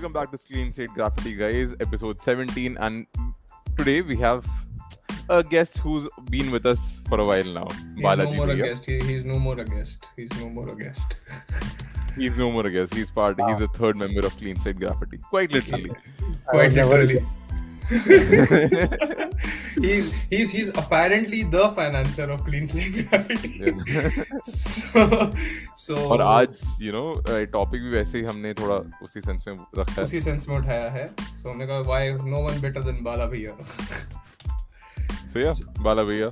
[0.00, 2.78] welcome back to Clean Slate Graffiti, guys, episode 17.
[2.80, 3.06] And
[3.76, 4.46] today we have
[5.28, 7.68] a guest who's been with us for a while now.
[7.94, 8.86] He's Balaji no more a guest.
[8.86, 10.06] He, he's no more a guest.
[10.16, 11.16] He's no more a guest.
[12.16, 12.94] He's no more a guest.
[12.94, 13.38] He's part.
[13.46, 15.18] He's a third member of Clean Slate Graffiti.
[15.18, 15.92] Quite literally.
[16.46, 17.26] Quite never literally.
[19.76, 23.72] he's he's he's apparently the financer of Clean Slate Graffiti.
[24.42, 25.30] so
[25.76, 27.06] so और आज you know
[27.52, 30.90] topic भी वैसे ही हमने थोड़ा उसी sense में रखा है उसी सेंस में उठाया
[30.90, 32.02] है so हमने कहा why
[32.34, 33.56] no one better than बाला भैया
[35.32, 36.26] So yeah, बाला भैया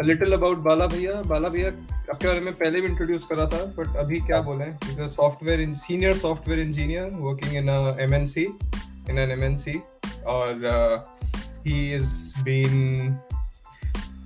[0.00, 1.68] a little about बाला भैया बाला भैया
[2.12, 5.60] आपके बारे में पहले भी इंट्रोड्यूस करा था बट अभी क्या बोले he's a software
[5.66, 8.46] in senior software engineer working in a MNC
[9.10, 9.76] in an MNC
[10.34, 10.96] और uh,
[11.64, 13.16] he has been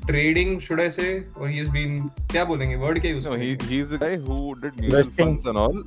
[0.09, 1.99] trading should I say or he has been
[2.33, 5.63] क्या बोलेंगे word क्या use no he he's the guy who did mutual funds and
[5.65, 5.79] all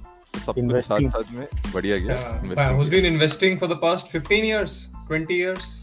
[0.45, 1.09] सब कुछ साथ.
[1.17, 2.17] साथ में बढ़िया गया
[2.55, 4.77] yeah, who's been investing for the past 15 years
[5.11, 5.73] 20 years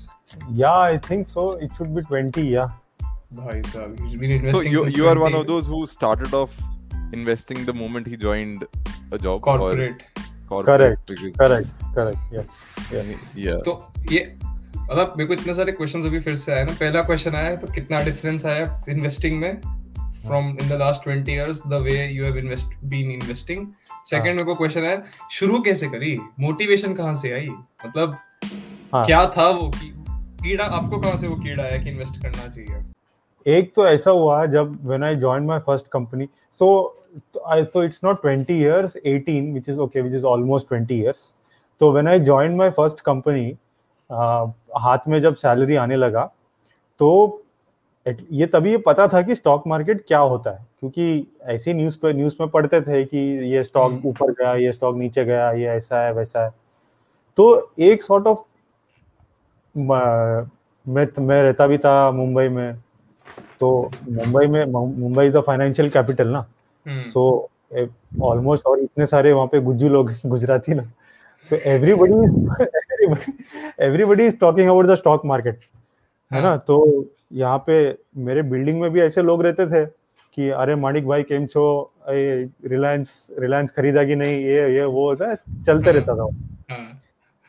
[0.59, 1.43] Yeah, I think so.
[1.65, 2.43] It should be 20.
[2.53, 2.71] Yeah.
[3.34, 6.56] भाई साहब he's been investing So you you are one of those who started off
[7.19, 10.03] investing the moment he joined a job or corporate
[10.49, 11.12] corporate Correct.
[11.12, 11.84] because- Correct.
[11.99, 12.34] Correct.
[12.39, 12.55] Yes.
[12.97, 13.23] Yes.
[13.45, 13.77] yeah तो
[14.12, 14.25] ये
[14.91, 17.67] मतलब मेरे को इतने सारे question अभी फिर से आए ना पहला क्वेश्चन आया तो
[17.73, 19.61] कितना डिफरेंस आया इन्वेस्टिंग में
[20.27, 23.67] from in the last 20 years the way you have invest been investing
[24.11, 27.49] second मेरे को क्वेश्चन आया शुरू कैसे करी मोटिवेशन कहाँ से आई
[27.87, 28.17] मतलब
[28.95, 29.05] हाँ.
[29.05, 29.89] क्या था वो की,
[30.43, 32.83] कीड़ा आपको कहाँ से वो कीड़ा आया कि इन्वेस्ट करना चाहिए
[33.47, 36.29] एक तो ऐसा हुआ जब when I joined my first company.
[36.59, 36.95] So
[37.47, 41.33] I so it's not 20 years, 18, which is okay, which is almost 20 years.
[41.81, 43.57] तो when I joined my first company,
[44.11, 46.30] uh, हाथ में जब सैलरी आने लगा
[47.00, 47.41] तो
[48.06, 52.12] ये तभी ये पता था कि स्टॉक मार्केट क्या होता है क्योंकि ऐसे न्यूज़ पे
[52.12, 53.19] न्यूज़ में पढ़ते थे कि
[53.53, 56.50] ये स्टॉक हम्म। ऊपर गया ये स्टॉक नीचे गया ये ऐसा है वैसा है।
[57.36, 58.43] तो एक सॉर्ट ऑफ़
[59.75, 60.47] मैं
[60.87, 62.75] मैं रहता भी था मुंबई में
[63.60, 63.70] तो
[64.09, 66.47] मुंबई में Mumbai is the financial capital ना।
[66.87, 67.49] हम्म, सो
[68.22, 70.82] ऑलमोस्ट और इतने सारे वहाँ पे गुज्जू लोग गुजराती ना
[71.50, 72.15] तो everybody
[73.81, 75.60] everybody is talking about the stock market
[76.32, 76.56] है ना?
[76.56, 79.87] तो यहाँ पे मेरे बिल्डिंग में भी ऐसे लोग रहते थे
[80.34, 81.93] कि अरे माणिक भाई केम छो?
[82.09, 86.22] रिलायंस रिलायंस खरीदा कि नहीं ये ये वो होता है चलते रहता था
[86.70, 87.03] हाँ,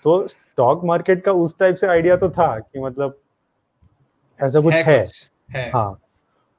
[0.03, 3.17] तो स्टॉक मार्केट का उस टाइप से आइडिया तो था कि मतलब
[4.41, 5.99] ऐसा कुछ है है, कुछ, है। हाँ।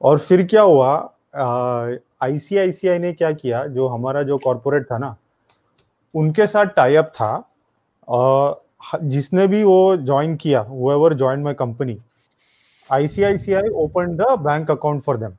[0.01, 1.13] और फिर क्या हुआ
[2.21, 5.17] आईसीआईसीआई ने क्या किया जो हमारा जो कॉरपोरेट था ना
[6.15, 7.49] उनके साथ टाई अप था
[8.09, 8.66] ह-
[9.03, 11.97] जिसने भी वो ज्वाइन किया however join my company
[12.89, 15.33] ICICI open the bank account for them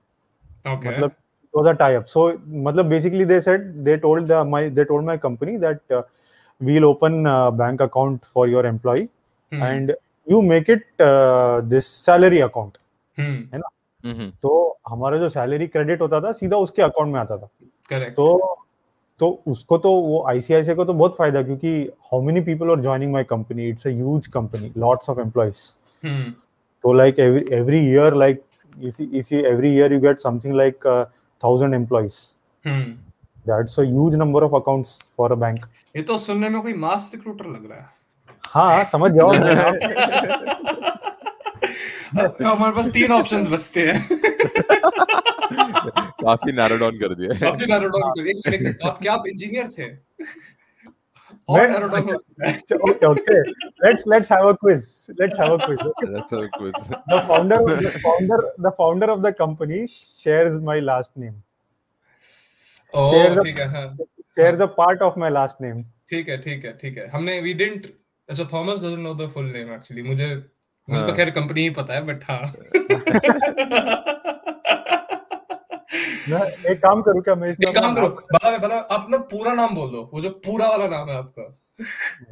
[0.67, 1.13] मतलब
[1.55, 5.07] was a tie up so मतलब basically they said they told the my they told
[5.07, 7.25] my company that we will open
[7.59, 9.01] bank account for your employ
[9.53, 9.95] and
[10.31, 12.79] you make it this salary account
[13.19, 13.69] है ना?
[14.05, 14.41] Mm-hmm.
[14.43, 17.49] तो हमारा जो salary credit होता था सीधा उसके अकाउंट में आता था।
[17.91, 18.59] करेक्ट तो
[19.21, 23.13] तो उसको तो वो आईसीआईसीआई को तो बहुत फ़ायदा क्योंकि how many people are joining
[23.13, 25.77] my company it's a huge company lots of employees
[26.83, 28.43] तो like every every year like
[28.77, 31.07] if you, if you every year you get something like uh,
[31.43, 32.37] thousand employees.
[32.67, 32.95] Hmm
[33.47, 35.59] that's a huge number of accounts for a bank.
[35.97, 37.91] ये तो सुनने में कोई mass recruiter लग रहा है।
[38.45, 39.29] हाँ समझ जाओ
[42.45, 44.18] हमारे पास तीन ऑप्शंस बचते हैं।
[46.23, 46.53] काफ़ी
[46.99, 49.89] कर दिया कर दिया। आप क्या इंजीनियर थे?
[58.71, 61.35] Founder of the company shares my last name
[62.95, 63.11] ओ
[63.45, 63.59] ठीक
[64.63, 67.87] a part of my last name ठीक है ठीक है ठीक है। हमने वी डिडंट
[68.29, 70.29] अच्छा Thomas doesn't know the full name actually मुझे
[70.91, 72.53] मुझे तो हाँ। खैर कंपनी ही पता है बट हाँ।
[76.29, 76.41] मैं
[76.71, 79.91] एक काम करूँ क्या मैं एक काम करो बाला बाला आप ना पूरा नाम बोल
[79.91, 81.59] दो वो जो पूरा वाला नाम है आपका।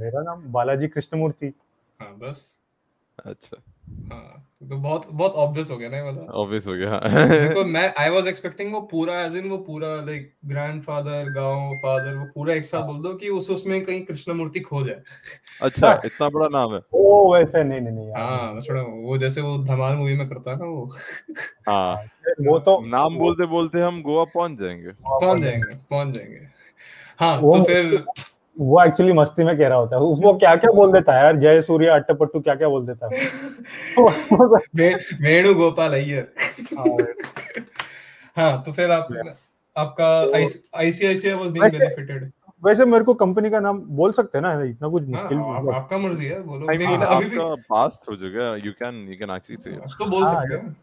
[0.00, 1.52] मेरा नाम बालाजी कृष्णमूर्ति।
[2.00, 2.56] हाँ बस।
[3.26, 3.62] अच्छा।
[4.12, 6.98] हाँ तो बहुत बहुत ऑब्वियस हो गया ना ये वाला। ऑब्वियस हो गया।
[7.38, 12.16] देखो मैं आई वाज एक्सपेक्टिंग वो पूरा एज इन वो पूरा लाइक ग्रैंडफादर गाँव फादर
[12.16, 15.02] वो पूरा एक साथ बोल दो कि उस उसमें कहीं कृष्णमूर्ति खो जाए।
[15.62, 19.40] अच्छा इतना बड़ा नाम है। ओ वैसे नहीं नहीं नहीं यार। हाँ थोड़ा वो जैसे
[19.40, 20.90] वो धमाल मूवी में करता है ना वो।
[21.68, 21.94] हाँ।
[22.40, 26.40] वो तो नाम बोलते बोलते हम गोवा पहुँच जाएँगे। पहुँच जाएँगे पहुँच जाएँगे।
[27.18, 28.04] हाँ तो फिर
[28.60, 31.36] वो एक्चुअली मस्ती में कह रहा होता है। वो क्या क्या बोल देता है यार?
[31.36, 33.20] जय सूर्य अट्टपट्टू क्या क्या बोल देता है?
[35.20, 36.28] वेणु गोपाल अय्यर।
[36.78, 36.96] हाँ,
[38.36, 39.08] हाँ तो फिर आप
[39.76, 40.38] आपका
[40.78, 42.32] आईसीआईसीआई वाज बीइंग वैसे- बेनिफिटेड
[42.64, 44.62] वैसे मेरे को कंपनी का नाम बोल सकते हैं ना?
[44.64, 48.08] इतना कुछ हाँ, मुश्किल आप, मतलब आपका मर्ज़ी है बोलो। I mean, भी आपका past
[48.10, 48.60] हो चुका है.
[48.62, 50.76] You can you can actually say तो बोल हाँ, सकते हैं।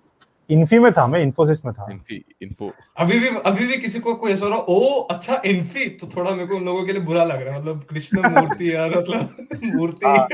[0.54, 2.72] इन्फी में था मैं इन्फोसिस में था। Info, info.
[2.98, 6.32] अभी भी अभी भी किसी को कोई ऐसा हो रहा ओ अच्छा इन्फी। तो थोड़ा
[6.32, 9.36] मेरे को उन लोगों के लिए बुरा लग रहा है मतलब कृष्ण मूर्ति यार मतलब
[9.64, 10.28] मूर्ति। हाँ।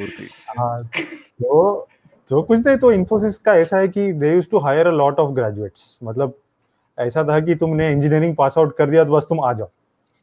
[0.00, 0.26] Murthy.
[0.58, 1.88] हाँ तो
[2.28, 5.18] तो कुछ नहीं तो इन्फोसिस का ऐसा है कि they use to hire a lot
[5.18, 6.34] of graduates मतलब
[6.98, 9.70] ऐसा था कि तुमने इंजीनियरिंग पास आउट कर दिया तो बस तुम आ जाओ।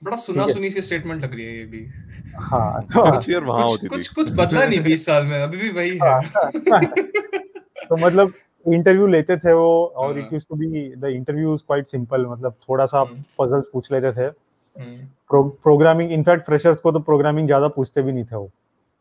[0.04, 1.88] बड़ा सुना सुनी सी स्टेटमेंट लग रही है ये भी।
[2.36, 5.58] हाँ तो कुछ year वहाँ कुछ होती कुछ कुछ बदला नहीं बीस साल में अभी
[5.58, 6.22] भी वही है।
[7.90, 8.34] तो मतलब
[8.68, 12.86] इंटरव्यू लेते थे वो और। It use to be the interview quite simple मतलब थोड़ा
[12.86, 18.02] सा हम्म। पजल्स पूछ लेते थे। हम्म, प्रोग्रामिंग इनफैक्ट फ्रेशर्स को तो प्रोग्रामिंग ज़्यादा पूछते
[18.02, 18.50] भी नहीं थे वो।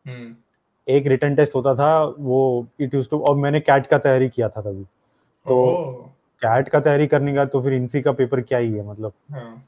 [0.05, 0.33] हम्म,
[0.87, 4.49] एक रिटर्न टेस्ट होता था वो इट यूज़ टू और मैंने कैट का तैयारी किया
[4.49, 4.83] था तभी।
[5.45, 9.13] तो कैट का तैयारी करने का तो फिर इन्फी का पेपर क्या ही है मतलब।
[9.31, 9.63] हाँ,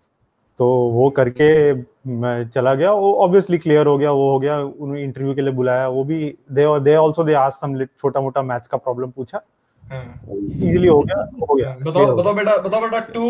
[0.57, 5.03] तो वो करके मैं चला गया वो ऑब्वियसली क्लियर हो गया वो हो गया उन्होंने
[5.03, 6.19] इंटरव्यू के लिए बुलाया वो भी
[6.51, 9.41] they they also they ask some छोटा मोटा मैथ्स का प्रॉब्लम पूछा।
[9.91, 13.29] इजीली हो गया हो गया बताओ बताओ बेटा बताओ बेटा टू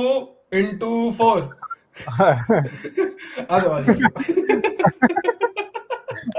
[0.54, 1.60] इंटू फोर
[3.52, 3.84] आ जाओ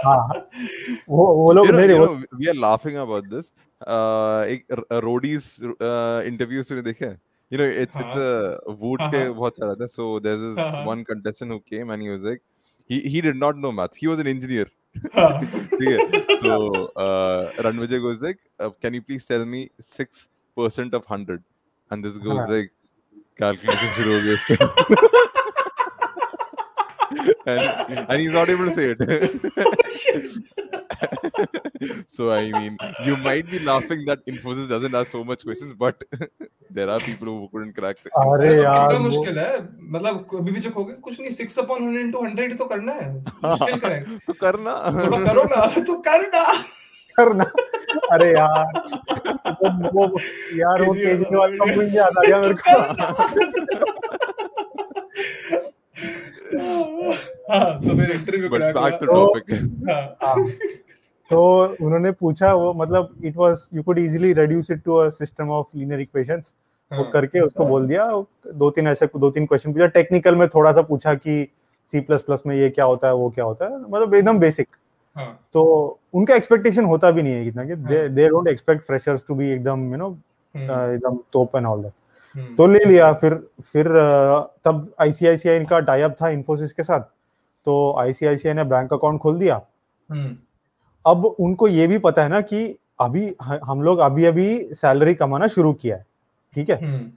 [0.05, 0.49] हाँ
[1.09, 3.25] वो वो लोग you वो are laughing about.
[3.81, 5.45] Uh, एक रोडीज
[6.27, 7.19] इंटरव्यू तूने देखा है?
[7.53, 9.87] You know, it's it's a wood हाँ, के हाँ। बहुत सारा था.
[9.89, 12.43] So there's this हाँ, हाँ। one contestant who came and he was like,
[12.91, 13.97] he he did not know math.
[13.97, 14.67] He was an engineer.
[15.16, 15.98] हाँ। ठीक है?
[16.44, 16.56] So
[16.96, 21.44] uh, Ranvijay goes like, uh, can you please tell me six percent of hundred?
[21.92, 22.72] And this goes हाँ। like,
[23.38, 24.56] calculation शुरू हो गया इसका.
[27.48, 27.62] and,
[28.10, 29.00] and he's not able to say it.
[32.17, 32.77] so I mean,
[33.07, 36.05] you might be laughing that Infosys doesn't ask so much questions, but
[36.71, 38.13] there are people who couldn't crack it.
[38.23, 39.59] अरे तो यार कितना मुश्किल है?
[39.93, 43.15] मतलब अभी भी जो कहोगे कुछ नहीं six upon hundred into hundred तो करना है।
[43.21, 44.75] मुश्किल क्या है। तो करना।
[45.07, 46.53] थोड़ा करो ना तो करना।
[47.21, 47.45] करना।
[48.13, 48.83] अरे यार
[49.47, 50.21] वो, वो
[50.55, 52.81] यार वो केजरीवाल का मुझे याद आ गया मेरे को।
[57.53, 59.53] हाँ तो फिर इंटरव्यू तो-
[59.91, 60.35] हाँ। हाँ,
[61.31, 61.43] तो
[61.83, 65.77] उन्होंने पूछा वो मतलब it was you could easily reduce it to a system of
[65.77, 66.55] linear equations
[66.91, 68.07] वो करके उसको बोल दिया
[68.55, 71.47] दो तीन ऐसे दो तीन क्वेश्चन पूछा। टेक्निकल में थोड़ा सा पूछा कि
[71.93, 74.69] सी प्लस प्लस में ये क्या होता है वो क्या होता है। मतलब एकदम बेसिक
[75.17, 75.63] हाँ, तो
[76.15, 77.77] उनका एक्सपेक्टेशन होता भी नहीं है इतना कि
[78.09, 82.55] दे। Don't expect freshers to be एकदम यू नो हम्म, एकदम टॉप एंड ऑल दैट
[82.57, 83.87] तो ले लिया फिर फिर
[84.65, 87.01] तब आईसीआईसीआई का टाई अप था इन्फोसिस के साथ।
[87.67, 89.61] तो आईसीआईसीआई ने बैंक अकाउंट खोल दिया।
[90.09, 90.37] हम्म,
[91.07, 93.35] अब उनको ये भी पता है ना कि अभी
[93.67, 96.07] हम लोग अभी अभी सैलरी कमाना शुरू किया है
[96.55, 96.77] ठीक है?
[96.77, 97.11] हम्म,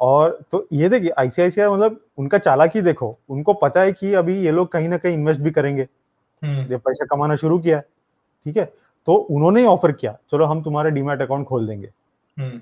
[0.00, 4.50] और तो ये देखिए आईसीआईसीआई मतलब उनका चालाकी देखो उनको पता है कि अभी ये
[4.50, 5.88] लोग कहीं ना कहीं इन्वेस्ट भी करेंगे।
[6.42, 7.84] हम्म, ये पैसा कमाना शुरू किया है
[8.44, 8.72] ठीक है?
[9.06, 11.90] तो उन्होंने ही ऑफ़र किया चलो हम तुम्हारे डीमैट अकाउंट खोल देंगे।
[12.38, 12.60] हम्म,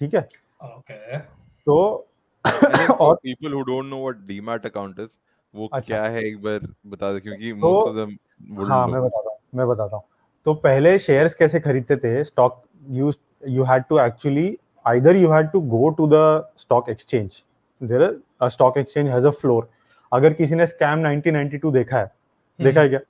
[0.00, 0.28] ठीक है?
[0.64, 2.06] ओके। तो
[3.00, 5.10] और people who don't know what DMAT account is,
[5.54, 8.12] वो अच्छा। क्या है एक बार बता दे क्योंकि of them
[8.50, 10.04] wouldn't हाँ मैं बताता हूँ। मैं बताता हूँ।
[10.46, 12.22] तो पहले शेयर्स कैसे खरीदते थे?
[12.24, 13.12] Stock you
[13.48, 17.42] you had to actually either you had to go to the stock exchange
[17.80, 18.02] there
[18.42, 19.68] a stock exchange has a floor
[20.12, 22.10] अगर किसी ने स्कैम 1992 देखा है
[22.58, 23.00] देखा है क्या?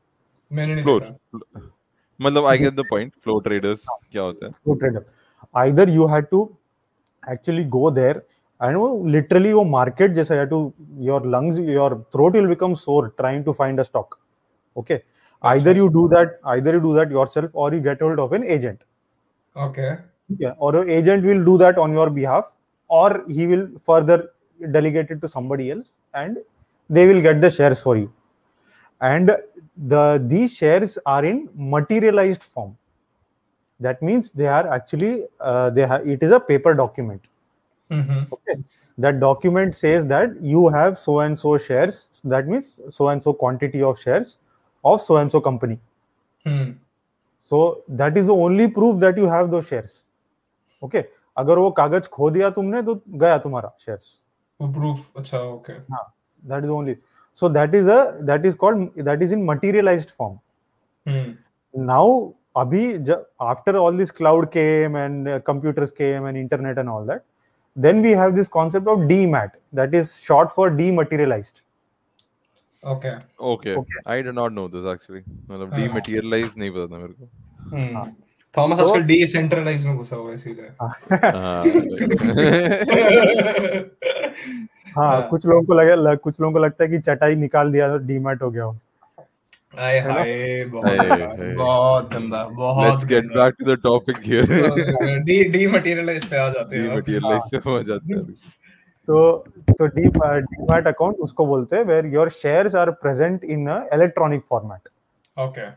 [0.51, 1.61] मैंने नहीं देखा।
[2.21, 3.13] मतलब I get the point.
[3.25, 4.53] Flow traders क्या होता है?
[4.53, 5.05] Floor trader
[5.55, 6.43] either you had to
[7.23, 8.23] actually go there
[8.61, 13.09] and वो लिटरली वो मार्केट जैसा है to your lungs your throat will become sore
[13.19, 14.19] trying to find a stock
[14.77, 15.01] okay
[15.43, 18.45] either you do that either you do that yourself or you get hold of an
[18.45, 18.81] agent.
[19.57, 19.99] Okay.
[20.39, 22.57] Yeah or an agent will do that on your behalf
[22.89, 24.31] or he will further
[24.73, 26.39] delegate it to somebody else and
[26.89, 28.13] they will get the shares for you.
[29.01, 29.35] And
[29.77, 32.77] the these shares are in materialized form.
[33.79, 37.23] That means they are actually uh, they have it is a paper document.
[37.91, 38.33] Mm-hmm.
[38.35, 38.63] okay.
[38.99, 42.21] That document says that you have so and so shares.
[42.25, 44.37] That means so and so quantity of shares.
[44.85, 45.79] Of so and so company.
[46.45, 46.75] Hmm,
[47.53, 49.97] So that is the only proof that you have those shares.
[50.83, 51.09] Okay okay?
[51.37, 54.19] अगर वो कागज़ खो दिया तुमने तो गया तुम्हारा shares
[54.61, 56.97] वो प्रूफ अच्छा okay that is only
[57.43, 60.39] so that is a that is called that is in materialized form
[61.07, 61.35] hmm,
[61.75, 62.85] now अभी
[63.43, 67.23] after all this cloud came and computers came and internet and all that
[67.77, 71.61] then we have this concept of DMAT that is short for dematerialized
[72.83, 73.11] okay
[73.53, 73.75] Okay.
[73.77, 74.01] Okay.
[74.07, 75.23] I did not know this actually.
[75.51, 77.27] मतलब हाँ। dematerialize नहीं पता था मेरे को.
[78.57, 80.91] Thomas तो- आजकल decentralise में घुसा हुआ है इसीलिए हाँ.
[84.97, 87.73] हाँ हाँ। कुछ लोगों को लगे लग, कुछ लोगों को लगता है कि चटाई निकाल
[87.73, 88.79] दिया तो डीमैट हो गया हो
[89.79, 90.15] आए है ना?
[90.15, 94.47] हाय बहुत हाय, हाय। बहुत गंदा बहुत Let's get गंदा। back to the topic here.
[95.27, 98.21] D dematerialize पे आ जाते हैं। Dematerialize से हो जाता है
[99.09, 99.37] तो
[99.71, 104.89] तो डी डीमैट अकाउंट उसको बोलते हैं where your shares are present in electronic format
[105.37, 105.71] okay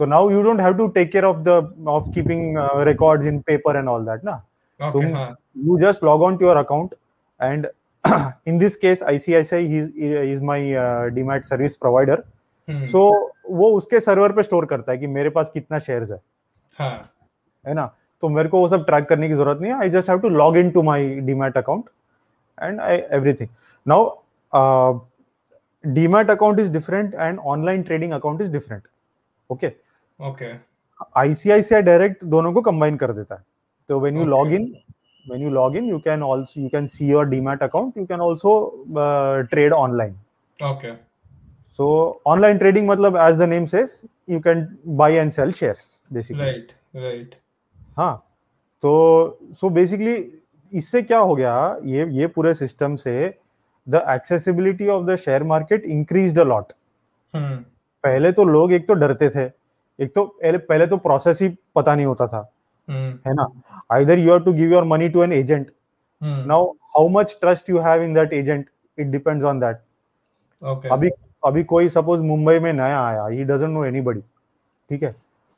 [0.00, 2.56] तो now you don't have to take care of the of keeping
[2.88, 4.36] records in paper and all that ना
[4.80, 5.06] तुम
[5.66, 6.94] you just log on to your account
[7.40, 7.66] and
[8.48, 10.72] in this case ICICI is my
[11.14, 12.22] demat service provider
[12.68, 13.08] so
[13.50, 16.20] वो उसके server पे store करता है कि मेरे पास कितना शेयर्स है।
[16.78, 17.10] हाँ.
[17.64, 17.74] है.
[17.74, 17.86] ना?
[18.22, 20.28] तो मेरे को वो सब ट्रैक करने की ज़रूरत नहीं है। I just have to
[20.28, 21.84] log in to my demat account
[22.57, 23.49] And I everything
[23.85, 24.09] now
[25.83, 28.83] demat account is different and online trading account is different
[29.49, 29.71] okay
[30.19, 30.53] okay
[31.17, 33.43] ICICI direct दोनों को कंबाइन कर देता है
[33.89, 34.31] तो when you Okay.
[34.31, 34.73] Log in
[35.25, 38.21] when you log in you can also you can see your demat account you can
[38.27, 38.51] also
[39.05, 40.13] uh, trade online
[40.59, 40.93] okay
[41.79, 41.87] so
[42.33, 43.95] online trading matlab as the name says
[44.35, 44.63] you can
[45.01, 47.35] buy and sell shares basically right right
[47.97, 48.13] हाँ
[48.83, 48.93] तो
[49.59, 50.15] so basically
[50.72, 53.14] इससे क्या हो गया ये ये पूरे system से
[53.86, 56.72] the accessibility of the share market increase the lot
[57.34, 59.44] पहले तो लोग एक तो डरते थे
[59.98, 62.48] एक तो पहले तो प्रोसेस ही पता नहीं होता था
[62.88, 63.46] हम्म। है ना?
[63.92, 65.70] Either you have to give your money to an agent
[66.22, 69.80] now how much trust you have in that agent it depends on that
[70.92, 71.10] अभी
[71.44, 74.20] अभी कोई सपोज़ मुंबई में नया आया ही डजंट नो एनीबॉडी
[74.90, 75.14] ठीक है?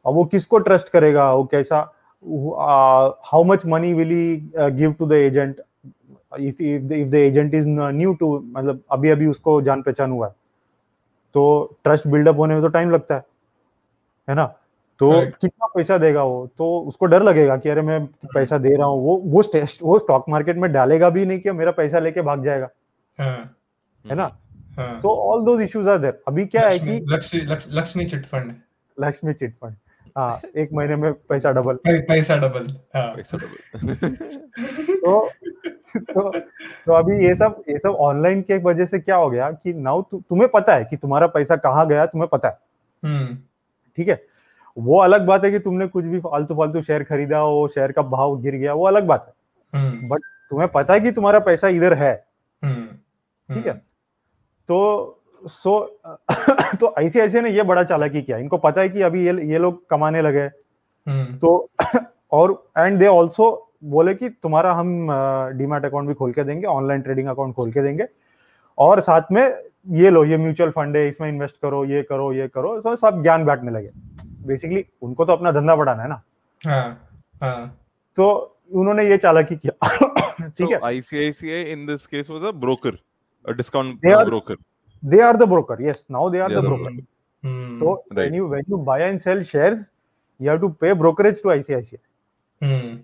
[0.07, 1.33] अब वो किसको ट्रस्ट करेगा?
[1.33, 1.81] वो कैसा
[3.25, 5.61] how much money will he give to the agent
[6.41, 10.27] if if if the agent is new to मतलब अभी अभी उसको जान पहचान हुआ
[10.27, 10.33] है।
[11.35, 13.25] तो ट्रस्ट बिल्डअप होने में तो टाइम लगता है
[14.29, 14.55] है ना?
[14.99, 15.37] तो Correct.
[15.41, 16.47] कितना पैसा देगा वो?
[16.47, 19.43] तो उसको डर लगेगा कि अरे मैं पैसा दे रहा हूँ। वो वो
[19.83, 22.69] वो स्टॉक मार्केट में डालेगा भी नहीं कि मेरा पैसा लेके भाग जाएगा।
[23.19, 23.57] हाँ।
[24.07, 24.37] है ना?
[24.79, 28.07] हाँ। तो all those issues are there अभी क्या है कि लक्ष्मी लक्ष्मी लक्ष- Lakshmi
[28.07, 28.53] chit fund.
[29.01, 29.75] Lakshmi chit fund.
[30.17, 32.67] हाँ एक महीने में पैसा डबल पैसा डबल
[32.97, 33.39] हाँ। पैसा.
[34.95, 35.29] तो
[35.99, 36.39] तो
[36.87, 40.03] तो अभी ये सब ये सब ऑनलाइन के वजह से क्या हो गया कि नाउ
[40.03, 42.59] तु, तुम्हें पता है कि तुम्हारा पैसा कहाँ गया तुम्हें पता है।
[43.05, 43.39] हम्म।
[43.97, 44.23] ठीक है?
[44.79, 48.03] वो अलग बात है कि तुमने कुछ भी फालतू फालतू शेयर खरीदा वो शेयर का
[48.03, 49.33] भाव गिर गया वो अलग बात है।
[49.81, 52.27] हम्म। बट तुम्हें पता है कि तुम्हारा पैसा इधर है।
[52.63, 52.87] हम्म।
[53.55, 53.73] ठीक है?
[54.69, 55.81] तो सो
[56.81, 59.89] तो आईसीआईसी ने ये बड़ा चालाकी किया। इनको पता है कि अभी ये ये लोग
[59.91, 60.45] कमाने लगे
[61.07, 61.71] हम्म। तो
[62.33, 63.51] और एंड दे ऑल्सो
[63.85, 65.09] बोले कि तुम्हारा हम
[65.59, 68.07] डीमैट अकाउंट भी खोल के देंगे ऑनलाइन ट्रेडिंग अकाउंट खोल के देंगे।
[68.79, 69.43] और साथ में
[69.91, 73.23] ये लो ये म्यूचुअल फंड है इसमें इन्वेस्ट करो ये करो ये करो तो सब
[73.23, 73.91] ज्ञान बांटने लगे।
[74.47, 76.23] बेसिकली उनको तो अपना धंधा बढ़ाना है ना।
[76.61, 77.09] हाँ
[77.43, 77.81] हाँ।
[78.17, 78.31] तो
[78.73, 79.89] उन्होंने ये चालाकी किया।
[80.49, 82.93] ठीक है। So in in this case was a broker,
[83.45, 84.01] a discount
[85.05, 85.21] They are- the broker.
[85.21, 87.03] They are the broker yes now they are They the are the broker
[87.45, 88.19] hmm तो Right.
[88.19, 89.81] when you when you buy and sell shares
[90.41, 91.99] you have to pay brokerage to ICICI
[92.61, 92.99] hmm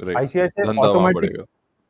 [0.00, 0.16] Right.
[0.22, 1.44] ICICI धंधा वहाँ automatic बढ़ेगा.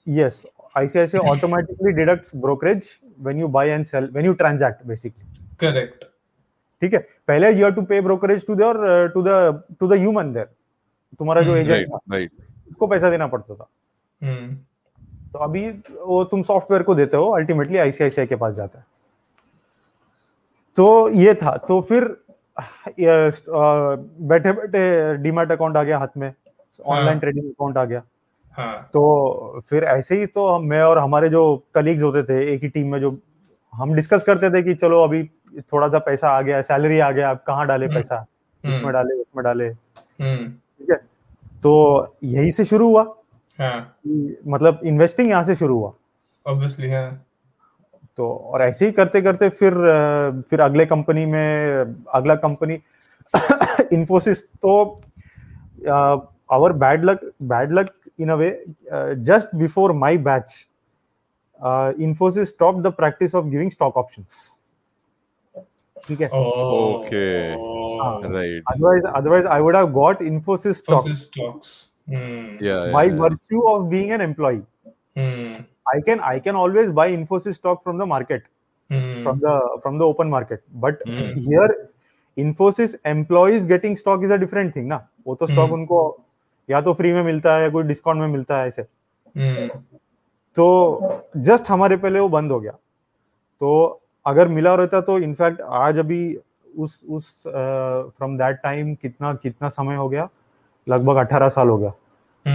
[0.06, 0.44] yes
[0.76, 2.88] ICICI automatically deducts brokerage
[3.28, 6.04] when you buy and sell when you transact basically correct
[6.82, 9.28] ठीक है पहले you have to pay brokerage to there to the
[9.80, 10.46] to the human there
[11.18, 12.30] तुम्हारा जो Hmm, agent Right, था right.
[12.70, 13.68] उसको पैसा देना पड़ता था
[14.20, 14.54] हम्म
[15.32, 15.68] तो अभी
[16.00, 18.84] वो तुम सॉफ्टवेयर को देते हो अल्टीमेटली आईसीआईसीआई के पास जाता है
[20.76, 22.16] तो ये था। तो फिर
[24.20, 26.34] बैठे बैठे डीमैट अकाउंट आ गया हाथ में।
[26.86, 28.02] ऑनलाइन। ट्रेडिंग अकाउंट आ गया।
[28.52, 32.62] हाँ। तो फिर ऐसे ही तो हम- मैं और हमारे जो कलीग्स होते थे एक
[32.62, 33.18] ही टीम में जो
[33.74, 37.30] हम डिस्कस करते थे कि चलो अभी थोड़ा सा पैसा आ गया सैलरी आ गया
[37.30, 38.26] अब कहाँ डाले हम्म। पैसा?
[38.64, 40.96] इसमें हम्म। डाले उसमें डाले। हम्म। ठीक है?
[41.62, 43.14] तो यही से शुरू हुआ
[43.60, 43.96] हाँ।
[44.46, 45.92] मतलब इन्वेस्टिंग यहाँ से शुरू हुआ।
[46.46, 47.23] ऑब्वियसली हाँ।
[48.16, 49.74] तो और ऐसे ही करते करते फिर
[50.50, 52.74] फिर अगले कंपनी में अगला कंपनी
[53.92, 55.00] इन्फोसिस तो
[56.52, 57.90] our bad luck bad luck
[58.20, 60.66] in a way just before my batch
[62.00, 64.50] Infosys stop the practice of giving stock options
[66.08, 66.28] ठीक है.
[68.00, 71.70] हाँ। Otherwise otherwise i would have got infosys stock Infosys stocks.
[72.08, 72.56] Hmm.
[72.60, 72.92] Yeah.
[72.92, 73.18] by yeah,
[75.86, 75.96] Hmm.
[75.96, 78.42] i can i can always buy infosys stock from the market
[78.90, 79.22] Hmm.
[79.22, 81.28] from the from the open market but Hmm.
[81.48, 81.68] here
[82.36, 85.74] infosys employees getting stock is a different thing ना वो तो stock Hmm.
[85.74, 86.00] उनको
[86.68, 89.68] या तो free में मिलता है या कोई डिस्काउंट में मिलता है ऐसे Hmm.
[90.56, 90.66] तो
[91.36, 92.72] जस्ट हमारे पहले वो बंद हो गया
[93.60, 96.20] तो अगर मिला रहता तो इनफैक्ट आज अभी
[96.78, 100.28] उस उस फ्रॉम दैट टाइम कितना कितना समय हो गया
[100.88, 101.92] लगभग 18 साल हो गया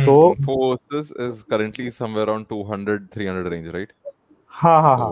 [0.05, 3.91] So forces is currently somewhere around 200 300 range, right?
[4.45, 5.11] Ha ha ha.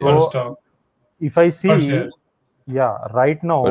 [0.00, 1.26] So, yeah.
[1.26, 2.08] if I see,
[2.66, 3.66] yeah, right now,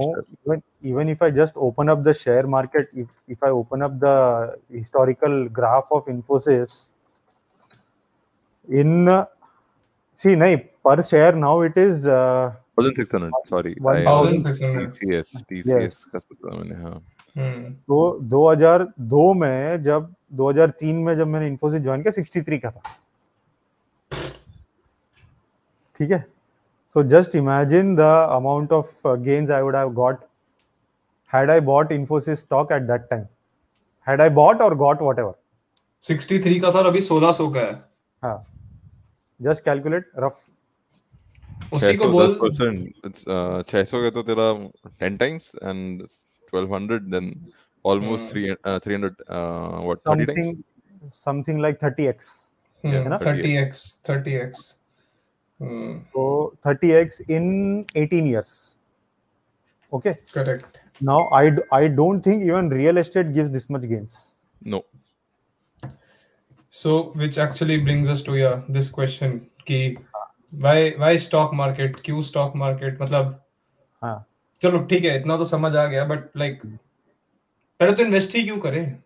[0.45, 3.99] even, even if I just open up the share market, if, if I open up
[3.99, 6.89] the historical graph of Infosys,
[8.69, 9.25] in uh,
[10.13, 13.31] see, nahi, per share now it is uh, 1600.
[13.45, 14.89] Sorry, 1600.
[14.89, 16.05] TCS, TCS, yes.
[17.35, 17.97] तो
[18.29, 22.81] 2002 में जब 2003 में जब मैंने Infosys join किया 63 का था।
[25.99, 26.23] ठीक है?
[26.95, 27.99] So just imagine the
[28.31, 30.23] amount of gains I would have got
[31.33, 33.25] had I bought Infosys stock at that time
[34.07, 35.33] had I bought और गॉट वॉट एवर
[36.01, 37.73] सिक्सटी का था अभी सोलह सौ का है।
[38.23, 38.45] हाँ।
[39.39, 40.41] जस्ट कैलकुलेट रफ
[41.73, 42.33] उसी को बोल
[43.63, 44.51] छह सौ के तो तेरा
[44.99, 46.01] ten times and
[46.54, 48.32] 1200 then almost Hmm.
[48.32, 50.64] 3 uh, 300 uh, what 30 times Something
[51.10, 52.50] something like 30x.
[52.84, 54.74] Hmm, Yeah, 30x 30x
[55.62, 56.22] hmm So
[56.66, 58.76] 30x in 18 years.
[59.92, 60.14] Okay.
[60.34, 64.16] Correct Now I d- I don't think even real estate gives this much gains.
[64.74, 64.82] no
[66.70, 69.32] So, which actually brings us to yeah this question
[69.70, 69.78] कि
[70.66, 73.32] why why stock market क्यों stock market मतलब
[74.04, 74.18] हाँ.
[74.61, 76.61] चलो ठीक है इतना तो समझ आ गया बट लाइक
[77.79, 78.97] पहले तो इन्वेस्ट ही क्यों करें?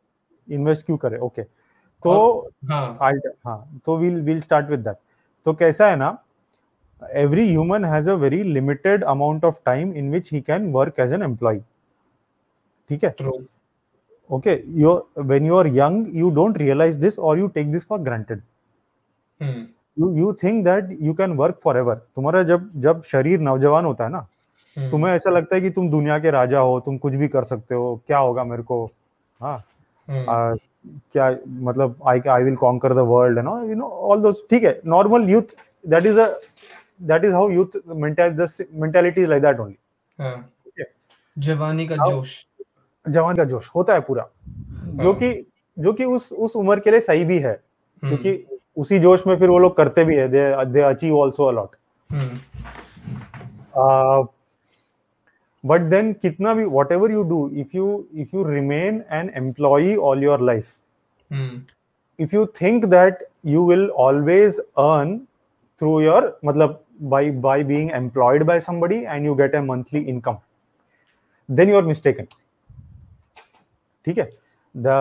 [0.47, 1.17] इन्वेस्ट क्यों करें?
[1.17, 1.43] ओके
[2.03, 2.11] तो
[2.69, 2.97] हाँ।
[3.45, 4.97] हाँ तो will will start with that
[5.45, 6.17] तो कैसा है ना
[7.01, 11.13] every human has a very limited amount of time in which he can work as
[11.13, 11.59] an employee
[12.89, 13.15] ठीक है?
[14.29, 17.87] Okay you you when you are you you don't realize this you you take this
[17.91, 18.41] for granted.
[19.41, 19.65] Hmm
[19.99, 21.95] you you think that you can work forever.
[22.15, 24.27] तुम्हारा जब जब शरीर नौजवान होता है ना
[24.91, 27.75] तुम्हें ऐसा लगता है कि तुम दुनिया के राजा हो तुम कुछ भी कर सकते
[27.75, 28.85] हो क्या होगा मेरे को?
[29.41, 29.57] हाँ।
[30.07, 30.57] हम्म,
[31.13, 34.79] क्या मतलब I I will conquer the world and you know all those ठीक है
[34.85, 35.55] normal youth
[35.85, 36.27] that is a
[37.01, 39.75] that is how youth mentality is like that only
[41.37, 42.35] जवानी का जोश।
[43.05, 45.45] जवान का जोश होता है पूरा। जो हाँ। कि
[45.77, 49.35] जो कि उस उस उम्र के लिए सही भी है हम्म, क्योंकि उसी जोश में
[49.39, 51.75] फिर वो लोग करते भी है they they achieve also a lot
[52.09, 52.37] hmm,
[55.63, 60.23] but then कितना भी whatever you do if you if you remain an employee all
[60.23, 60.75] your life
[61.31, 61.61] hmm,
[62.19, 65.11] if you think that you will always earn
[65.81, 66.71] through your matlab
[67.11, 70.39] by by being employed by somebody and you get a monthly income
[71.49, 72.27] then you are mistaken
[74.05, 74.29] ठीक है
[74.75, 74.97] the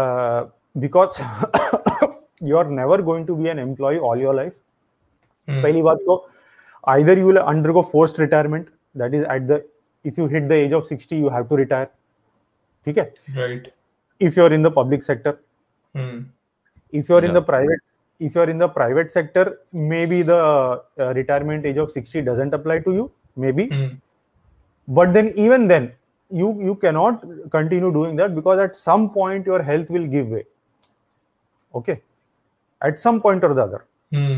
[0.84, 1.18] because
[2.50, 4.56] you are never going to be an employee all your life
[5.48, 6.16] हम्म, पहली बात तो
[6.84, 9.60] either you will undergo forced retirement that is at the
[10.03, 11.89] if you hit the age of 60 you have to retire
[12.85, 13.67] ठीक है right
[14.27, 15.33] if you are in the public sector
[15.95, 16.23] hmm,
[17.01, 17.39] if you're in Yeah.
[17.39, 17.83] the private
[18.27, 19.43] if you're in the private sector
[19.91, 23.05] maybe the uh, retirement age of 60 doesn't apply to you
[23.45, 23.91] maybe hmm,
[24.87, 25.87] but then even then
[26.41, 27.23] you you cannot
[27.55, 30.43] continue doing that because at some point your health will give way
[31.81, 31.95] okay
[32.81, 33.81] at some point or the other
[34.11, 34.37] hmm,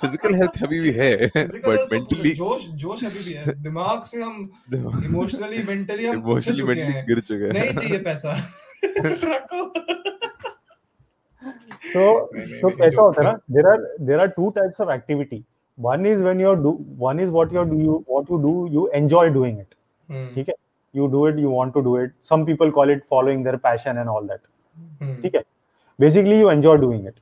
[0.00, 3.04] Physical health अभी भी है but तो जोश जोश
[3.58, 4.50] दिमाग से हम
[5.04, 8.36] emotionally mentally emotionally mentally गिर चुके हैं। नहीं चाहिए पैसा।
[8.84, 9.64] रखो।
[11.94, 12.02] तो
[12.60, 15.44] तो कैसा होता है ना there are there are two types of activity
[15.78, 18.86] one is when your do one is what your do you what you do you
[18.94, 19.74] enjoy doing it
[20.34, 20.54] ठीक है?
[20.94, 23.98] You do it you want to do it some people call it following their passion
[23.98, 24.40] and all that
[25.22, 25.42] ठीक है?
[25.99, 27.15] basically you enjoy doing it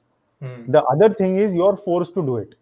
[0.43, 2.55] hmm, the other thing is you're forced to do it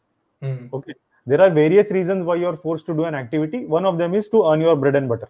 [0.43, 0.93] hmm, okay
[1.27, 4.27] there are various reasons why you're forced to do an activity one of them is
[4.35, 5.29] to earn your bread and butter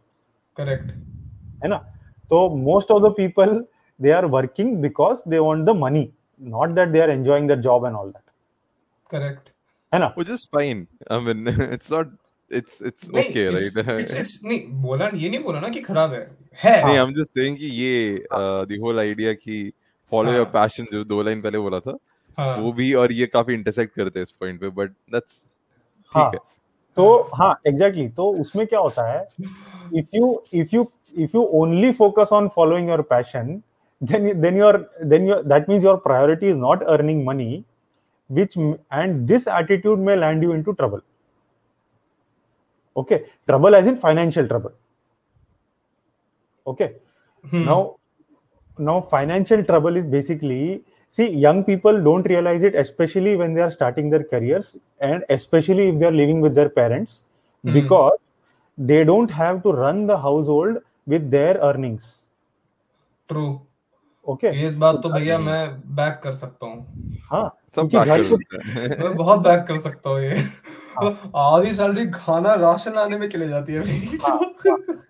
[0.59, 0.91] correct
[1.63, 1.77] है ना
[2.29, 2.39] तो
[2.71, 3.61] most of the people
[3.99, 6.03] they are working because they want the money
[6.39, 8.23] not that they are enjoying their job and all that
[9.13, 9.51] correct
[9.93, 12.07] है ना which is fine i mean it's not
[12.59, 15.81] it's it's नहीं, okay it's- right it's- it's- नहीं बोला ये नहीं बोला ना कि
[15.81, 16.23] खराब है
[16.63, 20.86] है नहीं i'm just saying कि ये द होल आइडिया कि follow फॉलो योर पैशन
[20.92, 21.96] जो दो लाइन पहले बोला था
[22.38, 22.56] हाँ.
[22.56, 25.42] वो भी और ये काफ़ी इंटरसेक्ट करते हैं इस पॉइंट पे बट दैट्स
[26.12, 26.38] ठीक है।
[26.96, 28.16] तो हाँ एग्जैक्टली exactly.
[28.16, 29.26] तो उसमें क्या होता है
[29.94, 30.86] if you if you
[31.18, 33.60] if you only focus on following your passion
[34.00, 37.64] then then your then your that means your priority is not earning money
[38.30, 41.00] which and this attitude may land you into trouble
[42.96, 43.16] okay
[43.46, 44.70] trouble as in financial trouble
[46.66, 46.88] okay
[47.54, 47.84] now
[48.78, 53.70] now financial trouble is basically see young people don't realize it especially when they are
[53.70, 57.22] starting their careers and especially if they are living with their parents
[57.64, 57.72] Hmm.
[57.72, 58.18] because
[58.78, 62.04] they don't have to run the household with their earnings
[63.30, 63.60] True.
[64.26, 65.60] okay ये बात तो भैया मैं
[65.96, 70.20] back कर सकता हूँ हाँ सब back घर हैं मैं बहुत बैक कर सकता हूँ
[70.20, 70.34] ये
[70.98, 75.05] हाँ। आधी सैलरी खाना राशन लाने में चले जाती है मेरी हाँ, तो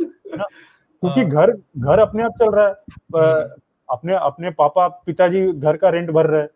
[1.03, 3.49] क्योंकि हाँ। घर घर अपने आप चल रहा है।
[3.89, 6.49] अपने अपने पापा पिताजी घर का रेंट भर रहे हैं।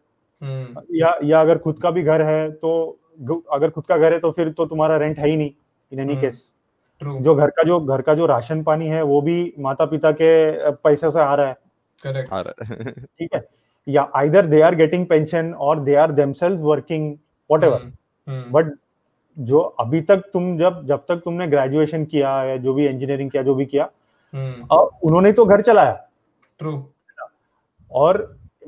[0.43, 2.99] हम्म, या या अगर खुद का भी घर है तो
[3.53, 5.51] अगर खुद का घर है तो फिर तो तुम्हारा रेंट है ही नहीं
[5.93, 6.55] इन एनी हम्म। केस
[7.03, 10.71] जो घर का जो घर का जो राशन पानी है वो भी माता पिता के
[10.71, 11.57] पैसे से आ रहा है।
[12.03, 13.49] करेक्ट आ रहा है। ठीक है?
[13.89, 17.17] या either they are getting pension और they are themselves working
[17.51, 18.73] what hmm, ever but
[19.39, 23.43] जो अभी तक तुम जब जब तक तुमने ग्रेजुएशन किया या जो भी इंजीनियरिंग किया
[23.43, 23.91] जो भी किया
[24.35, 25.93] अ, उन्होंने तो घर चलाया।
[26.59, 26.83] ट्रू
[27.91, 28.19] और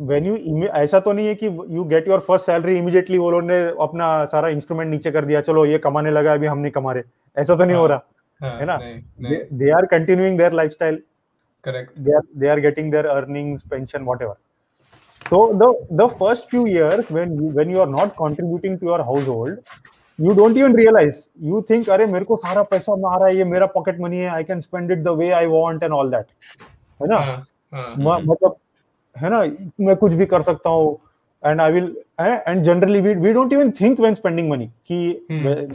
[0.01, 3.47] वेन यू ऐसा तो नहीं है कि you get your first salary immediately वो लोगों
[3.47, 6.93] ने अपना सारा इंस्ट्रूमेंट नीचे कर दिया चलो ये कमाने लगा अभी हम नहीं कमा
[6.93, 7.03] रहे।
[7.37, 8.77] ऐसा तो नहीं हो रहा है ना?
[8.77, 11.03] नहीं नहीं। They are continuing their lifestyle
[11.65, 14.35] correct they are they are getting their earnings pension whatever.
[15.27, 19.03] So the the first few years when you when you are not contributing to your
[19.11, 19.59] household
[20.19, 21.19] you don't even realize.
[21.43, 24.29] You think अरे मेरे को सारा पैसा आ रहा है ये मेरा पॉकेट मनी है
[24.29, 26.27] I can spend it the way I want and all that
[27.01, 27.17] है ना?
[27.17, 28.57] हाँ हाँ म- मतलब
[29.17, 29.41] है ना?
[29.81, 30.99] मैं कुछ भी कर सकता हूँ
[31.47, 35.27] and I will and generally we we don't even think when spending money कि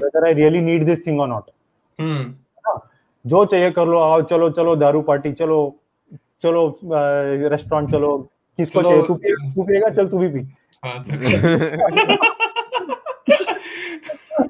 [0.02, 1.52] whether I really need this thing or not
[3.28, 5.80] जो चाहिए कर लो आओ चलो चलो दारू पार्टी चलो
[6.41, 6.80] चलो
[7.47, 8.17] रेस्टोरेंट चलो
[8.58, 10.39] किसको चाहिए तू पिएगा चल तू भी पी।
[10.86, 11.04] हाँ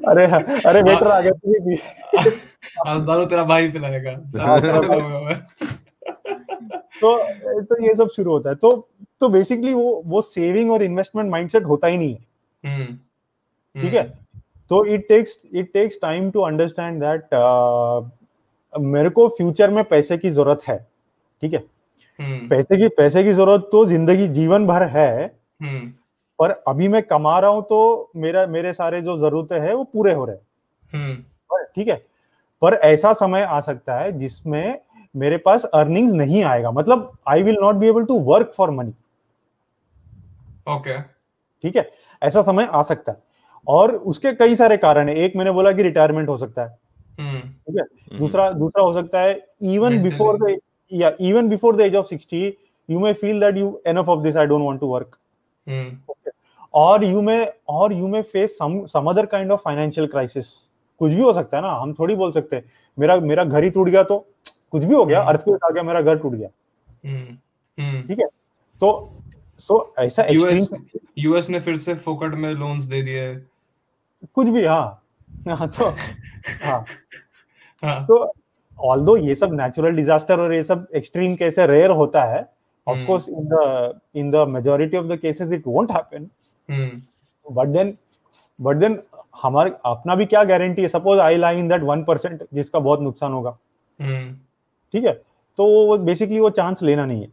[0.07, 0.25] अरे
[0.65, 1.77] अरे वेटर आ गया तू भी।
[2.87, 4.59] आज दारू तेरा भाई पिलाएगा हाँ।
[7.01, 7.17] तो
[7.61, 8.87] तो ये सब शुरू होता है। तो
[9.19, 12.25] तो बेसिकली वो वो सेविंग और इन्वेस्टमेंट माइंडसेट होता ही नहीं है।
[12.63, 14.03] हम्म ठीक है?
[14.71, 17.29] तो it takes it takes time to understand that
[18.73, 20.77] मेरे को फ्यूचर में पैसे की ज़रूरत है।
[21.41, 21.63] ठीक है?
[22.19, 25.91] हम्म। पैसे की पैसे की ज़रूरत तो ज़िंदगी जीवन भर है। हम्म।
[26.39, 30.13] पर अभी मैं कमा रहा हूँ तो मेरा मेरे सारे जो जरूरतें हैं वो पूरे
[30.13, 30.43] हो रहे हैं।
[30.93, 31.23] हम्म।
[31.75, 32.01] ठीक है
[32.61, 34.79] पर ऐसा समय आ सकता है जिसमें
[35.15, 38.93] मेरे पास अर्निंग्स नहीं आएगा। मतलब I will not be able to work for money
[40.69, 40.99] okay
[41.63, 41.89] ठीक है
[42.21, 43.17] ऐसा समय आ सकता है।
[43.67, 46.77] और उसके कई सारे कारण है। एक मैंने बोला कि रिटायरमेंट हो सकता है।
[47.19, 49.33] हम्म। ठीक है दूसरा दूसरा हो सकता है
[49.65, 50.57] इवन बिफोर द
[50.91, 52.51] या even before the age of 60
[52.89, 55.17] you may feel that you enough of this I don't want to work
[55.67, 56.13] hmm.
[56.73, 60.53] Or you may or you may face some some other kind of financial crisis
[61.01, 62.63] कुछ भी हो सकता है ना हम थोड़ी बोल सकते हैं
[62.97, 64.17] मेरा मेरा घर ही टूट गया तो
[64.71, 66.49] कुछ भी हो गया हम्म। अर्थक्वेक आ गया मेरा घर टूट गया।
[67.05, 67.37] हम्म
[67.77, 68.27] हम्म। ठीक है?
[68.81, 69.13] तो
[69.59, 70.71] सो ऐसा यूएस
[71.17, 73.35] यूएस ने फिर से फोकट में लोन्स दे दिए।
[74.35, 75.03] कुछ भी हाँ।
[75.49, 75.89] हाँ तो
[76.63, 76.83] हाँ।
[77.83, 78.33] हाँ। तो
[78.77, 82.41] ऑल्दो ये सब नेचुरल डिजास्टर और ये सब एक्सट्रीम केस रेयर होता है
[82.87, 83.05] of hmm.
[83.07, 86.29] Course in the in the majority of the cases it won't happen
[86.69, 87.95] hmm but then
[88.59, 88.99] but then
[89.41, 90.87] हमारे अपना भी क्या गारंटी है?
[90.87, 93.57] Suppose I lie in that one percent जिसका बहुत नुकसान होगा।
[93.99, 94.33] हम्म
[94.93, 95.13] ठीक है?
[95.13, 97.27] तो बेसिकली वो चांस लेना नहीं है।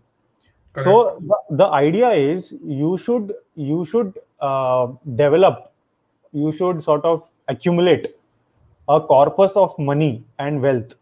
[0.76, 1.18] So
[1.52, 4.12] the idea is you should you should
[5.16, 5.70] develop
[6.34, 7.18] you should sort of
[7.52, 8.06] accumulate
[8.88, 10.08] a corpus of money
[10.44, 10.94] and wealth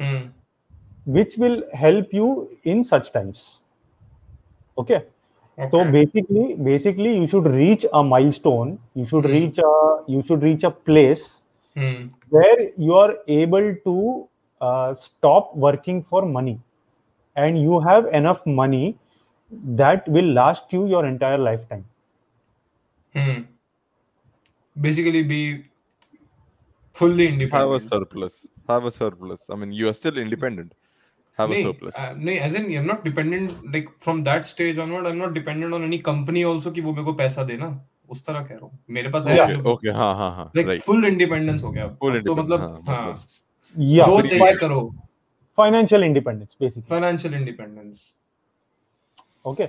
[0.00, 2.28] hmm which will help you
[2.72, 3.40] in such times
[4.78, 5.02] okay?
[5.70, 9.32] so basically basically you should reach a milestone you should mm.
[9.32, 9.72] reach a
[10.06, 11.44] you should reach a place
[11.76, 12.10] mm.
[12.30, 14.28] where you are able to
[14.60, 16.58] uh, stop working for money
[17.36, 18.96] and you have enough money
[19.50, 21.84] that will last you your entire lifetime
[23.14, 23.44] mm.
[24.80, 25.64] basically be
[26.94, 30.72] fully independent have a surplus have a surplus i mean you are still independent
[31.40, 32.00] have nee, a surplus.
[32.06, 35.80] Uh, nee, as in, I'm not dependent, like, from that stage onward, I'm not dependent
[35.80, 37.76] on any company also ki wo meko paisa de na.
[38.12, 41.62] उस तरह कह रहा हूँ। मेरे पास है। Okay okay हाँ हाँ लाइक फुल इंडिपेंडेंस
[41.64, 44.80] हो गया। फुल तो मतलब हाँ, हाँ। मतलब या, जो चाहिए करो।
[45.56, 48.12] Financial independence basically financial independence
[49.46, 49.66] okay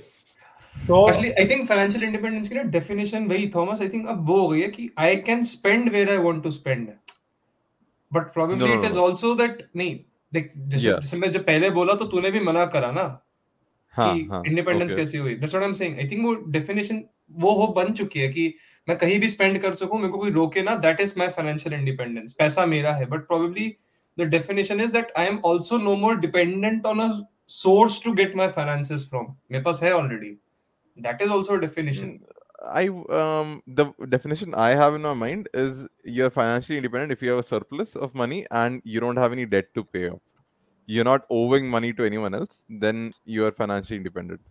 [0.75, 4.39] तो actually I think financial independence की ना डेफिनेशन वही थॉमस आई थिंक अब वो
[4.41, 6.87] हो गई है कि I can spend where I want to spend
[8.11, 9.95] but probably it is also that नहीं
[10.33, 11.01] देख जैसे Yeah.
[11.01, 13.03] जैसे मैं जब पहले बोला तो तूने भी मना करा ना
[13.93, 14.99] हाँ कि हाँ इंडिपेंडेंस okay.
[14.99, 15.35] कैसे हुई?
[15.35, 17.03] That's what I am saying I think वो डेफिनेशन
[17.39, 18.53] वो हो बन चुकी है कि
[18.87, 21.75] मैं कहीं भी स्पेंड कर सकूँ मेरे को कोई रोके ना that is my financial
[21.75, 23.67] independence पैसा मेरा है but probably
[24.17, 27.09] the definition is that I am also no more dependent on a
[27.49, 30.31] source to get my finances from मेरे पास है already
[30.97, 32.17] that is also a definition
[32.65, 37.31] I um the definition I have in my mind is you're financially independent if you
[37.31, 40.21] have a surplus of money and you don't have any debt to pay off.
[40.85, 44.41] You're not owing money to anyone else, then you are financially independent.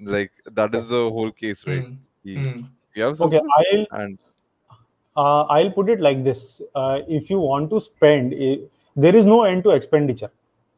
[0.00, 1.84] Like that is the whole case, right?
[1.84, 1.94] Hmm.
[2.24, 2.58] You, Hmm.
[2.94, 4.18] you have Okay, I'll and
[5.16, 8.56] uh, I'll put it like this: uh, if you want to spend, eh,
[8.94, 10.30] there is no end to expenditure.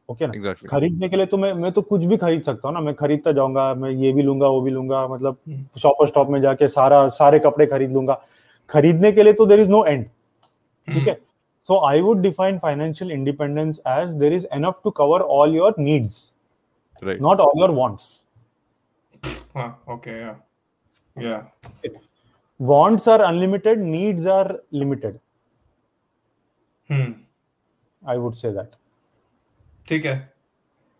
[0.09, 0.33] Okay ना?
[0.33, 0.69] exactly.
[0.69, 3.31] खरीदने के लिए तो मैं मैं तो कुछ भी खरीद सकता हूँ ना। मैं खरीदता
[3.31, 7.07] जाऊँगा मैं ये भी लूँगा वो भी लूँगा मतलब हम्म। शॉपर स्टॉप में जाके सारा
[7.17, 8.21] सारे कपड़े खरीद लूँगा।
[8.69, 11.17] खरीदने के लिए तो देर इज़ नो एंड ठीक है?
[11.67, 16.31] So I would define financial independence as there is enough to cover all your needs
[17.03, 18.23] not all your wants
[19.55, 20.15] हाँ okay
[21.15, 21.39] yeah.
[22.59, 25.17] Wants are unlimited needs are limited
[26.89, 27.11] hmm.
[28.03, 28.75] I would say that
[29.89, 30.31] ठीक है।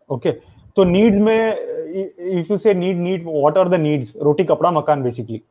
[0.10, 0.32] Okay
[0.76, 1.56] तो needs में
[2.40, 5.42] if you say need need what are the needs रोटी कपड़ा मकान basically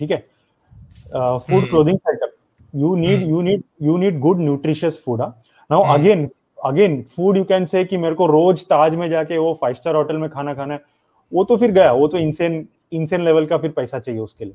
[0.00, 0.24] ठीक है?
[1.08, 1.68] Food.
[1.70, 2.34] Clothing setup
[2.74, 3.28] you need Hmm.
[3.32, 5.28] you need you need good nutritious food huh?
[5.70, 5.92] now Hmm.
[5.92, 6.24] again
[6.70, 9.94] again food you can say कि मेरे को रोज ताज में जाके वो फाइव स्टार
[9.96, 10.80] होटल में खाना खाना है
[11.32, 14.54] वो तो फिर गया वो तो इंसेन इंसेन लेवल का फिर पैसा चाहिए उसके लिए।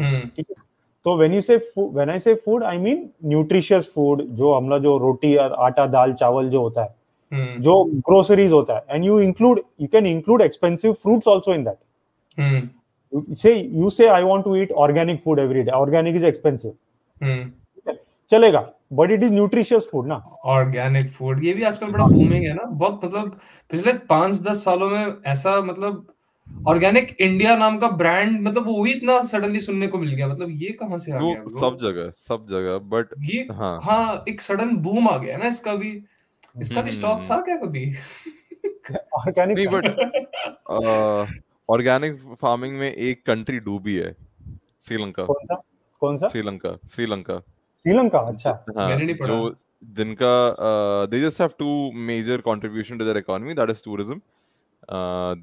[0.00, 0.36] Hmm.
[0.36, 0.56] ठीक है?
[1.04, 4.96] तो when you say when I say food I mean nutritious food जो हमला जो
[4.98, 6.94] रोटी और आटा दाल चावल जो होता है।
[7.32, 8.84] जो ग्रोसरीज होता है.
[8.90, 11.78] And you include you can include expensive fruits also in that
[12.38, 13.34] hmm.
[13.36, 16.72] Say you say I want to eat organic food every day organic is expensive
[17.16, 17.48] hmm.
[18.30, 18.60] चलेगा
[18.92, 20.14] but it is nutritious food ना.
[20.46, 22.64] Organic food ये भी आजकल बड़ा booming है ना.
[22.64, 23.38] बहुत मतलब
[23.70, 26.06] पिछले पाँच दस सालों में ऐसा मतलब
[26.68, 30.28] ऑर्गेनिक इंडिया नाम का ब्रांड मतलब वो भी इतना सडनली सुनने को मिल गया.
[30.28, 31.42] मतलब ये कहाँ से आ गया?
[31.60, 33.78] सब जगह सब जगह बट ये हाँ.
[33.82, 35.92] हाँ एक सडन बूम आ गया ना इसका भी.
[36.54, 37.84] इसका भी स्टॉक। था क्या कभी
[39.16, 39.86] ऑर्गेनिक नहीं बट
[41.68, 44.12] ऑर्गेनिक फ़ार्मिंग में एक कंट्री डूबी है
[44.84, 45.62] श्रीलंका। कौन सा?
[46.02, 46.28] कौन सा?
[46.28, 49.54] श्रीलंका श्रीलंका। श्रीलंका अच्छा। हाँ मैंने नहीं पढ़ा। जो
[49.96, 51.68] जिनका they just have two
[52.06, 54.20] major contribution to their economy that is tourism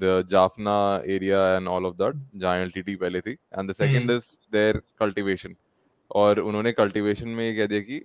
[0.00, 0.76] the Jaffna
[1.08, 4.10] area and all of that जहाँ एलटीटी पहले थी and the second.
[4.10, 5.54] Is their cultivation
[6.10, 8.02] और उन्होंने कल्टीवेशन में ये कह दिया कि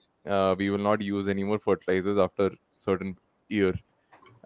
[0.59, 3.15] we will not use any more fertilizers after certain
[3.49, 3.79] year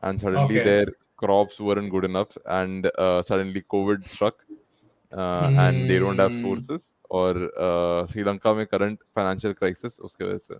[0.07, 0.63] and suddenly Okay.
[0.65, 0.89] their
[1.21, 4.35] crops weren't good enough and uh, suddenly covid struck
[5.11, 5.55] uh, mm.
[5.63, 6.43] and they don't have Hmm.
[6.43, 6.83] sources
[7.19, 10.59] और uh, Sri Lanka में current financial crisis उसके वजह से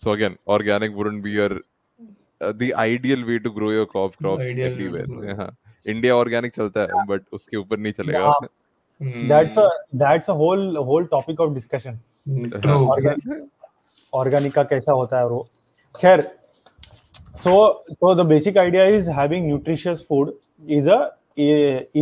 [0.00, 4.46] so again organic wouldn't be your uh, the ideal way to grow your crop crops
[4.46, 5.36] ideal everywhere grow.
[5.40, 5.50] हाँ
[5.86, 8.48] India organic चलता है but उसके ऊपर नहीं चलेगा Yeah.
[9.00, 9.28] Hmm.
[9.28, 9.68] That's a
[10.04, 11.98] that's a whole whole topic of discussion
[12.60, 13.46] True.
[14.14, 15.46] Organic का कैसा होता है वो
[15.94, 16.20] खैर
[17.44, 20.32] so so the basic idea is having nutritious food
[20.78, 20.98] is a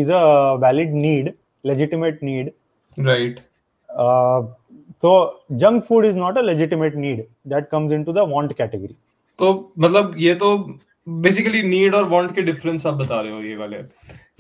[0.01, 0.23] is a
[0.61, 2.53] valid need legitimate need
[2.97, 3.40] Right.
[3.88, 4.42] uh,
[5.03, 8.97] so junk food is not a legitimate need that comes into the want category
[9.38, 10.57] तो मतलब ये तो
[11.07, 13.77] basically need और want के difference आप बता रहे हो ये वाले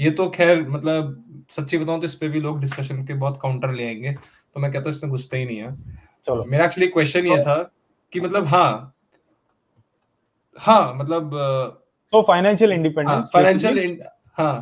[0.00, 3.72] ये तो खैर मतलब सच्ची बताऊँ तो इस पे भी लोग डिस्कशन के बहुत काउंटर
[3.74, 5.74] ले आएँगे तो मैं कहता हूँ इसमें घुसते ही नहीं है
[6.26, 7.56] चलो मेरा एक्चुअली क्वेश्चन ये था
[8.12, 8.93] कि मतलब हाँ
[10.56, 11.30] हाँ मतलब
[12.12, 13.98] so financial independence फाइनेंशियल
[14.38, 14.54] हाँ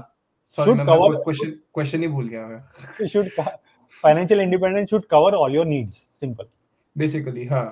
[0.50, 3.52] सॉरी Should मैं cover- क्वेश्चन क्वेश्चन ही भूल गया मैं should co-
[4.05, 6.46] financial independence should cover all your needs simple
[6.96, 7.66] basically हाँ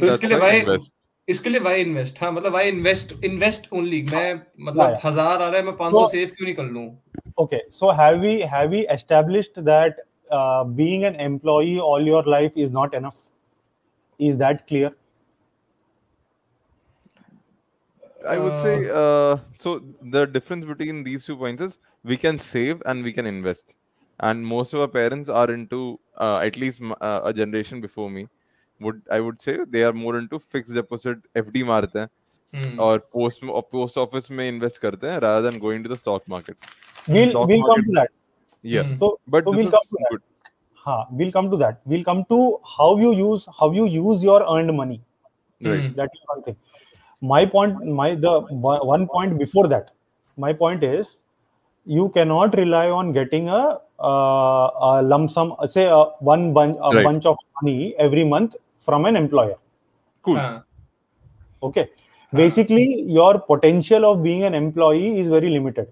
[0.00, 0.92] तो इसके लिए why भाई invest.
[1.28, 5.56] इसके लिए वाई इन्वेस्ट हाँ मतलब वाई इन्वेस्ट इन्वेस्ट ओनली मैं मतलब हज़ार आ रहा
[5.56, 6.86] है मैं 500 तो- सेव क्यों नहीं कर लूँ
[7.42, 10.00] okay so have we have we established that
[10.38, 13.20] uh, being an employee all your life is not enough
[14.20, 14.66] is that
[18.27, 19.81] I would say uh, so.
[20.15, 23.73] The difference between these two points is we can save and we can invest,
[24.19, 28.09] and most of our parents are into uh, at least m- uh, a generation before
[28.09, 28.27] me.
[28.81, 32.07] Would I would say they are more into fixed deposit FD मारते हैं
[32.55, 36.27] हम्म, और post post office में invest करते हैं rather than going to the stock
[36.35, 36.57] market.
[37.15, 38.13] we'll Stock we'll come market- to that
[38.73, 38.97] Yeah, Hmm.
[39.01, 40.21] so but so this we'll is come to that good.
[40.85, 42.37] huh, we'll come to that we'll come to
[42.77, 44.97] how you use how you use your earned money
[45.67, 45.83] Right.
[45.85, 45.93] Hmm.
[45.99, 46.57] that is one thing
[47.22, 48.40] my point my the
[48.92, 49.92] one point before that
[50.36, 51.18] my point is
[51.84, 56.90] you cannot rely on getting a, uh, a lump sum say a, one bunch a
[56.96, 57.04] right.
[57.04, 59.56] bunch of money every month from an employer
[60.22, 60.60] cool uh.
[61.62, 61.90] okay
[62.32, 65.88] basically your potential of being an employee is very limited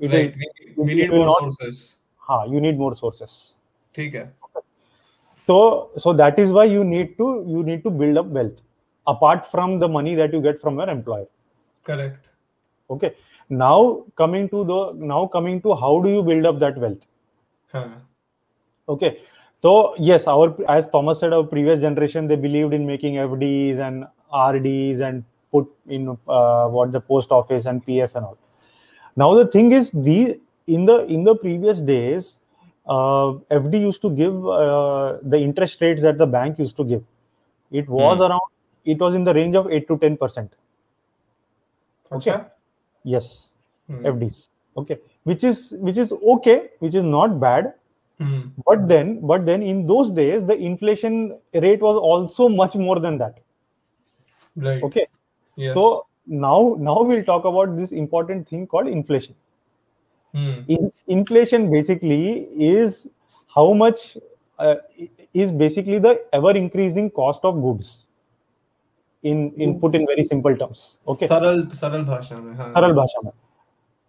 [0.00, 0.26] it right.
[0.26, 3.54] is, we, we need more not, sources ha, you need more sources
[3.92, 4.28] okay.
[5.46, 8.62] so so that is why you need to you need to build up wealth
[9.08, 11.26] apart from the money that you get from your employer.
[11.84, 12.28] Correct.
[12.90, 13.14] Okay.
[13.48, 17.06] Now coming to the now coming to how do you build up that wealth?
[17.72, 17.88] Huh.
[18.88, 19.20] okay.
[19.62, 24.06] So yes our as thomas said our previous generation they believed in making fds and
[24.32, 28.38] rds and put in uh, what the post office and pf and all.
[29.16, 32.38] Now the thing is the in the in the previous days
[32.86, 37.04] uh, fd used to give uh, the interest rates that the bank used to give.
[37.70, 38.22] It was hmm.
[38.22, 38.48] around
[38.84, 40.52] it was in the range of 8 to 10 percent.
[42.10, 42.44] Okay, okay.
[43.04, 43.50] yes.
[43.90, 44.02] Mm.
[44.02, 44.98] fds okay.
[45.24, 47.74] Which is which is okay which is not bad.
[48.20, 48.50] Mm.
[48.66, 53.16] but then but then in those days the inflation rate was also much more than
[53.18, 53.38] that.
[54.56, 54.82] Right.
[54.82, 55.06] Okay.
[55.54, 55.74] Yes.
[55.74, 59.36] so now now we'll talk about this important thing called inflation.
[60.34, 60.68] Mm.
[60.68, 63.08] in, inflation basically is
[63.54, 64.18] how much
[64.58, 64.74] uh,
[65.32, 68.04] is basically the ever increasing cost of goods.
[69.28, 71.28] In in put in very simple terms okay?
[71.28, 73.30] सरल सरल भाषा में हाँ। सरल भाषा में।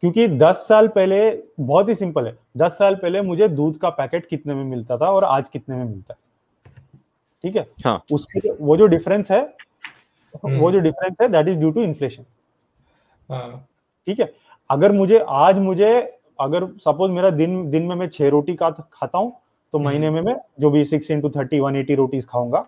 [0.03, 1.19] क्योंकि 10 साल पहले
[1.59, 5.09] बहुत ही सिंपल है। 10 साल पहले मुझे दूध का पैकेट कितने में मिलता था
[5.11, 6.19] और आज कितने में मिलता है?
[7.43, 7.65] ठीक है?
[7.85, 9.41] हाँ। उसके वो जो डिफरेंस है
[10.45, 12.25] वो जो डिफरेंस है that is due to inflation
[13.29, 13.67] हाँ।
[14.07, 14.33] ठीक है?
[14.69, 15.91] अगर मुझे आज मुझे
[16.39, 19.31] अगर सपोज़ मेरा दिन दिन में मैं छह रोटी का खाता हूँ
[19.73, 22.65] तो हम्म। महीने में मैं जो भी six into thirty one eighty rotis खाऊँगा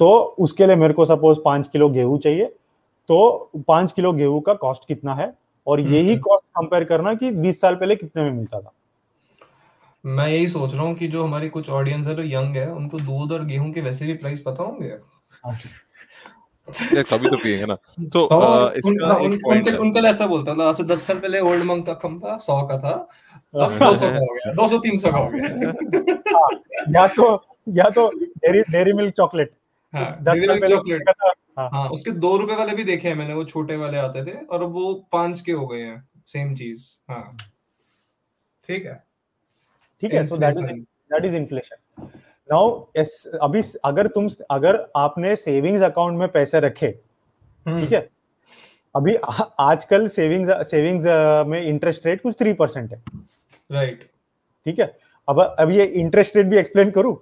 [0.00, 2.44] तो उसके लिए मेरे को सपोज़ पाँच किलो गेहूँ चाहिए
[3.08, 5.32] तो पाँच किलो गेहूँ का कॉस्ट कितना है?
[5.66, 8.72] और यही हम्म। कॉस्ट कंपेयर करना कि बीस साल पहले कितने में मिलता था।
[10.04, 12.98] मैं यही सोच रहा हूँ कि जो हमारी कुछ ऑडियंस है जो यंग है उनको
[12.98, 14.88] दूध और गेहूँ के वैसे भी प्राइस पता होंगे?
[17.02, 20.54] कभी तो पिएँगे ना। तो तो इसका उन, एक पॉइंट उनके उनके लिए ऐसा बोलता
[20.54, 22.90] था आज दस साल पहले ओल्ड मंक का कम था सौ का था
[23.54, 25.72] अब दो सौ का हो गया दो सौ तीन सौ का हो गया।
[26.34, 26.50] हाँ,
[26.90, 27.32] या तो
[27.68, 29.52] या तो डेरी डेरी मिल्क चॉकलेट
[29.92, 30.38] हाँ दस?
[31.58, 34.36] हाँ, हाँ उसके दो रुपए वाले भी देखे हैं मैंने वो छोटे वाले आते थे
[34.46, 37.36] और अब वो पाँच के हो गए हैं सेम चीज़ हाँ।
[38.68, 38.94] ठीक है।
[40.02, 40.66] ठीक है so that is
[41.12, 42.08] that is inflation
[42.48, 42.70] now
[43.42, 46.86] अभी अगर तुम अगर आपने सेविंग्स अकाउंट में पैसे रखे
[47.66, 48.08] हम्म, ठीक है?
[48.94, 49.14] अभी
[49.60, 51.04] आजकल सेविंग्स सेविंग्स
[51.48, 53.02] में इंटरेस्ट रेट कुछ थ्री परसेंट है।
[53.70, 54.12] Right right.
[54.66, 54.98] ठीक है?
[55.28, 57.16] अब अब ये इंटरेस्ट रेट भी एक्सप्लेन करूँ?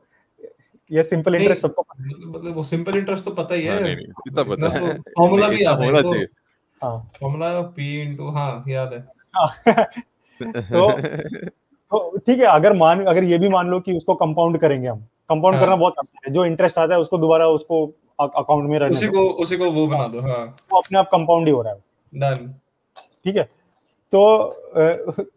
[0.90, 3.82] ये सिंपल इंटरेस्ट सबको पता है। मतलब वो सिंपल इंटरेस्ट तो पता ही हाँ, है
[3.82, 6.26] नहीं नहीं पता है। फॉर्मूला भी याद है होना तो चाहिए।
[6.82, 9.00] हाँ। फॉर्मूला पी इनटू हाँ याद है।
[10.62, 10.90] तो
[11.92, 14.98] तो ठीक है अगर मान अगर ये भी मान लो कि उसको कंपाउंड करेंगे हम।
[15.28, 17.86] कंपाउंड हाँ। करना बहुत आसान है। जो इंटरेस्ट आता है उसको दोबारा उसको
[18.20, 21.52] अकाउंट में उसी को उसी को वो बना दो हाँ। वो अपने आप कंपाउंड ही
[21.52, 21.78] हो रहा है।
[22.12, 22.54] डन
[23.24, 23.42] ठीक है।
[24.12, 24.22] तो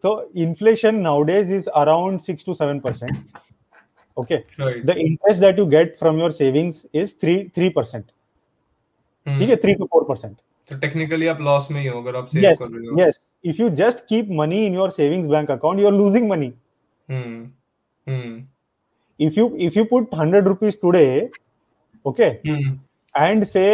[0.02, 3.16] तो inflation nowadays is around six to seven percent
[4.20, 8.06] okay right the interest that you get from your savings is three three percent
[9.26, 10.36] ठीक है three to four percent
[10.70, 13.18] तो टेक्निकली आप लॉस में ही हो अगर आप सेव yes कर रहे हो yes
[13.44, 16.52] if you just keep money in your savings bank account you're losing money
[17.08, 17.48] hmm
[18.06, 18.44] hmm
[19.20, 21.10] if you if you put 100 rupees today
[22.04, 22.78] okay hmm
[23.14, 23.68] and say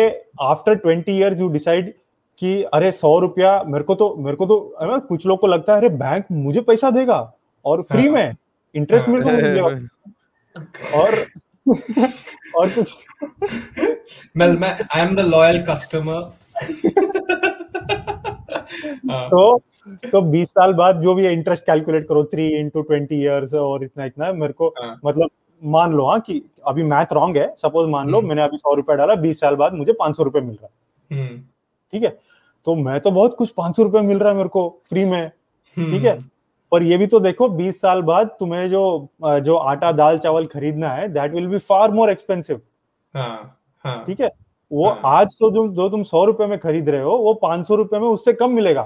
[0.44, 1.92] after 20 years you decide
[2.38, 5.72] कि अरे सौ रुपया मेरे को तो मेरे को तो ना कुछ लोग को लगता
[5.72, 7.18] है अरे बैंक मुझे पैसा देगा
[7.64, 8.32] और फ्री हाँ। में
[8.74, 9.68] इंटरेस्ट हाँ। मेरे को मिलेगा
[10.94, 11.14] और
[12.56, 12.94] और कुछ
[14.36, 16.20] मैं मैं I am the loyal customer
[19.30, 19.58] तो
[20.04, 24.04] तो 20 साल बाद जो भी इंटरेस्ट कैलकुलेट करो थ्री इंटू ट्वेंटी ईयर्स और इतना
[24.04, 25.30] इतना मेरे को हाँ। मतलब
[25.62, 28.74] मान लो हाँ कि अभी मैथ रॉन्ग है सपोज़ मान लो हम्म। मैंने अभी सौ
[28.74, 31.40] रुपया डाला बीस साल बाद मुझे पाँच सौ रुपये मिल रहा है। हम्म।
[31.92, 32.18] ठीक है?
[32.64, 35.28] तो मैं तो बहुत कुछ पाँच सौ रुपये मिल रहा है मेरे को फ्री में।
[35.76, 36.18] ठीक है?
[36.72, 40.90] पर ये भी तो देखो बीस साल बाद तुम्हें जो जो आटा दाल चावल खरीदना
[40.90, 42.60] है that will be far more expensive
[43.14, 44.30] हाँ हाँ। ठीक है?
[44.70, 47.66] वो हाँ। आज तो जो जो तुम सौ रुपए में खरीद रहे हो वो पाँच
[47.68, 48.82] सौ रुपए में उससे कम मिलेगा।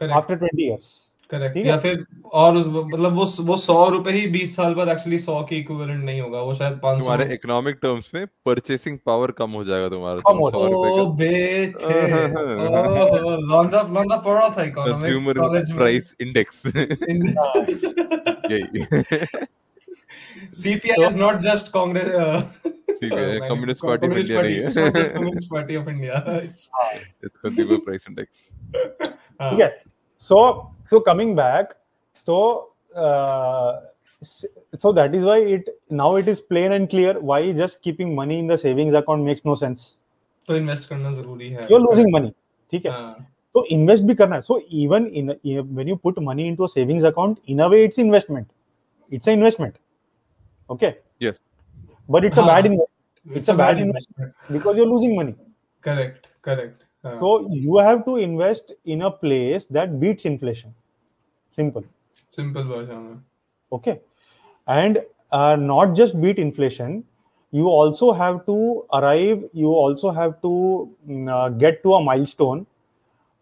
[0.00, 2.04] आफ्टर ट्वेंटी ईयर्स करेक्ट या फिर
[2.40, 6.04] और उस मतलब वो वो सौ रुपए ही बीस साल बाद एक्चुअली सौ के इक्विवेलेंट
[6.04, 10.20] नहीं होगा वो शायद पाँच तुम्हारे इकोनॉमिक टर्म्स में परचेसिंग पावर कम हो जाएगा तुम्हारा
[10.28, 10.48] कम हो
[11.02, 16.62] ओ बेटे। ओहो लौंडा लौंडा पढ़ा था इकोनॉमिक्स कंज्यूमर प्राइस इंडेक्स
[18.52, 18.86] यही
[20.54, 22.08] CPI is not just Congress.
[22.22, 22.42] Uh,
[23.00, 26.18] CPI, Communist Party of Communist India नहीं है। Party of India.
[26.40, 26.64] It's,
[27.24, 29.68] it's consumer price index ठीक है।
[30.21, 30.39] सो
[30.89, 31.73] सो कमिंग बैक
[32.27, 32.39] तो
[34.81, 35.67] so that is why it
[35.97, 39.45] now it is plain and clear why just keeping money in the savings account makes
[39.49, 39.83] no sense
[40.47, 42.31] तो invest करना जरूरी है you're losing money
[42.73, 43.15] ठीक है हाँ,
[43.55, 47.03] तो इन्वेस्ट भी करना है so even in when you put money into a savings
[47.05, 48.45] account in a way it's investment
[49.11, 49.75] it's an investment
[50.69, 51.37] okay Yes.
[52.09, 55.35] but it's a हाँ, bad investment it's a bad investment because you're losing money
[55.83, 56.80] Correct, correct.
[57.04, 60.74] हाँ, so you have to invest in a place that beats inflation
[61.56, 61.84] simple
[62.30, 63.22] simple version
[63.72, 64.00] okay
[64.66, 64.98] and
[65.32, 67.02] uh, not just beat inflation
[67.50, 72.66] you also have to arrive you also have to mm, uh, get to a milestone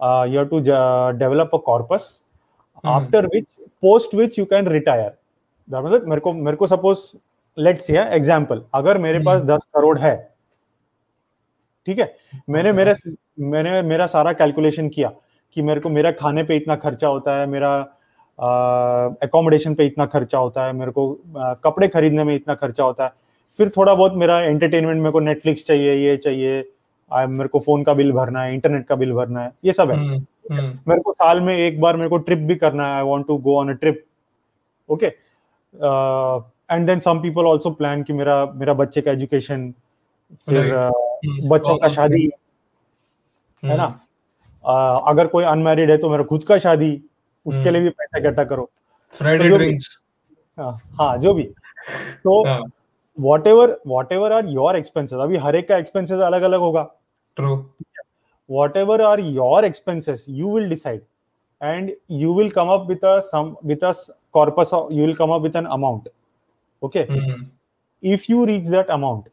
[0.01, 2.23] uh, you have to uh, develop a corpus
[2.77, 2.89] mm-hmm.
[2.89, 3.49] after which
[3.81, 5.13] post which you can retire
[5.69, 7.01] मतलब मेरे को मेरे को suppose
[7.59, 10.15] let's say example अगर मेरे हम्म। पास दस करोड़ है
[11.87, 12.17] ठीक है
[12.49, 12.73] मैंने.
[12.73, 12.95] मेरे
[13.41, 15.12] मैंने मेरा सारा कैलकुलेशन किया
[15.57, 17.72] कि मेरे को मेरा खाने पे इतना खर्चा होता है मेरा
[19.24, 23.05] एकोमोडेशन पे इतना खर्चा होता है मेरे को अ, कपड़े खरीदने में इतना खर्चा होता
[23.05, 23.11] है।
[23.57, 26.64] फिर थोड़ा बहुत मेरा एंटरटेनमेंट मेरे को नेटफ्लिक्स चाहिए ये चाहिए
[27.12, 29.91] आ, मेरे को फ़ोन का बिल भरना है इंटरनेट का बिल भरना है ये सब
[29.91, 32.95] है। हम्म, हम्म, मेरे को साल में एक बार मेरे को ट्रिप भी करना है
[32.97, 34.05] I want to go on a trip
[34.88, 35.07] okay
[36.70, 39.72] and then some people also plan कि मेरा मेरा बच्चे का एजुकेशन
[40.49, 40.72] फिर Right.
[40.72, 42.30] uh, हम्म, बच्चों का शादी
[43.63, 43.85] है ना?
[44.65, 46.93] आ, अगर कोई अनमेरिड है तो मेरा खुद का शादी
[47.47, 48.71] उसके लिए भी पैसा इकट्ठा करो।
[49.15, 49.97] फ्राइडे तो ड्रिंक्स
[50.59, 51.43] हाँ, हाँ जो भी।
[52.25, 52.43] तो
[53.47, 53.77] whatever
[54.13, 56.83] whatever are your expenses अभी हर एक का एक्सपेंसेस अलग अलग होगा
[58.77, 61.03] whatever are your expenses you will decide
[61.61, 62.87] and you will come up
[64.35, 66.09] corpus you will come up amount
[66.83, 67.07] okay
[68.03, 69.29] if you reach that amount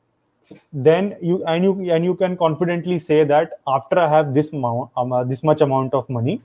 [0.88, 4.90] then you and you and you can confidently say that after i have this amount
[5.02, 6.36] um, uh, this much amount of money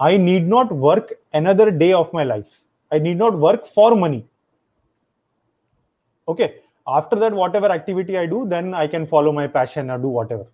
[0.00, 2.52] i need not work another day of my life
[2.92, 4.20] i need not work for money
[6.28, 6.48] okay
[6.86, 10.44] after that whatever activity i do then i can follow my passion or do whatever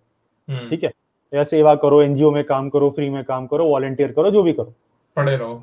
[0.47, 0.91] हम्म, ठीक है
[1.33, 4.53] या सेवा करो NGO में काम करो free में काम करो वॉलंटियर करो जो भी
[4.53, 4.73] करो
[5.15, 5.53] पढ़े रहो.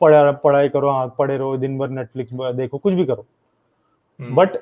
[0.00, 3.24] पढ़ा पढ़ाई करो हाँ पढ़े रहो दिन भर नेटफ्लिक्स देखो कुछ भी करो
[4.20, 4.56] हम्म, but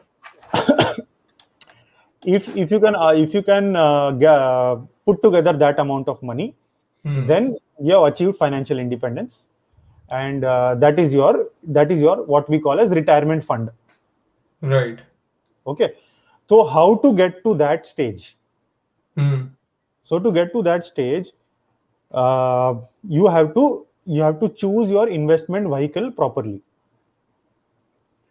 [2.24, 6.54] if if you can uh, if you can uh, put together that amount of money
[7.04, 7.26] mm.
[7.26, 9.46] then you have achieved financial independence.
[10.10, 13.70] And uh, that is your that is your what we call as retirement fund.
[14.60, 14.98] Right.
[15.66, 15.92] Okay.
[16.48, 18.36] So how to get to that stage?
[19.16, 19.50] Mm.
[20.02, 21.32] so to get to that stage
[22.12, 26.62] uh, you have to you have to choose your investment vehicle properly.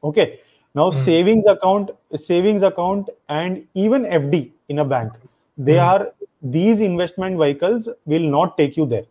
[0.03, 0.39] Okay
[0.79, 1.03] now mm.
[1.09, 1.91] savings account
[2.29, 4.41] savings account and even fd
[4.73, 5.13] in a bank
[5.57, 5.87] they mm.
[5.91, 6.11] are
[6.57, 9.07] these investment vehicles will not take you there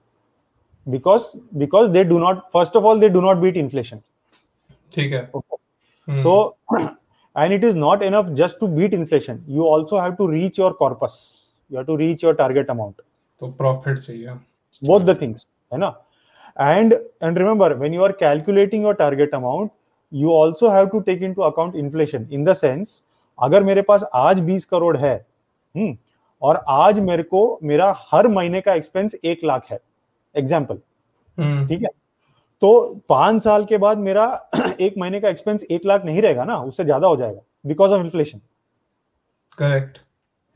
[0.90, 4.02] because because they do not first of all they do not beat inflation
[5.34, 5.58] okay.
[6.08, 6.22] Mm.
[6.22, 6.56] so
[7.36, 10.72] and it is not enough just to beat inflation you also have to reach your
[10.74, 11.16] corpus
[11.68, 13.00] you have to reach your target amount
[13.40, 14.38] so profits yeah
[14.82, 15.96] both the things you know
[16.56, 19.72] and and remember when you are calculating your target amount
[20.12, 23.02] you also have to take into account inflation in the sense
[23.38, 25.14] अगर मेरे पास आज 20 करोड़ है
[25.74, 25.96] हम्म
[26.42, 29.78] और आज मेरे को मेरा हर महीने का एक्सपेंस एक लाख है
[30.34, 30.78] एग्ज़ाम्पल
[31.38, 31.88] हम्म, ठीक है?
[32.62, 34.26] तो पाँच साल के बाद मेरा
[34.80, 38.04] एक महीने का एक्सपेंस एक लाख नहीं रहेगा ना उससे ज़्यादा हो जाएगा बिकॉज़ ऑफ़
[38.04, 38.40] इन्फ्लेशन
[39.58, 39.98] करेक्ट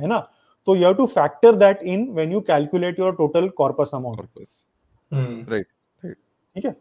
[0.01, 0.19] है ना?
[0.67, 4.49] तो you have to factor that in when you calculate your total corpus amount Corpus.
[5.11, 5.63] Hmm,
[6.57, 6.77] ठीक है?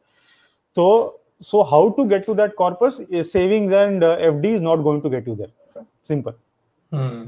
[0.76, 2.98] तो so how to get to that corpus
[3.32, 6.34] savings and uh, fd is not going to get you there simple
[6.92, 7.26] हम्म,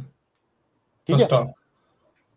[1.08, 1.48] तो है stock.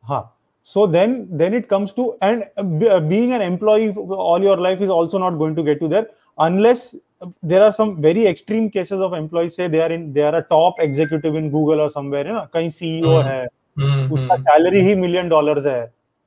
[0.04, 0.22] हाँ
[0.66, 3.90] so then then it comes to and uh, uh, being an employee
[4.28, 6.06] all your life is also not going to get you there
[6.38, 6.86] unless
[7.22, 10.34] uh, there are some very extreme cases of employees say they are in they are
[10.38, 14.34] a top executive in google or somewhere है ना कहीं CEO हम्म, है हम्म, उसका
[14.34, 15.80] हम्म, salary ही million dollars है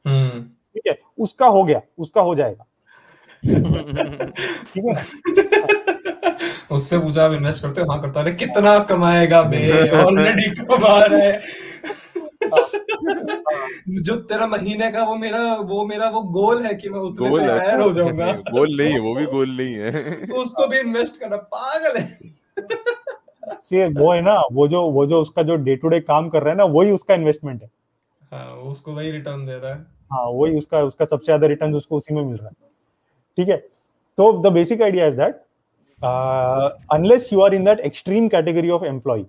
[0.06, 0.98] हम्म, ठीक है
[1.28, 2.69] उसका हो गया उसका हो जाएगा है
[6.72, 7.92] उससे पूछा आप इन्वेस्ट करते हो?
[7.92, 9.90] हाँ करता है। कितना कमाएगा बे?
[9.98, 11.42] ऑलरेडी कमा रहा है।
[14.04, 17.42] जो तेरा महीने का वो मेरा वो मेरा वो गोल है कि मैं उतने गोल
[17.42, 19.92] है। हो जाऊँगा। गोल नहीं है वो भी गोल नहीं है।
[20.26, 22.20] तो उसको भी इन्वेस्ट करना पागल है।
[23.64, 26.44] से वो है ना वो जो वो जो उसका जो डे टू डे काम कर
[26.44, 27.70] रहा है ना वही उसका इन्वेस्टमेंट है।
[28.32, 29.80] हाँ उसको वही रिटर्न दे रहा है।
[30.12, 32.54] हाँ वही उसका उसका सबसे ज़्यादा रिटर्न उसको उसी में मिल रहा है।
[33.40, 33.58] ठीक है
[34.18, 35.42] तो the basic idea is that
[36.94, 39.26] unless you are in that extreme category of employee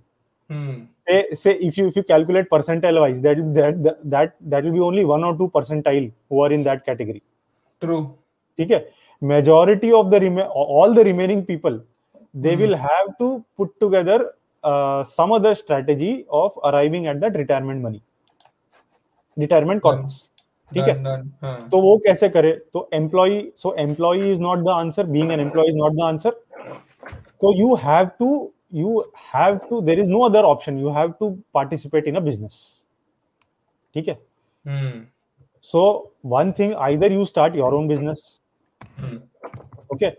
[0.51, 0.79] hmm
[1.39, 3.79] say if you if you calculate percentile wise that that
[4.15, 7.23] that that will be only one or two percentile who are in that category
[7.83, 8.01] true
[8.59, 8.79] ठीक है
[9.23, 10.21] majority of the
[10.65, 11.79] all the remaining people
[12.45, 12.63] they Hmm.
[12.63, 13.29] will have to
[13.61, 14.19] put together
[14.65, 18.03] uh, some other strategy of arriving at that retirement money
[19.37, 20.21] retirement corpus
[20.75, 20.95] ठीक है?
[21.43, 22.53] हाँ। तो वो कैसे करे?
[22.73, 26.31] तो employee so employ is not the answer being an employ is not the answer
[27.43, 28.29] तो you have to
[28.75, 28.99] you
[29.35, 32.83] have to there is no other option you have to participate in business
[33.95, 34.19] ठीक है?
[35.67, 35.83] So
[36.27, 38.41] one thing either you start your own business
[39.93, 40.11] okay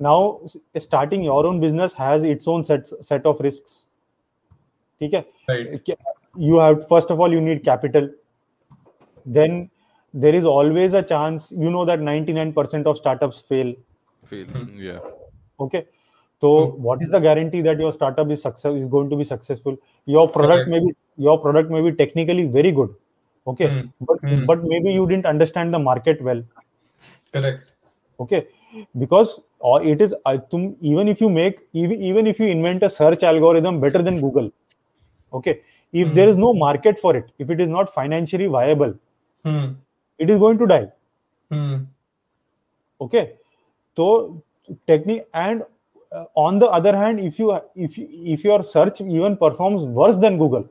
[0.00, 0.46] now
[0.78, 3.64] starting your own business has its own set of risk
[5.00, 5.24] ठीक है?
[6.36, 8.10] You have first of all you need capital
[9.26, 9.68] then
[10.24, 13.74] there is always a chance you know that 99% of startups fail
[14.30, 14.46] Feel.
[14.46, 14.78] Hmm.
[14.88, 15.00] Yeah.
[15.60, 15.86] okay
[16.44, 16.82] so Hmm.
[16.86, 19.76] what is the guarantee that your startup is success is going to be successful
[20.16, 20.68] your product Correct.
[20.74, 20.92] may be
[21.28, 22.94] your product may be technically very good
[23.46, 23.86] okay Hmm.
[24.10, 24.44] but Hmm.
[24.52, 26.42] but maybe you didn't understand the market well
[27.32, 27.72] Correct.
[28.20, 28.46] okay
[28.98, 30.36] because or it is uh,
[30.80, 34.50] even if you make even, even if you invent a search algorithm better than google
[35.32, 35.60] okay
[35.92, 36.14] if Hmm.
[36.14, 38.94] there is no market for it if it is not financially viable
[40.20, 40.84] it is going to die
[43.00, 43.22] okay
[43.96, 44.06] तो
[44.88, 45.62] technique and
[46.38, 50.64] on the other hand if you if if your search even performs worse than Google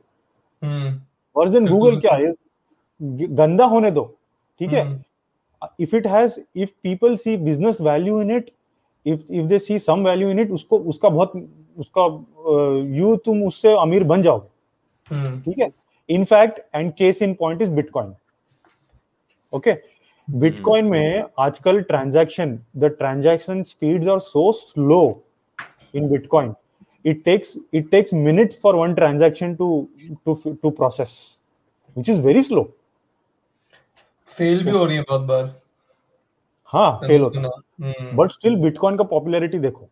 [1.36, 2.32] worse than Google क्या है?
[3.00, 4.04] गंदा होने दो
[4.60, 4.84] ठीक है?
[5.80, 8.50] If it has if people see business value in it
[9.06, 11.32] if if they see some value in it उसको उसका बहुत
[11.78, 12.04] उसका
[12.96, 14.38] यू तुम उससे अमीर बन जाओ
[15.08, 15.70] ठीक है?
[16.08, 18.14] In fact and case in point is bitcoin
[19.56, 19.74] okay
[20.28, 25.02] bitcoin में आजकल transaction the transaction speeds are so slow
[25.94, 26.54] in bitcoin
[27.04, 29.66] it takes it takes minutes for one transaction to
[30.28, 30.32] to
[30.62, 31.12] to process
[31.96, 32.64] which is very slow.
[34.28, 35.44] Fail भी हो रही है बहुत बार।
[36.72, 39.88] हाँ fail होता है। बट स्टिल बिटकॉइन का पॉपुलैरिटी देखो।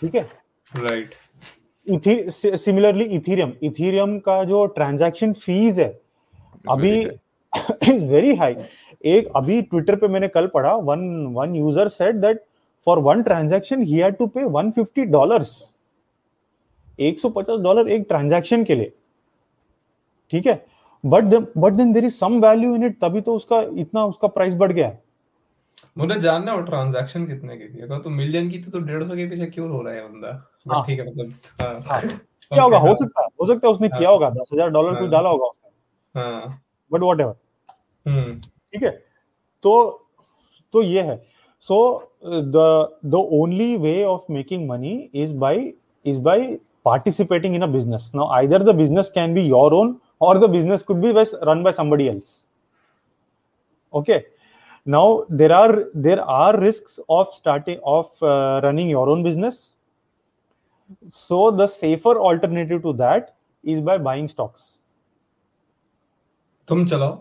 [0.00, 0.22] ठीक है?
[0.72, 1.14] राइट
[2.56, 5.90] सिमिलरली इथीरियम इथीरियम का जो ट्रांजैक्शन फ़ीस है
[6.70, 7.04] अभी
[7.84, 8.56] इज़ वेरी हाई
[9.06, 11.00] एक अभी ट्विटर पे मैंने कल पढ़ा one
[11.34, 12.44] one user said that
[12.86, 15.50] for one transaction he had to pay 150 dollars
[16.98, 18.92] 150 dollar एक ट्रांजैक्शन के लिए।
[20.32, 20.64] ठीक है?
[21.04, 21.24] But
[21.58, 24.72] but then there is some value in it तभी तो उसका इतना उसका प्राइस बढ़
[24.72, 24.92] गया।
[25.98, 29.26] मुझे जानना है ट्रांजैक्शन कितने की थी। अगर तो मिलियन की तो डेढ़ सौ के
[29.30, 30.28] पीछे क्यों रो रहा है बंदा?
[30.72, 32.78] हाँ। ठीक है मतलब हाँ। हाँ। क्या होगा?
[32.78, 35.10] हो सकता है हो सकता है उसने हाँ। किया होगा दस हज़ार डॉलर कुछ हाँ।
[35.10, 36.60] डाला होगा उसने। हाँ।
[36.90, 37.34] बट वॉट एवर
[38.72, 38.90] ठीक है?
[39.64, 40.04] तो
[40.74, 41.16] तो ये है।
[41.66, 41.76] So
[42.24, 45.72] the the only way of making money is by
[46.04, 46.46] is by
[46.84, 50.82] participating in a business no either the business can be your own और the business
[50.82, 52.44] could be best run by somebody else
[53.92, 54.18] okay
[54.86, 58.24] now there are there are risk of starting of
[58.64, 59.60] running your own business
[61.12, 63.26] so the safer alternative to that
[63.64, 64.77] is by buying stocks
[66.68, 67.12] तुम चलाओ।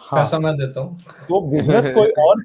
[0.00, 2.42] हाँ। पैसा मैं देता हूँ। तो business कोई और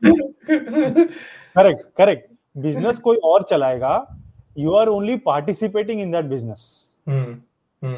[1.58, 3.94] करेक्ट करेक्ट बिज़नेस कोई और चलाएगा।
[4.58, 6.64] You are only participating in that business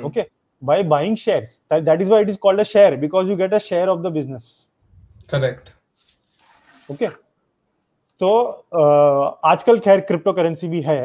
[0.05, 0.25] okay?
[0.61, 1.51] By buying shares.
[1.69, 4.01] That, that is why it is called a share because you get a share of
[4.05, 4.47] the business.
[5.31, 5.69] Correct
[6.91, 7.09] okay?
[8.21, 8.29] तो
[8.75, 11.01] uh, आजकल खैर crypto currency भी है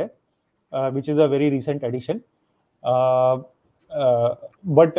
[0.72, 2.20] which is a very recent addition
[4.78, 4.98] but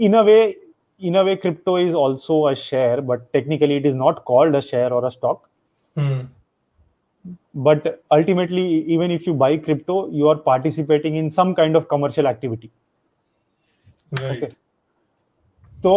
[0.00, 0.38] in a way
[1.08, 4.60] in a way crypto is also a share but technically it is not called a
[4.60, 5.48] share or a stock
[5.96, 6.28] hmm
[7.68, 7.86] but
[8.16, 8.64] ultimately
[8.96, 12.70] even if you buy crypto you are participating in some kind of commercial activity
[14.20, 14.52] right Okay.
[15.84, 15.94] so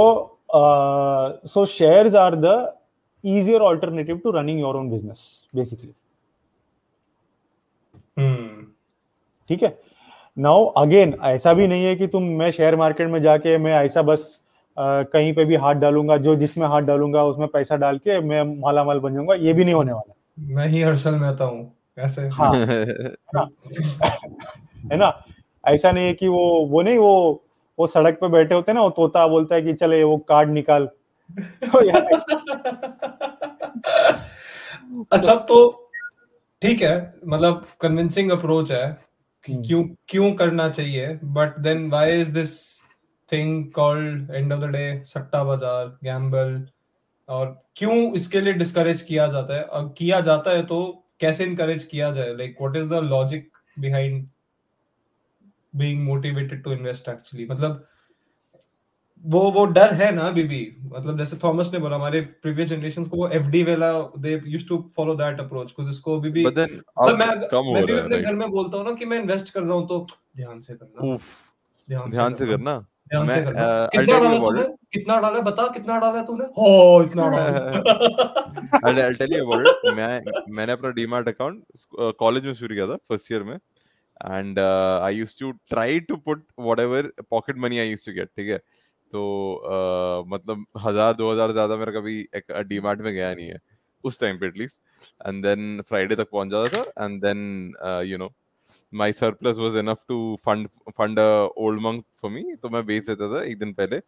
[0.60, 2.56] uh, so shares are the
[3.24, 5.26] easier alternative to running your own business
[5.62, 5.94] basically
[8.20, 8.66] hmm
[9.50, 9.78] ठीक है
[10.38, 14.02] now again ऐसा भी नहीं है कि तुम मैं share market में जाके मैं ऐसा
[14.10, 14.43] बस uh,
[14.78, 18.84] कहीं पे भी हाथ डालूँगा जो जिसमें हाथ डालूँगा उसमें पैसा डाल के मैं माला
[18.84, 22.54] माल बन जाऊँगा ये भी नहीं होने वाला। मैं ही हर्षल मेहता हूँ ऐसे। हाँ।
[24.92, 25.24] है ना?
[25.68, 27.44] ऐसा नहीं है कि वो वो नहीं वो
[27.80, 30.90] वो सड़क पे बैठे होते ना वो तोता बोलता है कि चले वो कार्ड निकाल।
[31.40, 32.08] तो यार
[35.12, 35.90] अच्छा तो
[36.62, 38.86] ठीक है मतलब कन्विंसिंग अप्रोच है
[39.46, 42.83] हम्म। क्यों क्यों करना चाहिए but then why is this
[43.34, 46.66] thing called end of the day सट्टा बाज़ार गैम्बल
[47.30, 49.64] और क्यों इसके लिए डिस्करेज किया जाता है?
[49.64, 50.84] और किया जाता है तो
[51.20, 52.34] कैसे इनकरेज किया जाए?
[52.36, 54.28] Like what is the logic behind
[55.76, 57.86] being motivated to invest actually मतलब
[59.26, 63.08] वो वो डर है ना अभी भी। मतलब जैसे थॉमस ने बोला हमारे प्रीवियस जनरेशंस
[63.08, 66.74] को वो एफडी वाला they used to follow that approach कुछ इसको अभी भी then
[67.00, 67.28] मतलब मैं
[67.74, 70.06] मैं भी अपने घर में बोलता हूँ ना कि मैं इन्वेस्ट कर रहा हूँ तो
[70.38, 71.16] ध्यान से करना।
[72.10, 72.76] ध्यान से करना?
[73.10, 74.64] ध्यान से करना कितना डाला तूने?
[74.94, 76.46] कितना डाला बता कितना डाला तूने?
[76.58, 77.50] हो इतना डाला।
[78.84, 79.94] I'll, I'll tell you about it.
[79.96, 80.22] मैं
[80.56, 81.64] मैंने अपना डीमार्ट अकाउंट
[82.20, 86.46] कॉलेज में शुरू किया था फ़र्स्ट ईयर में। And I used to try to put
[86.60, 88.58] whatever pocket money I used to get ठीक है?
[89.14, 89.22] तो
[89.64, 92.16] uh, मतलब हज़ार दो हज़ार ज़्यादा मेरा कभी
[92.70, 93.60] डीमार्ट में गया नहीं है
[94.04, 94.80] उस टाइम पे एटलीस्ट
[95.28, 97.74] एंड देन फ्राइडे तक पहुँच जाता था। And then
[98.08, 98.30] you know
[98.94, 100.68] my surplus was enough to fund
[100.98, 104.00] fund a Old Monk for me तो मैं बेच देता था एक दिन पहले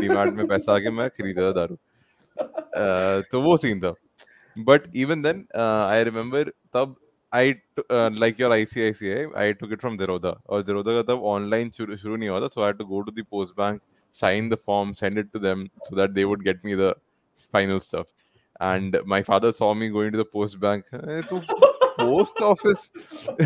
[0.00, 1.76] डीमार्ट में पैसा आके मैं खरीदा दारू।
[3.30, 3.94] तो वो सीन था।
[4.58, 6.96] But even then I remember तब
[7.34, 7.54] I
[7.92, 12.28] like your ICICI I took it from दिरोदा और दिरोदा का तब ऑनलाइन शुरू नहीं
[12.28, 13.80] हुआ था so I to go to the post bank
[14.50, 16.94] the form send it to them so that they would get me the
[17.56, 18.06] final stuff
[18.60, 21.65] and my father saw me going to the post bank "Eh, तू
[22.00, 22.90] post office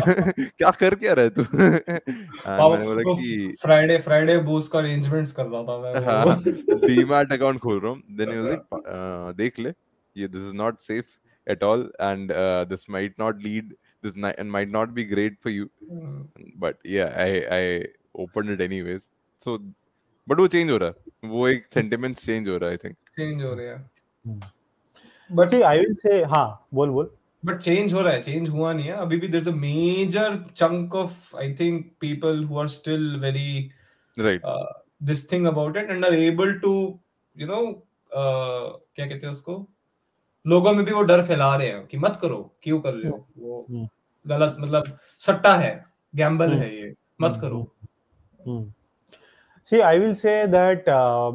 [0.57, 5.45] क्या कर क्या रहा है तू मैंने बोला कि फ्राइडे फ्राइडे बूस का अरेंजमेंट्स कर
[5.45, 6.41] रहा था मैं हाँ
[6.87, 9.73] डीमैट अकाउंट खोल रहा हूँ। देन ही लाइक देख ले
[10.15, 13.69] ये this is not safe at all and uh, this might not lead
[14.05, 15.63] this ni- and might not be great for you.
[16.63, 17.61] But yeah i i
[18.23, 19.01] opened it anyways.
[19.45, 19.55] So
[20.27, 22.95] but वो change हो रहा है। वो एक sentiments change हो रहा है I think
[23.19, 24.39] change हो रहा है.
[25.29, 27.09] But See, I will say, हाँ, बोल बोल.
[27.43, 30.37] बट चेंज हो रहा है चेंज हुआ नहीं है। अभी भी there is a major
[30.57, 33.71] chunk of I think people who are still very
[34.17, 34.41] right
[35.03, 36.73] this thing about it and are able to
[37.35, 37.61] you know
[38.11, 39.65] क्या कहते हैं उसको?
[40.45, 43.27] लोगों में भी वो डर फैला रहे हैं कि मत करो क्यों कर रहे हो?
[43.37, 43.87] वो हम्म।
[44.25, 45.73] गलत मतलब सट्टा है
[46.13, 48.71] गैम्बल हम्म। है ये मत हम्म, करो.
[49.67, 51.31] See, I will say that uh,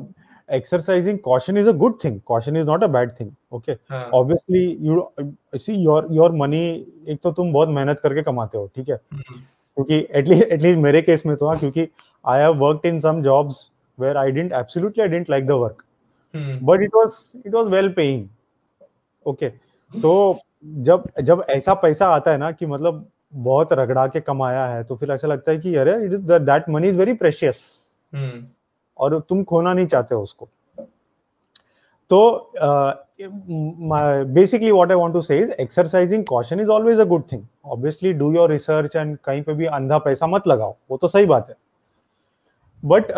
[0.48, 2.20] exercising caution is a good thing.
[2.22, 3.34] Caution is not a bad thing.
[3.52, 3.76] Okay.
[3.90, 5.08] हाँ Obviously, you
[5.58, 6.64] see your your money.
[7.08, 8.98] एक तो तुम बहुत मेहनत करके कमाते हो, ठीक है?
[9.12, 9.38] हम्म,
[9.76, 11.88] क्योंकि एटलीस्ट एटलीस्ट मेरे केस में तो हाँ क्योंकि
[12.24, 15.84] I have worked in some jobs where I didn't absolutely I didn't like the work
[16.34, 18.26] hmm, but it was it was well paying
[19.26, 19.48] okay
[19.92, 20.38] तो
[20.82, 24.96] जब जब ऐसा पैसा आता है ना कि मतलब बहुत रगड़ा के कमाया है तो
[24.96, 27.64] फिर ऐसा लगता है कि अरे it is that money is very precious
[28.98, 30.48] और तुम खोना नहीं चाहते हो उसको।
[32.10, 32.50] तो
[34.34, 38.12] basically what I want to say is exercising caution is always a good thing obviously
[38.14, 41.48] do your research and कहीं पे भी अंधा पैसा मत लगाओ वो तो सही बात
[41.48, 41.56] है।
[42.82, 43.12] But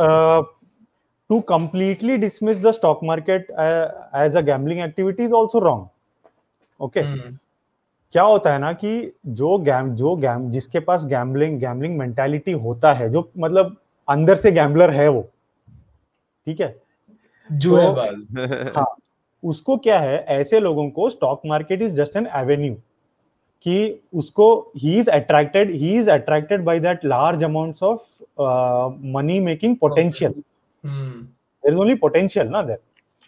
[1.31, 3.51] to completely dismiss the stock market
[4.17, 5.87] as a gambling activity is also wrong
[6.81, 7.03] okay
[8.13, 8.91] क्या होता है ना कि
[9.29, 13.77] जो गैम जो गैम जिसके पास गैम्बलिंग गैम्बलिंग मेंटालिटी होता है जो मतलब
[14.09, 15.29] अंदर से गैम्बलर है वो
[16.49, 16.75] ठीक है?
[17.51, 18.29] जुएबाज
[18.77, 18.87] हाँ
[19.43, 22.75] उसको क्या है ऐसे लोगों को stock market is just an avenue
[23.67, 28.07] कि उसको he is attracted he is attracted by that large amounts of
[29.09, 30.33] money making potential
[30.85, 32.79] there is only potential ना देयर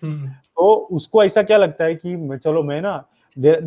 [0.02, 2.96] हम्म, तो उसको ऐसा क्या लगता है कि चलो मैं ना
[3.36, 3.60] there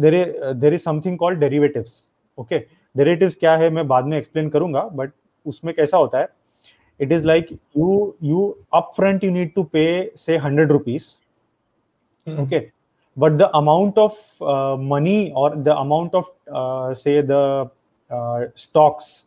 [0.55, 1.97] there is something called derivatives
[2.37, 2.59] okay
[2.95, 5.11] derivatives क्या है मैं बाद में एक्सप्लेन करूँगा बट
[5.45, 6.27] उसमें कैसा होता है
[7.03, 8.39] it is like you you
[8.79, 11.21] upfront you need to pay say 100 rupees.
[12.27, 12.39] Mm.
[12.45, 12.71] okay.
[13.15, 17.69] But the amount of uh, money or the amount of uh, say the
[18.09, 19.25] uh, stocks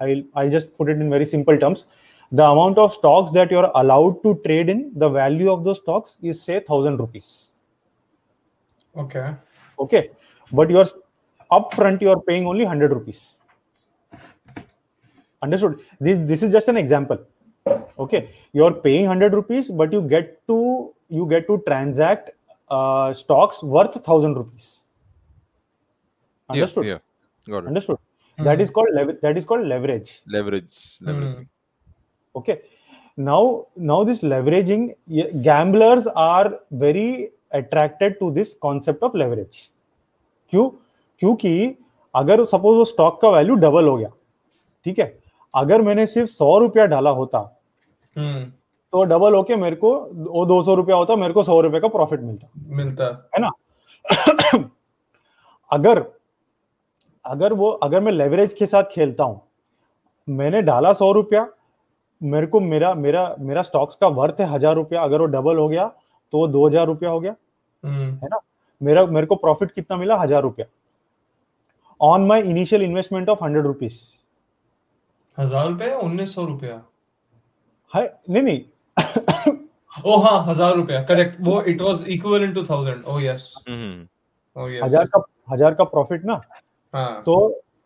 [0.00, 1.86] i'll i'll just put it in very simple terms.
[2.32, 6.16] The amount of stocks that you're allowed to trade in the value of those stocks
[6.22, 7.46] is say 1000 rupees.
[8.96, 9.34] Okay.
[9.78, 10.10] Okay.
[10.52, 10.86] But you're
[11.52, 13.35] upfront you're paying only 100 rupees
[15.41, 17.19] understood this this is just an example
[18.05, 18.21] okay
[18.59, 20.57] you're paying 100 rupees but you get to
[21.09, 22.31] you get to transact
[22.69, 24.67] uh, stocks worth 1000 rupees
[26.49, 26.99] understood yeah
[27.47, 27.97] got it understood
[28.39, 31.47] that is called lever- that is called leverage leverage leverage
[32.35, 32.57] okay
[33.17, 33.41] now
[33.91, 34.83] now this leveraging
[35.19, 39.59] y- gamblers are very attracted to this concept of leverage
[40.53, 40.69] क्यों
[41.21, 41.51] क्योंकि
[42.15, 44.09] अगर suppose वो stock का value double हो गया
[44.85, 45.05] ठीक है
[45.56, 47.38] अगर मैंने सिर्फ़ सौ रुपया डाला होता
[48.16, 48.44] हम्म,
[48.92, 51.88] तो डबल होके मेरे को वो दो सौ रुपया होता मेरे को सौ रुपए का
[51.88, 53.50] प्रॉफिट मिलता। मिलता। है ना?
[55.70, 56.04] अगर
[57.24, 59.40] अगर वो अगर मैं लेवरेज के साथ खेलता हूँ
[60.28, 61.46] मैंने डाला सौ रुपया
[62.20, 65.68] मेरे को मेरा मेरा मेरा स्टॉक्स का वर्थ है हज़ार रुपया अगर वो डबल हो
[65.68, 65.86] गया
[66.32, 67.34] तो वो दो हज़ार रुपया हो गया।
[67.82, 68.38] हम्म, है ना?
[68.80, 70.16] मेरा मेरे को प्रॉफिट कितना मिला?
[70.16, 70.66] हज़ार रुपया।
[72.00, 74.00] On my initial investment of hundred rupees
[75.38, 76.80] हज़ार रुपए उन्नीस सौ रुपया?
[77.92, 78.60] है नहीं नहीं।
[80.06, 83.52] ओ हाँ हज़ार रुपया करेक्ट वो it was equivalent to thousand oh yes.
[84.56, 85.22] Oh yes हज़ार का
[85.52, 86.40] हज़ार का प्रॉफिट ना?
[86.94, 87.36] हाँ। तो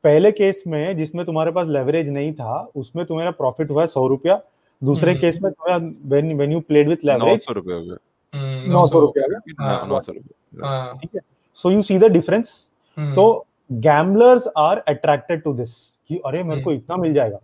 [0.04, 4.40] पहले केस में जिसमें तुम्हारे पास लेवरेज नहीं था उसमें तुम्हारा प्रॉफिट हुआ सौ रुपया।
[4.82, 7.96] दूसरे हम्म। केस में तुम्हें when when you played with नौ सौ रुपए हो
[8.34, 9.20] हम्म, 900 रुपए
[9.60, 11.20] हाँ, नौ सौ रुपए हाँ, ठीक है।
[11.56, 15.70] So you see the difference hmm, तो gamblers are attracted to this
[16.10, 17.38] कि अरे मेरे को हम्म। इतना मिल जाएगा।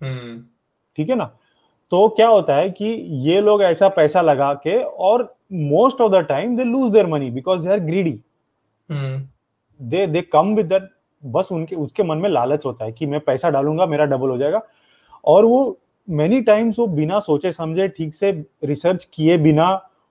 [0.00, 0.42] हम्म,
[0.98, 1.24] ठीक है ना?
[1.92, 2.84] तो क्या होता है कि
[3.28, 7.30] ये लोग ऐसा पैसा लगा के और most of the time they lose their money
[7.30, 8.18] because they are greedy
[8.88, 10.88] they they come with that
[11.22, 14.36] बस उनके उसके मन में लालच होता है कि मैं पैसा डालूँगा मेरा डबल हो
[14.38, 14.62] जाएगा।
[15.24, 18.30] और वो मेनी टाइम्स वो बिना सोचे समझे ठीक से
[18.64, 19.68] रिसर्च किए बिना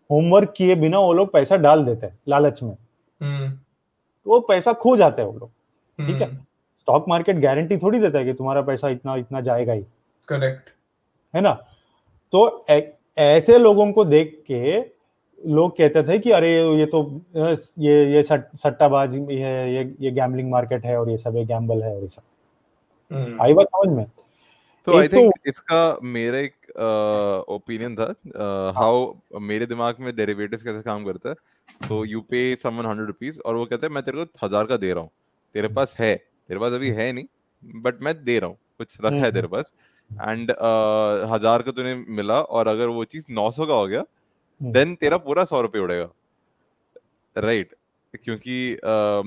[0.09, 2.75] होमवर्क किए बिना वो लोग पैसा डाल देते हैं लालच में।
[3.21, 6.27] तो वो पैसा खो जाते हैं वो लोग। ठीक है।
[6.83, 9.83] स्टॉक मार्केट गारंटी थोड़ी देता है कि तुम्हारा पैसा इतना इतना जाएगा ही।
[10.27, 10.69] करेक्ट
[11.35, 11.53] है ना?
[12.31, 14.79] तो ऐ- ऐसे लोगों को देख के
[15.45, 17.21] लोग कहते थे कि अरे ये तो
[17.79, 21.83] ये ये सट, सट्टाबाज ये ये ये गैम्बलिंग मार्केट है और ये सब ये गैम्बल
[21.83, 22.21] है और ये सब।
[23.15, 24.05] हम्म, आई बात समझ में?
[24.85, 26.53] तो आई एक तो- थिंक इसका मेरा एक
[27.49, 28.15] ओपिनियन था
[28.77, 31.35] हाउ मेरे दिमाग में डेरिवेटिव्स कैसे काम करता है।
[31.87, 34.77] So you pay someone hundred rupees और वो कहता है मैं तेरे को हज़ार का
[34.77, 35.09] दे रहा हूँ।
[35.53, 39.15] तेरे पास है। तेरे पास अभी है नहीं बट मैं दे रहा हूँ कुछ रखा
[39.15, 39.71] है हम्म। तेरे पास
[40.11, 43.99] एंड uh, हज़ार का तूने मिला और अगर वो चीज़ नौ सौ का हो गया
[43.99, 46.09] हम्म। देन तेरा पूरा सौ रुपये उड़ेगा
[47.35, 47.75] राइट
[48.23, 48.77] क्योंकि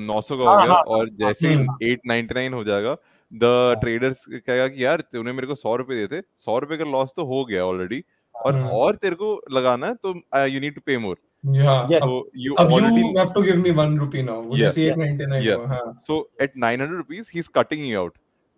[0.01, 2.64] नौ सौ का हो हाँ, गया हाँ, और जैसे ही हम्म। एट नाइनटी नाइन हो
[2.64, 2.97] जाएगा
[3.33, 6.85] द। ट्रेडर्स कहेगा कि यार तूने मेरे को सौ रुपए दिए थे सौ रुपए का
[6.87, 8.03] लॉस तो हो गया ऑलरेडी
[8.35, 10.14] और हम्म। और तेरे को लगाना है तो
[10.47, 11.99] you need to pay more yeah, Yeah.
[11.99, 14.61] अब so you अब already you have to give me one rupee now वो Yeah.
[14.61, 15.57] जैसे 899 Yeah.
[15.57, 18.14] हुआ हाँ so at 900 rupees he's cutting you out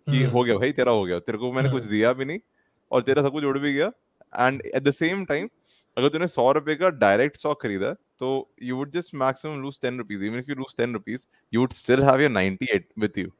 [0.07, 2.25] कि हम्म। हो गया भाई तेरा हो गया तेरे को मैंने कुछ हम्म। दिया भी
[2.25, 2.39] नहीं
[2.91, 3.91] और तेरा सब कुछ उड़ भी गया
[4.33, 5.49] and at the same time
[5.97, 8.29] अगर तूने सौ रुपए का डायरेक्ट स्टॉक खरीदा तो
[8.63, 11.73] you would just maximum lose ten rupees even if you lose ten rupees you would
[11.73, 13.31] still have your 98 with you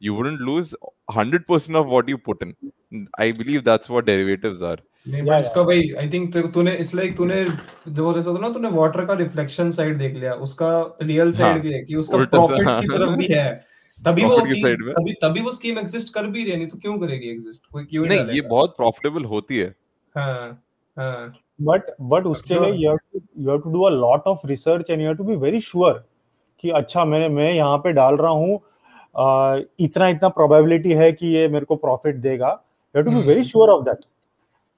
[0.00, 0.74] you wouldn't lose
[1.08, 2.54] 100% of what you put in
[3.18, 4.78] i believe that's what derivatives are
[5.08, 7.44] नहीं but इसका भाई I think तूने it's like तूने
[7.90, 10.70] जो जैसा था ना तूने वाटर का रिफ्लेक्शन साइड देख लिया। उसका
[11.02, 13.50] रियल साइड हाँ, भी है कि उसका प्रॉफिट की हाँ। तरफ़ भी है।
[14.02, 16.98] तभी वो चीज़ तभी तभी वो स्कीम एग्जिस्ट कर भी रही है नहीं तो क्यों
[16.98, 19.74] करेगी एग्जिस्ट कोई क्यों ही नहीं ये बहुत प्रॉफिटेबल होती है।
[20.14, 20.62] हाँ
[20.96, 24.46] हाँ। बट बट उसके लिए you have to you have to do a lot of
[24.46, 26.04] research and you have to be very sure
[26.64, 28.60] कि अच्छा मैं मैं यहाँ पे डाल रहा हूँ
[29.80, 32.48] इतना इतना प्रोबेबिलिटी है कि ये मेरे को प्रॉफिट देगा।
[32.94, 33.42] You have to be very.
[33.44, 34.04] Sure of that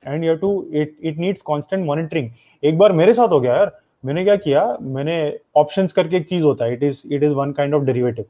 [0.05, 2.30] and you to it it needs constant monitoring
[2.62, 4.64] एक बार मेरे साथ हो गया यार। मैंने क्या किया?
[4.80, 8.24] मैंने ऑप्शंस करके एक चीज़ होता है। It is it is one kind of derivative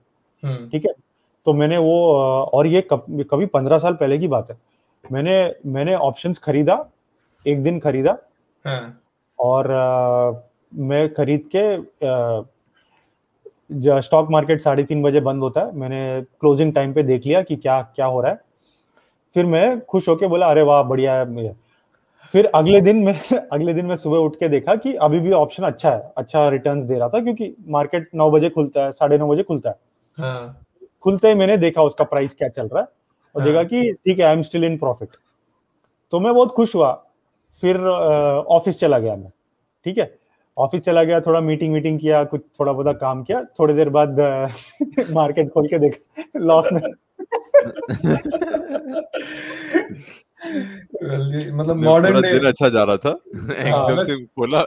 [0.72, 0.92] ठीक है?
[1.46, 1.94] तो मैंने वो
[2.54, 4.56] और ये कब, कभी पंद्रह साल पहले की बात है।
[5.12, 6.84] मैंने मैंने ऑप्शंस खरीदा
[7.46, 8.16] एक दिन खरीदा।
[8.64, 9.00] हाँ।
[9.38, 10.42] और अ,
[10.74, 11.62] मैं खरीद के
[14.02, 17.56] स्टॉक मार्केट साढ़े तीन बजे बंद होता है। मैंने क्लोजिंग टाइम पे देख लिया कि
[17.56, 18.40] क्या क्या हो रहा है।
[19.34, 21.52] फिर मैं खुश होके बोला अरे वाह बढ़िया है मुझे
[22.32, 23.14] फिर अगले दिन मैं
[23.52, 26.84] अगले दिन मैं सुबह उठ के देखा कि अभी भी ऑप्शन अच्छा है अच्छा रिटर्न्स
[26.84, 29.76] दे रहा था क्योंकि मार्केट नौ बजे खुलता है साढ़े नौ बजे खुलता है।
[30.18, 30.66] हाँ।
[31.02, 32.86] खुलते ही मैंने देखा उसका प्राइस क्या चल रहा है
[33.34, 35.08] और हाँ। देखा कि ठीक है I am still in profit
[36.12, 36.92] तो मैं बहुत खुश हुआ।
[37.62, 39.30] फिर ऑफ़िस चला गया मैं
[39.86, 40.14] ठीक है?
[40.56, 44.20] ऑफ़िस चला गया थोड़ा मीटिंग मीटिंग किया कुछ थोड़ा बहुत काम किया थोड़ी देर बाद
[45.12, 46.80] मार्केट खोल के देखा लॉस में।
[51.52, 54.60] मतलब मॉडर्न डे दिन अच्छा जा रहा था। एकदम से बोला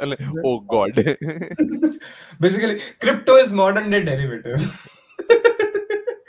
[0.45, 0.99] ओ god
[2.41, 4.55] basically crypto is modern day derivative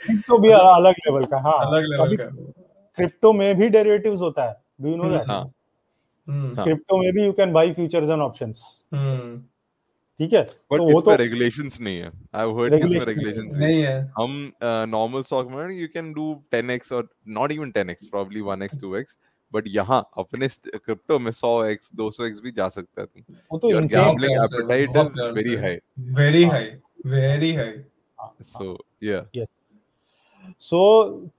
[0.05, 2.25] crypto भी अलग लेवल का हाँ। अलग लेवल का।
[2.97, 5.41] क्रिप्टो में भी डेरिवेटिव्स होता है। डू यू नो दैट हाँ।
[6.27, 8.63] हम्म। हाँ। क्रिप्टो में भी you can buy futures and options
[8.93, 9.43] hmm.
[10.19, 10.41] ठीक है?
[10.41, 14.51] बट तो वो तो regulations नहीं है। आई हर्ड इसमें regulations नहीं है। हम
[14.89, 19.15] नॉर्मल स्टॉक में यू कैन डू 10x और not even 10x probably 1x 2x
[19.53, 23.75] but यहाँ अपने क्रिप्टो में 100x 200x भी जा सकता है तुम। वो तो से,
[23.77, 24.13] is प्यार
[25.33, 25.77] very से। high
[26.17, 26.69] very high
[27.05, 27.73] very high
[28.57, 29.45] so yeah
[30.61, 30.81] so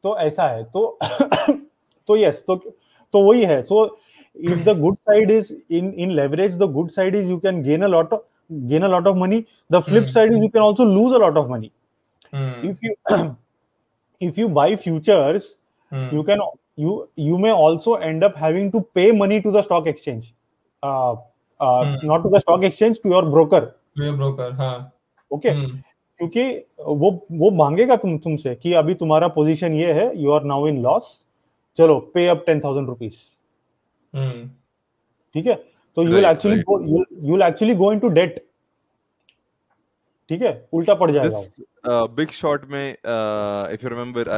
[0.02, 0.98] तो ऐसा है। तो
[2.08, 2.56] तो यस तो
[3.12, 3.84] तो वही है। So
[4.36, 7.82] if the good side is in in leverage the good side is you can gain
[7.82, 8.20] a lot of
[8.50, 10.12] gain a lot of money the flip Hmm.
[10.12, 11.70] Side is you can also lose a lot of money
[12.32, 12.94] hmm if you
[14.20, 15.46] if you buy futures
[15.92, 16.12] mm.
[16.12, 16.42] you can
[16.76, 16.94] you
[17.26, 20.32] you may also end up having to pay money to the stock exchange
[20.82, 21.14] uh,
[21.60, 22.06] uh, Hmm.
[22.12, 23.62] not to the stock exchange to your broker
[24.00, 24.74] ये broker हाँ
[25.30, 25.82] okay हम्म,
[26.20, 26.42] क्योंकि
[26.98, 30.80] वो वो मांगेगा तुम तुमसे कि अभी तुम्हारा पोजीशन ये है you are now in
[30.82, 31.08] loss
[31.76, 33.16] चलो pay up ten thousand rupees
[34.12, 34.46] hmm
[35.34, 35.54] ठीक है
[35.96, 38.46] तो you actually go you actually go into debt
[40.28, 40.68] ठीक है?
[40.72, 42.92] उल्टा पड़ जाएगा बिग शॉट में
[43.72, 44.28] इफ़ यू रिमेंबर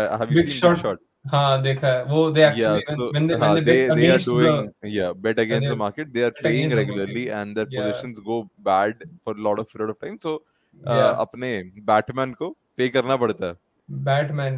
[11.00, 13.54] अपने बैटमैन को पे करना पड़ता है।
[13.90, 14.56] बैटमैन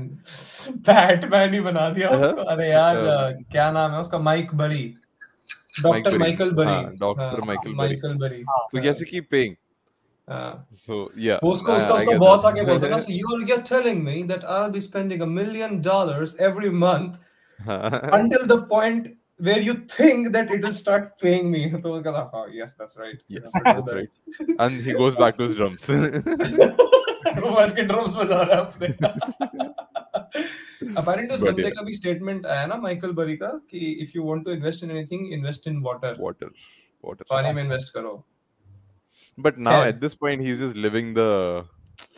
[0.76, 2.94] बैटमैन ही बना दिया उसको। अरे यार
[3.52, 4.18] क्या नाम है उसका?
[4.18, 4.94] माइक बरी
[5.83, 6.19] डॉक्टर Berry.
[6.19, 7.41] माइकल बरी हाँ, Dr.
[7.51, 7.75] Michael Berry.
[7.77, 9.55] Michael Berry So he has to keep paying.
[10.29, 10.51] हाँ
[10.85, 11.39] So yeah.
[11.43, 12.51] वो उसको I- उसका I उसका get बॉस that.
[12.51, 15.77] आके बोलता है ना so you're you're telling me that I'll be spending a million
[15.89, 17.19] dollars every month
[18.19, 19.11] until the point
[19.47, 22.97] where you think that it will start paying me तो वो कहता oh yes that's
[23.03, 24.11] right yes, that's right.
[24.65, 25.87] And he goes back to his drums.
[27.41, 27.55] वो
[30.82, 34.24] है apparently उस बंदे का भी statement आया ना माइकल बरी का कि if you
[34.28, 36.48] want to invest in anything invest in water water,
[37.04, 37.26] water.
[37.30, 38.22] पानी में इन्वेस्ट करो
[39.44, 39.88] But now Yeah.
[39.90, 41.28] at this point, he's just living the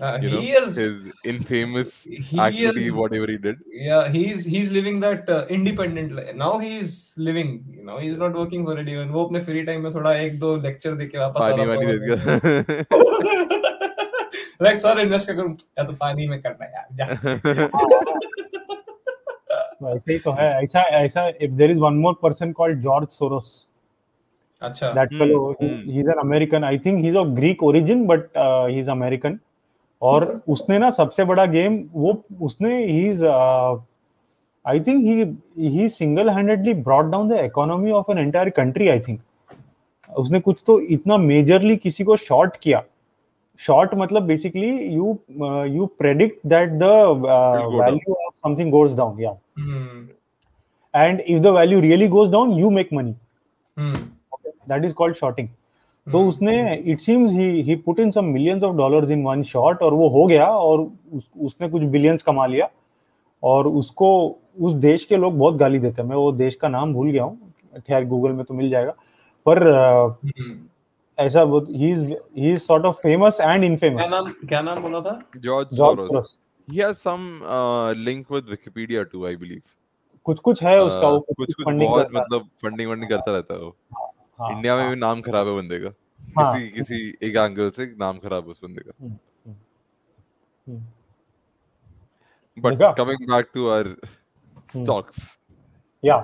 [0.06, 0.98] Uh, you know is his
[1.30, 3.56] infamous he activity, is whatever he did.
[3.86, 6.92] yeah he's he's living that uh, independent life now he's
[7.28, 10.38] living you know he's not working for anyone वो अपने free time में थोड़ा एक
[10.44, 12.82] दो lecture देके वापस आ पानी रहा वानी दे.
[14.62, 17.12] लाइक सर इन्वेस्ट क्या करूँ या तो पानी में करना है यार
[19.82, 23.08] तो ऐसा ही तो है। ऐसा ऐसा if there is one more person called George
[23.10, 23.66] Soros
[24.62, 25.90] अच्छा। that Hmm, fellow he, hmm.
[25.92, 26.64] he's an american.
[26.66, 29.38] I think he's of greek origin but uh, he's american.
[30.02, 32.12] और उसने ना सबसे बड़ा गेम वो
[32.42, 38.18] उसने he is I think he he single handedly brought down the economy of an
[38.18, 39.20] entire country I think
[40.10, 42.82] उसने कुछ तो इतना मेजरली किसी को शॉर्ट किया।
[43.60, 45.16] शॉर्ट मतलब basically you
[45.74, 50.08] you predict that the value of something goes down या हम्म
[51.00, 53.16] and if the value really goes down you make money
[53.78, 53.96] hmm
[54.70, 55.46] that is called shorting.
[56.12, 59.82] तो उसने it seems he he put in some millions of dollars in one shot
[59.82, 62.70] और वो हो गया और उस, उसने कुछ बिलियंस कमा लिया।
[63.42, 66.94] और उसको उस देश के लोग बहुत गाली देते हैं। मैं वो देश का नाम
[66.94, 68.94] भूल गया हूँ। खैर गूगल में तो मिल जाएगा।
[69.46, 70.60] पर अ, हम्म।
[71.18, 75.00] ऐसा ही is he is sort of famous and क्या इनफेमस नाम क्या नाम बोला
[75.00, 75.20] था?
[75.20, 76.00] George George Soros.
[76.00, 76.38] Soros
[76.68, 79.62] He has some uh, link with Wikipedia too, I believe.
[80.24, 83.54] कुछ कुछ है उसका वो Uh, कुछ कुछ फंडिंग बहुत मतलब फंडिंग वंडिंग करता रहता
[83.54, 85.92] है वो। हाँ, इंडिया में हाँ, भी नाम खराब है बंदे का।
[86.40, 88.92] हाँ। किसी किसी एक एंगल से नाम खराब है उस बंदे का।
[92.56, 92.96] But?
[92.96, 93.96] Coming back to our
[94.76, 95.16] stocks
[96.04, 96.16] या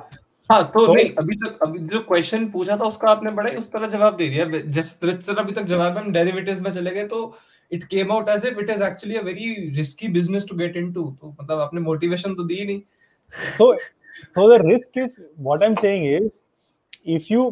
[0.50, 3.70] हाँ तो So- नहीं अभी तक अभी जो क्वेश्चन पूछा था उसका आपने बड़ा उस
[3.72, 6.90] तरह जवाब दे दिया। जिस जिस तरह अभी तक जवाब में हम डेरिवेटिव्स में चले
[6.90, 7.34] गए तो
[7.72, 11.10] it came out as if it is actually a very risky business to get into
[11.20, 12.80] तो मतलब आपने मोटिवेशन तो दी नहीं
[13.56, 13.64] so
[14.34, 15.16] so the risk is
[15.46, 16.36] what i'm saying is
[17.16, 17.42] if you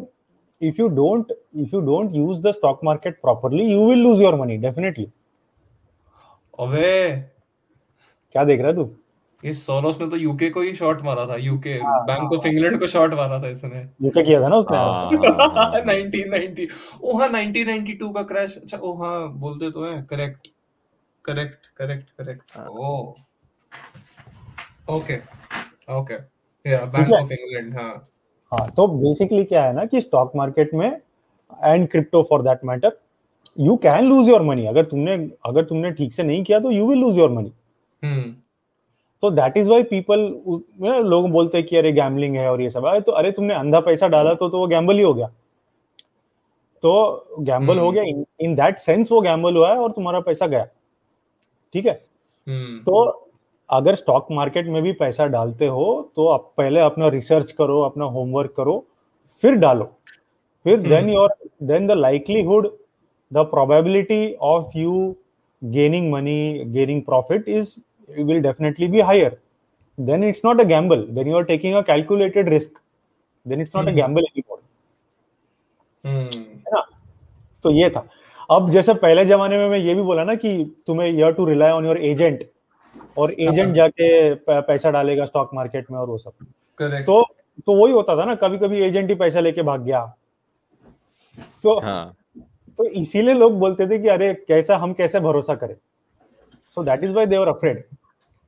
[0.61, 4.35] if you don't if you don't use the stock market properly you will lose your
[4.43, 5.07] money definitely
[6.59, 6.91] अबे
[8.35, 8.83] क्या देख रहा है तू
[9.43, 12.47] इस सोरोस ने तो यूके को ही शॉट मारा था यूके हाँ, बैंक हाँ, ऑफ़
[12.47, 14.77] इंग्लैंड को शॉट मारा था इसने। ये क्या किया था ना उसने?
[14.77, 16.67] हाँ, हाँ, हाँ। 1990
[17.01, 20.47] ओ हाँ 1992 का क्रैश अच्छा ओ हाँ बोलते तो हैं। करेक्ट
[21.25, 23.13] करेक्ट करेक्ट करेक्ट हाँ। ओ
[24.89, 25.17] okay
[25.93, 26.13] okay
[26.65, 27.91] yeah bank of England हाँ।
[28.51, 32.97] हाँ तो बेसिकली क्या है ना कि स्टॉक मार्केट में and crypto for that matter
[33.59, 35.15] you can lose your money अगर तुमने
[35.45, 37.51] अगर तुमने ठीक से नहीं किया तो you will lose your money
[38.03, 38.35] हम्म।
[39.23, 40.19] तो दैट इज़ वाई पीपल
[41.05, 43.79] लोग बोलते हैं कि अरे गैम्बलिंग है और ये सब। अरे तो अरे तुमने अंधा
[43.79, 45.27] पैसा डाला तो तो वो गैम्बल ही हो गया।
[46.83, 50.47] तो गैम्बल हो हम्म। गया। इन दैट सेंस वो गैम्बल हुआ है और तुम्हारा पैसा
[50.47, 50.65] गया।
[51.73, 51.93] ठीक है?
[52.47, 53.05] हम्म। तो
[53.69, 58.05] अगर स्टॉक मार्केट में भी पैसा डालते हो तो आप पहले अपना रिसर्च करो अपना
[58.07, 58.83] होमवर्क करो
[59.41, 59.85] फिर डालो।
[60.65, 61.09] फिर then.
[61.09, 62.67] Your then the likelihood
[63.31, 65.15] the probability of you
[65.61, 67.77] gaining money gaining profit is
[68.09, 69.37] will definitely be higher.
[69.97, 71.05] Then it's not a gamble.
[71.07, 72.79] Then you are taking a calculated risk.
[73.45, 73.87] Then it's not mm.
[73.87, 74.01] a hmm.
[74.01, 74.59] gamble anymore.
[76.03, 76.81] हम्म है ना?
[77.63, 78.07] तो ये था।
[78.51, 80.51] अब जैसे पहले जमाने में मैं ये भी बोला ना कि
[80.87, 82.43] तुम्हें you to rely on your agent
[83.17, 86.31] और एजेंट हाँ। जाके पैसा डालेगा स्टॉक मार्केट में और वो सब।
[86.77, 87.25] करेक्ट तो
[87.65, 90.05] तो वही होता था ना कभी कभी एजेंट ही पैसा लेके भाग गया।
[91.63, 92.15] तो हाँ।
[92.77, 95.75] तो इसीलिए लोग बोलते थे कि अरे कैसा हम कैसे भरोसा करें?
[96.75, 97.51] So that is why they are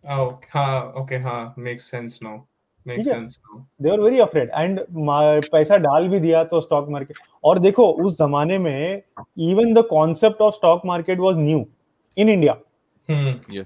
[0.06, 2.38] afraid हाँ ओके हाँ मेक्स सेंस नाउ
[2.88, 4.80] मेक्स ठीक है। Sense now they are very afraid and
[5.52, 9.02] पैसा डाल भी दिया तो स्टॉक मार्केट और देखो उस जमाने में
[9.40, 11.66] even the concept of stock market was new
[12.18, 12.58] in India
[13.10, 13.64] hmm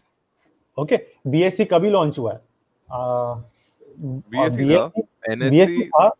[0.77, 2.39] okay BSE कभी लॉन्च हुआ है?
[4.01, 6.11] बीएससी था बीएससी एनएससी था?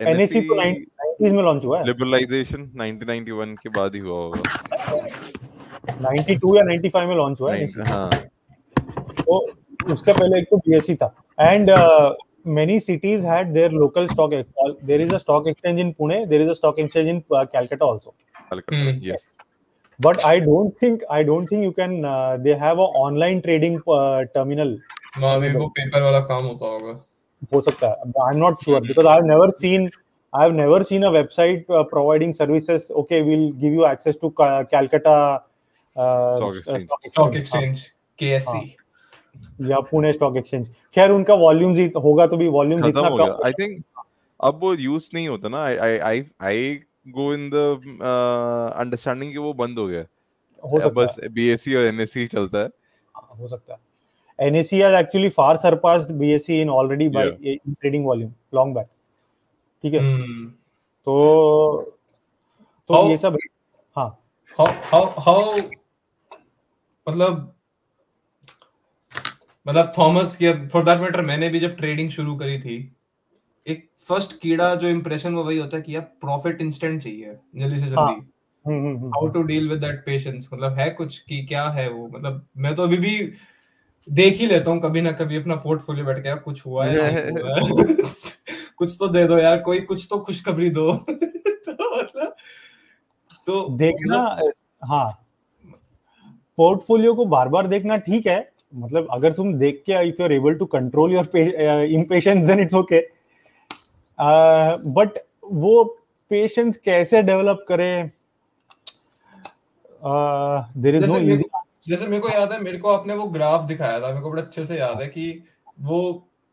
[0.00, 1.84] एनएससी तो 90s में लॉन्च हुआ है?
[1.86, 4.42] लिबरलाइजेशन 1991 के बाद ही हुआ होगा.
[6.00, 7.66] 92 या 95 में लॉन्च हुआ है?
[7.66, 8.10] हाँ.
[9.20, 9.38] तो
[9.92, 11.70] उसके पहले एक तो बीएससी था। And
[12.56, 16.50] many cities had their local stock there is a stock exchange in Pune there is
[16.50, 18.14] a stock exchange in Calcutta also
[19.04, 19.36] yes
[20.00, 22.00] but I don't think I don't think you can
[22.42, 24.78] they have a online trading terminal
[25.20, 26.92] वहाँ वो paper वाला काम होता होगा।
[27.52, 29.88] हो सकता है I am not sure because I have never seen
[30.32, 34.28] I have never seen a website providing services okay we will give you access to
[34.40, 35.16] Calcutta
[35.96, 37.84] stock exchange
[38.22, 38.60] KSC
[39.68, 43.52] या पुणे स्टॉक एक्सचेंज। खैर उनका वॉल्यूम होगा तो भी volume खत्म जितना कम आई
[43.52, 43.84] think
[44.40, 47.54] अब वो यूज़ नहीं होता ना। I I I go in the
[48.76, 50.04] understanding कि वो बंद हो गया।
[50.64, 53.84] हो सकता बस बीएससी और एनएससी चलता है। है हो सकता है।
[54.38, 58.88] NSE has actually far surpassed BSE in already by in trading volume long back
[59.82, 60.00] ठीक है?
[60.00, 60.50] Hmm.
[61.06, 61.14] तो
[62.88, 63.36] तो ये सब
[63.96, 64.08] हाँ।
[64.58, 65.62] how how how
[67.08, 67.55] मतलब
[69.68, 72.96] मतलब थॉमस की फॉर दैट मैटर मैंने भी जब ट्रेडिंग शुरू करी थी
[73.66, 77.78] एक फ़र्स्ट कीड़ा जो इम्प्रेशन वो वही होता है कि यार प्रॉफिट इंस्टेंट चाहिए जल्दी
[77.78, 78.32] से जल्दी।
[79.08, 82.08] How to deal with that patience मतलब है कुछ कि क्या है वो?
[82.08, 83.32] मतलब मैं तो अभी भी
[84.10, 86.96] देख ही लेता हूँ कभी ना कभी अपना पोर्टफोलियो बैठ के कुछ है हुआ है।
[88.76, 92.36] कुछ तो दे दो यार कोई कुछ तो खुशखबरी दो। तो मतलब
[93.46, 94.52] तो देखना मतलब-
[94.84, 95.26] हाँ।
[96.56, 100.32] पोर्टफोलियो को बार बार देखना ठीक है मतलब अगर तुम देख के if you are
[100.32, 101.38] able to control your
[101.90, 103.00] impatience then it's okay
[104.98, 105.82] but वो
[106.30, 108.10] पेशेंस कैसे डेवलप करें?
[110.78, 111.44] देर इज़ नो इजी
[111.88, 114.42] जैसे मेरे को याद है मेरे को आपने वो ग्राफ दिखाया था मेरे को बड़ा
[114.42, 115.42] अच्छे से याद है कि
[115.80, 116.00] वो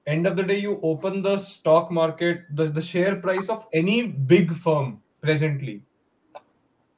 [0.08, 4.54] end of the day you open the stock market the share price of any big
[4.54, 5.82] firm presently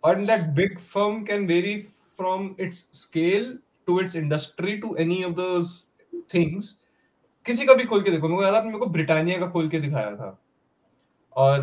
[0.04, 3.46] and that big firm can vary from its scale
[3.88, 5.74] to its industry to any of those
[6.34, 6.70] things,
[7.46, 9.80] किसी का भी खोल के देखो। मेरे को याद मेरे को ब्रिटानिया का खोल के
[9.80, 10.38] दिखाया था।
[11.36, 11.62] और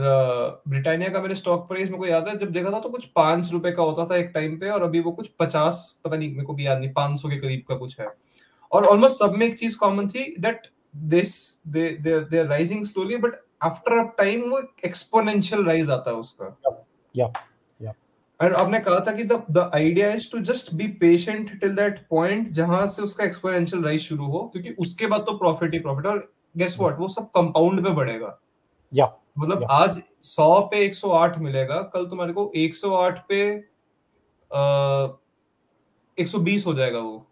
[0.69, 3.51] ब्रिटानिया का मैंने स्टॉक प्राइस मेरे को याद है, जब देखा था तो कुछ पाँच
[3.53, 6.45] रुपए का होता था एक टाइम पे, और अभी वो कुछ पचास, पता नहीं, मेरे
[6.45, 8.09] को भी याद नहीं, पाँच सौ के करीब का कुछ है।
[8.73, 10.67] और ऑलमोस्ट सब में एक चीज़ कॉमन थी that
[10.97, 11.35] this
[11.69, 16.17] they they they are rising slowly but after a time वो एक्सपोनेंशियल राइज आता है
[16.17, 17.33] उसका। या
[18.43, 22.49] और आपने कहा था कि the idea is to just be patient till that point
[22.49, 26.33] जहाँ से उसका एक्सपोनेंशियल राइज शुरू हो क्योंकि उसके बाद तो प्रॉफिट ही प्रॉफिट और
[26.57, 28.39] गेस व्हाट वो सब कंपाउंड पे बढ़ेगा।
[28.93, 29.71] या मतलब Yeah.
[29.71, 33.51] आज 100 पे 108 मिलेगा कल तुम्हारे को 108 पे
[34.51, 35.19] अ,
[36.19, 37.27] 120 हो जाएगा वो।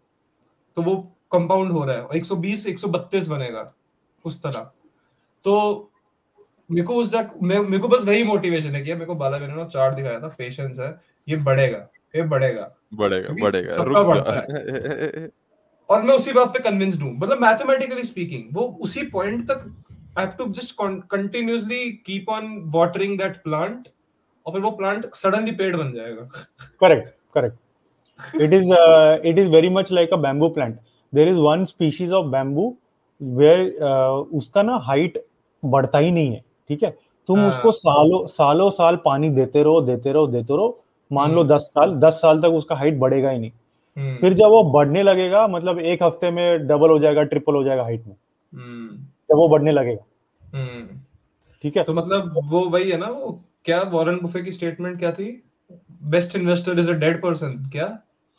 [0.77, 0.95] तो वो
[1.31, 3.73] कंपाउंड हो रहा है और 120 132 बनेगा
[4.25, 4.71] उस तरह।
[5.43, 5.90] तो
[6.71, 9.39] मेरे को उस तक मैं मेरे को बस वही मोटिवेशन है कि मेरे को बाला
[9.39, 10.89] मैंने ना चार्ट दिखाया था पेशेंस है
[11.27, 15.27] ये बढ़ेगा ये बढ़ेगा। बढ़ेगा बढ़ेगा सबका रुक बढ़ता जा
[15.89, 19.65] और मैं उसी बात पे कन्विंस्ड हूँ। मतलब मैथमेटिकली स्पीकिंग वो उसी पॉइंट तक
[20.17, 20.75] I have to just
[21.11, 22.45] continuously keep on
[22.75, 23.87] watering that plant
[24.45, 26.29] और फिर वो प्लांट सडनली पेड़ बन जाएगा।
[26.83, 27.57] Correct correct.
[28.45, 30.79] It is uh, it is very much like a bamboo plant.
[31.13, 32.65] There is one species of bamboo
[33.21, 35.23] where uh, उसका ना height
[35.63, 36.89] बढ़ता ही नहीं है। ठीक है?
[37.27, 41.41] तुम हाँ। उसको सालों सालों साल पानी देते रहो देते रहो देते रहो। मान लो
[41.41, 43.51] हम्म। दस साल दस साल तक उसका हाइट बढ़ेगा ही नहीं।
[43.97, 47.63] हम्म, फिर जब वो बढ़ने लगेगा मतलब एक हफ़्ते में डबल हो जाएगा ट्रिपल हो
[47.63, 48.15] जाएगा हाइट में।
[48.53, 48.95] हम्म,
[49.29, 50.03] जब वो बढ़ने लगेगा।
[51.63, 51.83] ठीक है?
[51.83, 55.43] तो मतलब वो वही है ना वो क्या वॉरेन बुफे की स्टेटमेंट क्या थी?
[56.03, 57.85] Best investor is a dead person क्या?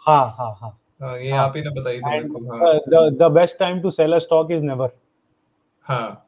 [0.06, 3.28] हाँ हाँ हाँ। हाँ, ये। आप ही ने बताई थी मेरे And को the the
[3.36, 4.88] best time to sell a stock is never
[5.86, 6.26] हाँ।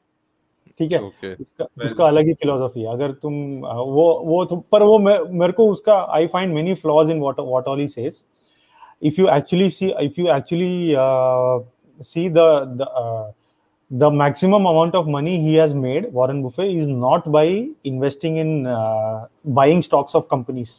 [0.80, 1.00] ठीक है?
[1.00, 1.84] okay.
[1.84, 6.26] उसका अलग ही फिलोसफी है। अगर तुम वो वो पर वो मेरे को उसका I
[6.26, 7.86] find many flaws in what all he
[9.02, 10.94] if you actually see if you actually
[12.00, 12.86] see the
[13.90, 17.50] the maximum amount of money he has made Warren Buffett is not by
[17.86, 18.64] investing in
[19.54, 20.72] buying stocks of companies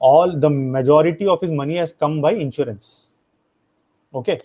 [0.00, 2.92] all the majority of his money has come by insurance
[4.12, 4.38] okay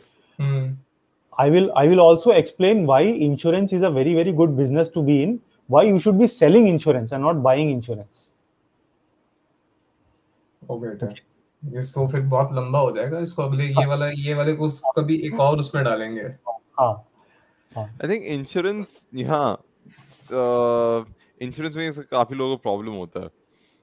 [1.41, 5.03] I will I will also explain why insurance is a very very good business to
[5.03, 5.41] be in.
[5.66, 8.31] Why you should be selling insurance and not buying insurance.
[10.70, 11.07] हो बेटा
[11.62, 14.83] ये तो फिर बहुत लंबा हो जाएगा इसको अगले ये वाला ये वाले को उस-
[14.97, 16.22] कभी एक और उसमें डालेंगे
[16.81, 16.93] हाँ
[17.77, 19.47] आई थिंक इंश्योरेंस यहाँ
[21.43, 23.31] इंश्योरेंस में इसका काफी लोगों को प्रॉब्लम होता है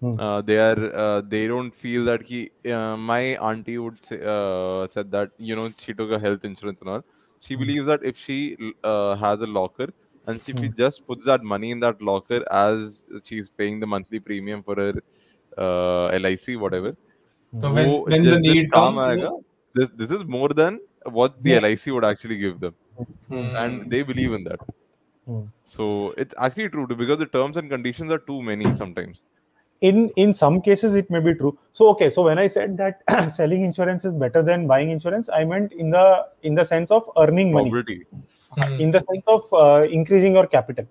[0.01, 0.15] Hmm.
[0.19, 2.39] uh, they are uh, they don't feel that he
[2.77, 3.19] uh, my
[3.49, 6.11] auntie would say uh, said that you know she took
[7.40, 7.60] she hmm.
[7.60, 9.88] believes that if she uh, has a locker
[10.26, 10.66] and she hmm.
[10.76, 14.94] just puts that money in that locker as she's paying the monthly premium for her
[15.56, 16.96] uh, LIC, whatever.
[17.60, 19.30] So when, when the need comes, aega,
[19.74, 21.60] this, this is more than what the yeah.
[21.60, 22.74] LIC would actually give them.
[23.28, 23.56] Hmm.
[23.56, 24.60] And they believe in that.
[25.26, 25.44] Hmm.
[25.64, 29.24] So it's actually true because the terms and conditions are too many sometimes
[29.80, 31.56] in in some cases it may be true.
[31.72, 33.02] So okay so when i said that
[33.34, 37.08] selling insurance is better than buying insurance i meant in the in the sense of
[37.16, 37.70] earning money.
[37.70, 38.06] Probability.
[38.82, 40.86] in the sense of uh, increasing your capital.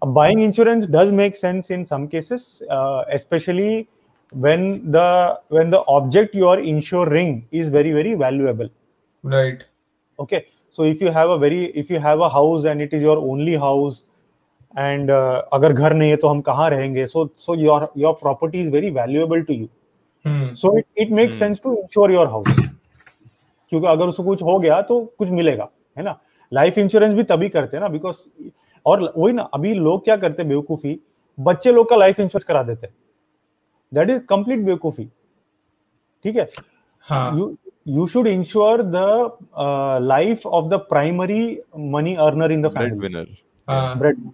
[0.00, 3.88] Uh, buying insurance does make sense in some cases uh, especially
[4.32, 8.68] when the when the object you are insuring is very very valuable.
[9.22, 9.64] Right.
[10.18, 10.46] okay
[10.76, 13.18] so if you have a very if you have a house and it is your
[13.18, 14.02] only house
[14.78, 17.06] and uh, अगर घर नहीं है तो हम कहाँ रहेंगे?
[17.06, 19.68] So so your your property is very valuable to you
[20.56, 22.48] so it it make sense to insure your house
[23.70, 26.18] क्योंकि अगर उसको कुछ हो गया तो कुछ मिलेगा है ना?
[26.52, 28.16] लाइफ इंश्योरेंस भी तभी करते हैं ना बिकॉज़
[28.86, 30.98] और वही ना अभी लोग क्या करते हैं बेवकूफ़ी?
[31.38, 32.88] बच्चे लोग का लाइफ इंश्योरेंस करा देते
[33.92, 35.04] दैट इज़ कंप्लीट बेवकूफ़ी।
[36.24, 36.46] ठीक है?
[37.38, 37.56] You
[37.88, 38.96] you should insure the
[40.02, 41.58] life of the primary
[41.94, 43.36] money earner in the family
[43.68, 44.30] bread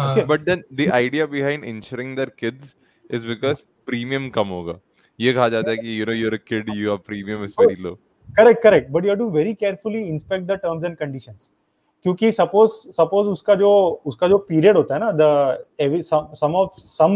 [0.00, 0.06] हाँ.
[0.06, 0.14] हाँ.
[0.14, 0.26] Okay.
[0.26, 2.74] But then the idea behind insuring their kids
[3.10, 4.78] is because premium कम होगा.
[5.18, 7.96] ये कहा जाता है कि you know you're a kid, your premium is very low.
[8.38, 11.50] correct correct but you have to very carefully inspect the terms and conditions
[12.04, 13.70] क्योंकि suppose suppose उसका जो
[14.06, 16.04] उसका जो पीरियड होता है ना the
[16.40, 17.12] some of some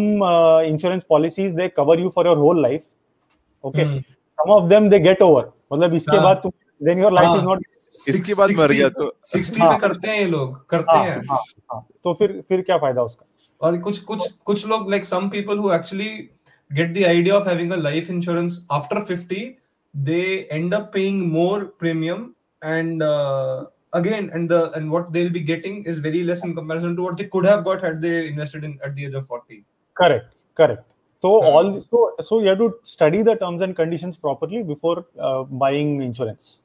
[0.68, 2.84] insurance policies they cover you for your whole life
[3.64, 4.00] okay hmm.
[4.38, 6.24] Some of them they get over मतलब इसके हाँ.
[6.24, 6.52] बाद तुम
[6.84, 7.36] देन योर लाइफ हाँ.
[7.36, 7.64] इज़ नॉट
[8.08, 9.72] इसके बाद मर गया तो 60 हाँ.
[9.72, 11.86] पे करते हैं ये लोग करते हाँ, हैं हाँ, हाँ.
[12.04, 15.72] तो फिर फिर क्या फ़ायदा उसका और कुछ कुछ कुछ लोग like some people who
[15.72, 16.30] actually
[16.78, 19.42] get the idea of having a life insurance after 50
[19.94, 25.44] they end up paying more premium and uh, again and the and what they'll be
[25.52, 28.64] getting is very less in comparison to what they could have got had they invested
[28.64, 29.64] in at the age of 40
[29.96, 30.84] correct correct
[31.22, 31.52] so हाँ.
[31.52, 36.02] all so so you have to study the terms and conditions properly before uh, buying
[36.02, 36.58] insurance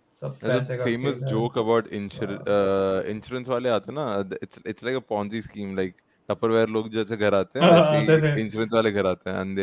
[1.92, 4.06] insurance uh, वाले आते ना
[4.44, 5.96] it's like a Ponzi scheme like
[6.30, 7.70] Tupperware लोग जैसे घर आते हैं
[8.38, 9.60] insurance वाले घर आते हैं and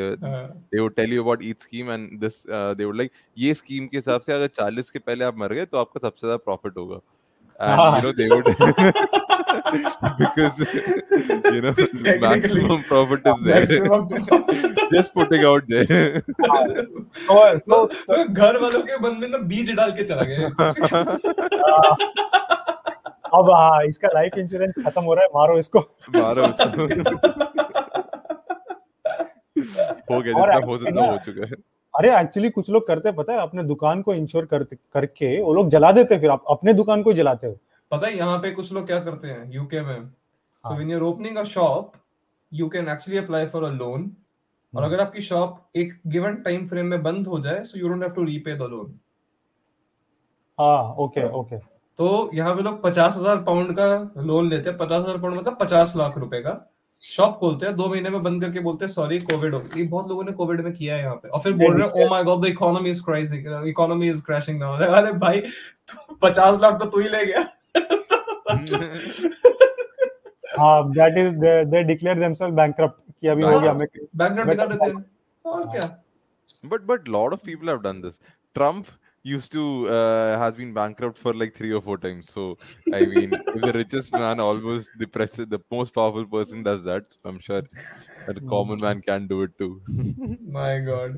[0.73, 3.97] they would tell you about each scheme and this they would like ये स्कीम के
[3.97, 7.01] हिसाब से अगर 40 के पहले आप मर गए तो आपका सबसे ज़्यादा प्रॉफिट होगा।
[7.59, 7.97] And हाँ.
[7.97, 8.45] you know they would
[10.19, 10.59] because
[11.55, 11.75] you know
[12.25, 14.09] maximum profit is there Maximum-
[14.93, 16.23] just putting out there
[17.27, 17.37] so,
[17.69, 20.47] so, तो घर वालों के मन में ना बीज डाल के चला गया
[23.39, 25.81] अब हाँ इसका लाइफ इंश्योरेंस खत्म हो रहा है मारो इसको
[26.17, 26.85] मारो उसको
[30.13, 31.57] हो गया जितना हो सकता हो चुका है
[31.97, 35.53] अरे एक्चुअली कुछ लोग करते हैं, पता है अपने दुकान को इंश्योर कर, करके वो
[35.55, 37.59] लोग जला देते हैं फिर। आप अपने दुकान को जलाते हो।
[37.91, 40.77] पता है यहाँ पे कुछ लोग क्या करते हैं यूके में। सो हाँ.
[40.77, 41.93] When you are opening a shop
[42.53, 44.85] you can actually apply for a loan और हम्म.
[44.85, 48.13] अगर आपकी शॉप एक गिवन टाइम फ्रेम में बंद हो जाए so you don't have
[48.13, 48.99] to repay the loan
[50.59, 51.57] हाँ ओके ओके
[51.99, 53.87] तो यहाँ पे लोग पचास हज़ार पाउंड का
[54.23, 56.53] लोन लेते हैं। पचास हज़ार पाउंड मतलब पचास लाख रुपए का।
[57.03, 60.09] शॉप खोलते हैं दो महीने में बंद करके बोलते हैं सॉरी कोविड हो ये बहुत
[60.09, 62.25] लोगों ने कोविड में किया है यहाँ पे। और फिर बोल रहे हैं ओ my
[62.25, 65.43] god the economy is crising economy is crashing now अरे भाई
[66.23, 67.41] पचास लाख तो तू ही ले गया।
[70.59, 71.35] हाँ that is
[71.71, 73.87] they declare themselves bankrupt कि अभी हो गया हमें
[74.17, 75.05] बैंक नोट दिखा देते हैं।
[75.45, 75.81] और क्या?
[76.65, 78.13] But but lot of people have done this.
[78.57, 78.87] Trump
[79.29, 79.63] used to
[79.97, 82.45] uh, has been bankrupt for like three or four times so
[82.99, 87.17] i mean if the richest man almost the president the most powerful person does that
[87.17, 87.63] so i'm sure
[88.27, 89.73] that a common man can do it too
[90.59, 91.17] My God.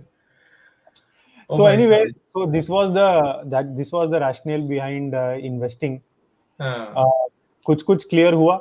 [1.50, 2.14] Oh so my anyway God.
[2.32, 3.08] so this was the
[3.56, 6.00] that this was the rationale behind uh, investing
[6.60, 7.30] हाँ, uh,
[7.66, 8.56] कुछ कुछ clear हुआ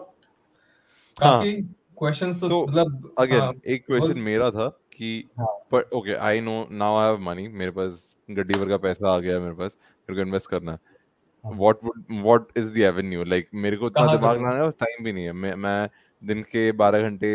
[1.21, 1.53] काफ़ी
[2.01, 4.67] questions तो मतलब again हाँ, एक question मेरा था
[4.97, 5.47] कि हाँ.
[5.71, 9.19] पर okay I know now I have money मेरे पास गड्डी भर का पैसा आ
[9.19, 9.71] गया मेरे पास
[10.09, 10.79] मेरे को इन्वेस्ट करना है
[11.45, 11.53] हाँ.
[11.53, 14.37] What would what is the avenue like मेरे को इतना दिमाग?
[14.37, 15.89] लगाने का टाइम भी नहीं है मैं मैं
[16.21, 17.31] दिन के 12 घंटे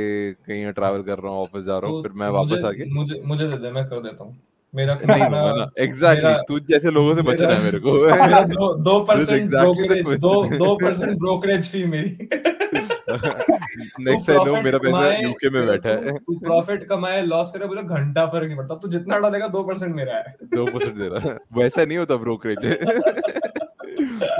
[0.46, 3.20] कहीं ट्रैवल कर रहा हूँ ऑफ़िस जा रहा हूँ तो फिर मैं वापस आके मुझे
[3.24, 4.36] मुझे दे दे मैं कर देता हूँ
[4.74, 9.50] मेरा नहीं होगा ना एग्जैक्टली तू जैसे लोगों से बचना है मेरे को दो परसेंट
[9.50, 10.44] ब्रोकरेज दो.
[10.58, 12.28] दो परसेंट ब्रोकरेज फ़ी मेरी
[13.10, 17.82] नेक्स्ट आई नो मेरा पैसा यूके में बैठा है। तू प्रॉफिट कमाए लॉस करे बोले
[17.82, 21.36] घंटा फ़र्क नहीं पड़ता। तू जितना डालेगा दो परसेंट मेरा है। दो परसेंट दे रहा
[21.58, 22.66] वैसा नहीं होता ब्रोकरेज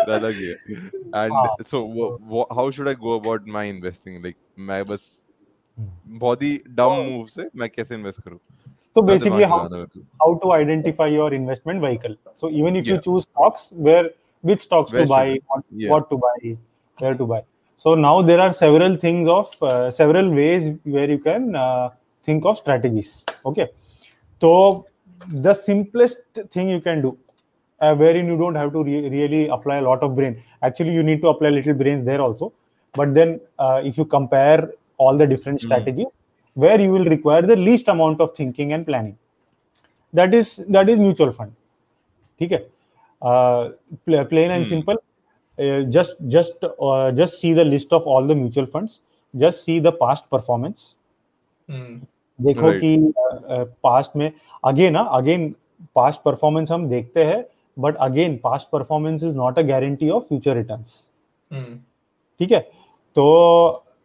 [0.09, 0.51] अलग ही.
[1.17, 4.37] And so how should I go about my investing like
[4.71, 5.11] मैं बस
[5.79, 8.39] बहुत ही डम मूव से मैं कैसे इन्वेस्ट करूँ?
[8.97, 9.59] तो क्या basically how
[10.23, 12.17] how to identify your investment vehicle.
[12.41, 13.05] So even if you Yeah.
[13.07, 14.11] choose stocks where
[14.45, 15.93] which stocks Where to buy what, Yeah.
[15.93, 16.53] what to buy
[16.99, 17.39] where to buy.
[17.82, 21.90] so now there are several things of uh, several ways where you can uh,
[22.24, 23.12] think of strategies
[23.46, 23.68] okay
[24.42, 24.86] so
[25.48, 26.20] the simplest
[26.52, 27.18] thing you can do
[27.82, 31.04] uh, wherein you don't have to re- really apply a lot of brain actually you
[31.04, 32.54] need to apply little brains there also
[32.96, 35.66] but then uh, if you compare all the different Mhm.
[35.68, 36.12] strategies
[36.54, 39.18] where you will require the least amount of thinking and planning
[40.14, 41.54] that is that is mutual fund
[42.40, 42.60] ठीक है
[43.30, 43.62] uh,
[44.32, 44.72] plain and Hmm.
[44.72, 44.98] simple
[45.59, 49.01] Uh, just just uh, just see the list of all the mutual funds
[49.35, 50.85] just see the past performance
[51.69, 51.93] Hmm.
[52.39, 52.81] देखो Right.
[52.81, 53.13] कि
[53.83, 54.31] past में
[54.65, 55.55] again again
[55.95, 57.45] past performance हम देखते हैं
[57.77, 60.95] but again past performance is not a guarantee of future returns
[61.51, 61.77] Hmm.
[62.41, 62.61] ठीक है
[63.17, 63.25] तो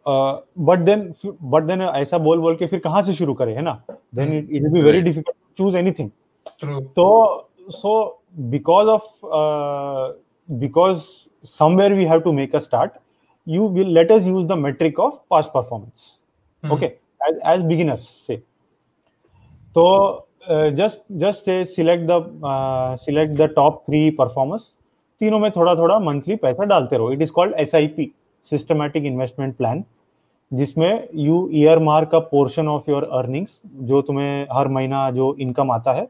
[0.06, 3.80] but then but then ऐसा बोल बोल के फिर कहाँ से शुरू करें है ना
[4.14, 5.04] then it will be very Right.
[5.04, 6.10] Difficult choose anything
[7.70, 7.90] so
[8.52, 9.08] because of
[9.38, 10.12] uh,
[10.48, 13.00] because somewhere we have to make a start
[13.46, 16.18] you will let us use the metric of past performance
[16.62, 16.72] mm-hmm.
[16.72, 16.96] okay
[17.28, 18.42] as, as beginners say
[19.74, 24.74] so uh, just just say select the uh, select the top three performers
[25.20, 28.10] तीनों में थोड़ा थोड़ा monthly पैसा डालते रहो it is called S I P
[28.50, 29.82] systematic investment plan
[30.52, 31.48] जिसमें you
[31.78, 36.06] earmark a portion of your earnings जो तुम्हें हर महीना जो इनकम आता है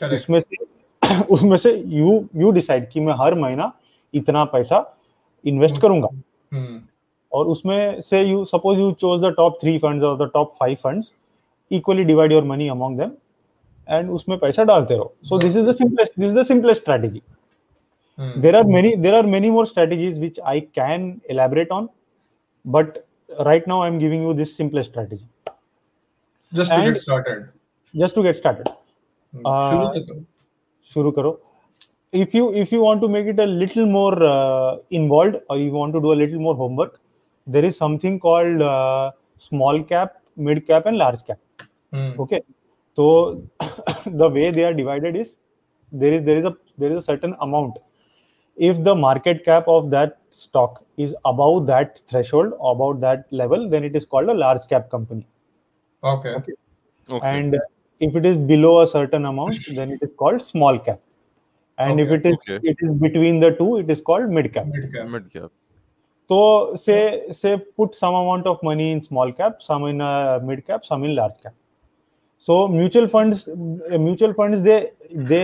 [0.00, 0.14] Correct.
[0.14, 3.72] उसमें से उसमें से यू यू डिसाइड कि मैं हर महीना
[4.14, 4.84] इतना पैसा
[5.44, 6.08] इन्वेस्ट करूँगा
[6.52, 6.78] Hmm.
[7.32, 10.76] और उसमें से you suppose you chose the top three funds और the top five
[10.82, 11.12] funds
[11.70, 13.10] equally divide your money among them
[13.88, 17.22] and उसमें पैसा डालते रहो so this is the simplest this is the simplest strategy
[18.18, 18.32] Hmm.
[18.44, 21.04] there are many there are many more strategies which i can
[21.34, 21.86] elaborate on
[22.64, 22.98] but
[23.48, 25.24] right now i'm giving you this simplest strategy
[26.52, 27.46] Just to And- get started.
[27.94, 29.46] just to get started Hmm.
[29.52, 30.18] Uh,
[30.88, 31.30] शुरू तो करो.
[32.14, 35.36] Shuru karo if you if you want to make it a little more uh, involved
[35.48, 37.00] or you want to do a little more homework
[37.46, 41.38] there is something called uh, small cap mid cap and large cap
[41.92, 42.20] Hmm.
[42.20, 42.42] okay
[42.96, 43.42] so
[44.06, 45.38] the way they are divided is
[45.92, 47.78] there is there is a there is a certain amount
[48.56, 53.84] if the market cap of that stock is above that threshold about that level then
[53.84, 55.26] it is called a large cap company
[56.04, 56.28] Okay.
[56.30, 56.52] Okay.
[57.10, 57.28] Okay.
[57.28, 57.56] and
[58.00, 61.00] if it is below a certain amount then it is called small cap
[61.86, 62.58] and okay, if it is okay.
[62.72, 65.08] it is between the two it is called mid cap Mid cap.
[65.14, 65.50] Mid cap.
[66.30, 66.38] so
[66.82, 66.98] say
[67.38, 71.04] say put some amount of money in small cap some in uh, mid cap some
[71.08, 71.54] in large cap
[72.48, 74.76] so mutual funds uh, mutual funds they
[75.32, 75.42] they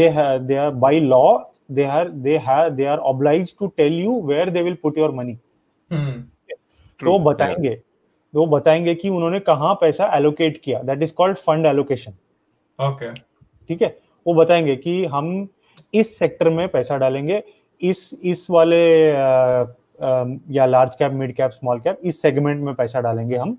[0.00, 1.28] they have they are by law
[1.78, 5.12] they are they have they are obliged to tell you where they will put your
[5.22, 5.38] money
[5.94, 6.20] Hmm.
[7.00, 7.18] तो.
[7.24, 7.74] बताएँगे
[8.34, 12.12] तो बताएँगे कि उन्होंने कहाँ पैसा allocate किया that is called fund allocation
[12.80, 13.10] Okay.
[13.68, 13.88] ठीक है
[14.26, 15.48] वो बताएँगे कि हम
[15.94, 17.42] इस सेक्टर में पैसा डालेंगे
[17.82, 19.16] इस इस वाले अ,
[20.00, 23.58] अ, या large cap mid cap small cap इस सेगमेंट में पैसा डालेंगे हम.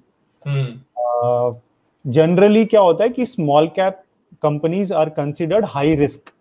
[2.06, 4.02] जनरली क्या होता है कि small cap
[4.44, 6.32] companies are considered high risk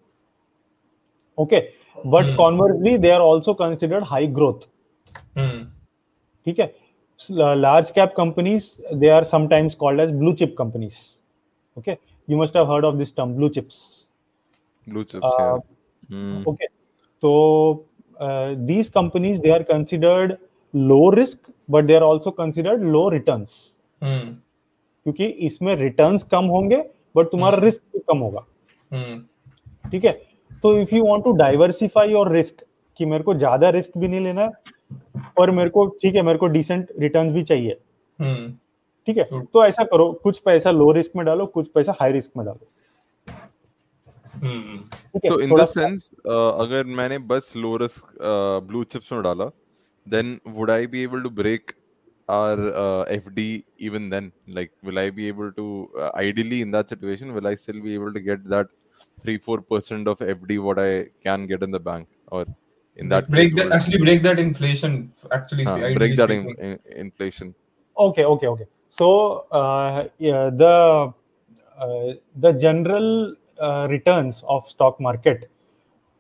[1.38, 1.60] okay
[2.06, 2.36] but.
[2.36, 4.68] Conversely they are also considered high growth.
[6.46, 6.74] ठीक है
[7.30, 10.96] large cap companies they are sometimes called as blue chip companies
[11.78, 11.96] okay
[12.28, 14.01] you must have heard of this term blue chips
[14.86, 15.24] Blue chips.
[15.24, 15.58] Uh, yeah.
[16.08, 16.42] Hmm.
[16.46, 16.66] okay
[17.22, 17.84] so
[18.20, 20.38] uh, these companies they are considered
[20.74, 23.54] low risk but they are also considered low returns
[24.02, 24.32] Hmm.
[25.06, 26.76] क्योंकि इसमें returns कम होंगे
[27.16, 27.64] but तुम्हारा Hmm.
[27.64, 28.44] Risk भी कम होगा
[28.90, 29.18] Hmm.
[29.92, 30.12] ठीक है
[30.62, 32.64] तो if you want to diversify your risk
[32.98, 34.50] कि मेरे को ज़्यादा रिस्क भी नहीं लेना है
[35.38, 37.78] और मेरे को ठीक है मेरे को डिसेंट रिटर्न्स भी चाहिए
[38.18, 38.50] Hmm.
[39.08, 39.42] ठीक है True.
[39.52, 42.66] तो ऐसा करो कुछ पैसा लो रिस्क में डालो कुछ पैसा हाई रिस्क में डालो
[44.43, 44.77] Hmm.
[45.15, 48.85] ठीक है So in थोड़ा this sense, uh, अगर मैंने बस low risk uh, blue
[48.93, 49.51] chips में डाला,
[50.15, 51.73] then would I be able to break
[52.29, 54.31] our uh, FD even then?
[54.59, 55.67] Like, will I be able to
[55.99, 58.67] uh, ideally in that situation, will I still be able to get that
[59.21, 62.45] three four percent of FD what I can get in the bank, or
[62.95, 64.99] in that break case, that would- actually break that inflation.
[65.31, 66.79] Actually, uh, ideally break that in, speaking.
[66.91, 67.55] in, inflation?
[67.97, 71.13] okay okay okay so uh, yeah, the
[71.77, 75.50] uh, the general uh, returns of stock market.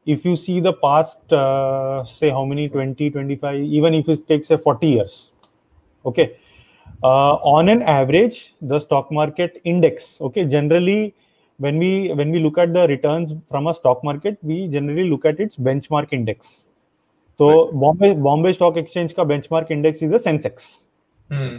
[0.06, 4.48] If you see the past uh, say how many 20 25 even if it takes
[4.48, 5.32] say 40 years
[6.04, 6.36] okay
[7.02, 11.14] uh, on an average the stock market index okay generally
[11.58, 15.24] when we when we look at the returns from a stock market we generally look
[15.24, 16.68] at its benchmark index.
[17.38, 17.80] So right.
[17.80, 20.86] bombay bombay stock exchange ka benchmark index is the sensex.
[21.28, 21.58] Hmm.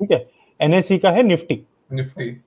[0.00, 0.26] okay.
[0.60, 1.64] Nse ka hai nifty.
[1.90, 2.40] Nifty.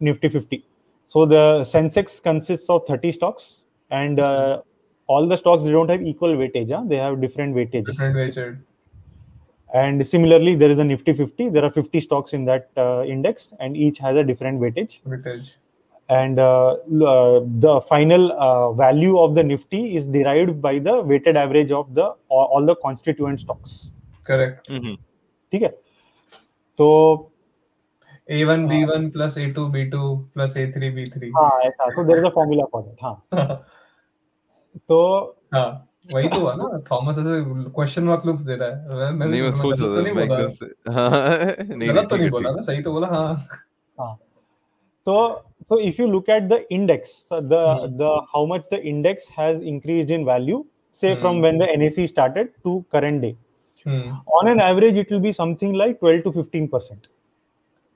[0.00, 0.64] Nifty 50
[1.09, 1.43] so the
[1.73, 4.61] sensex consists of 30 stocks and uh,
[5.07, 6.83] all the stocks they don't have equal weightage huh?
[6.87, 8.57] they have different weightages Different weighted.
[9.73, 13.53] and similarly there is a nifty 50 there are 50 stocks in that uh, index
[13.59, 15.51] and each has a different weightage Weightage.
[16.09, 21.01] and uh, l- uh, the final uh, value of the nifty is derived by the
[21.01, 23.75] weighted average of the all, all the constituent stocks
[24.29, 24.93] correct Mhm.
[25.51, 25.67] ठीक है
[26.79, 26.85] तो
[28.30, 30.00] A1 B1 plus A2 B2
[30.34, 33.64] plus A3 B3 हाँ ऐसा तो there is a formula for that हाँ
[34.88, 34.98] तो
[35.54, 35.68] हाँ
[36.12, 37.40] वही तो हुआ ना थॉमस ऐसे
[37.76, 40.48] क्वेश्चन मार्क लुक्स दे रहा है मैं नहीं मैं सोच रहा था तो मैं एकदम
[40.58, 41.10] से हाँ
[41.76, 43.34] नहीं गलत तो नहीं बोला ना सही तो बोला हाँ
[44.00, 44.16] हाँ
[45.06, 45.12] so
[45.68, 47.92] so if you look at the index so the Hmm.
[48.00, 50.58] the how much the index has increased in value
[51.02, 51.44] say from Hmm.
[51.46, 53.30] when the NSE started to current day
[53.86, 57.08] hmm on an average it will be something like 12 to 15 percent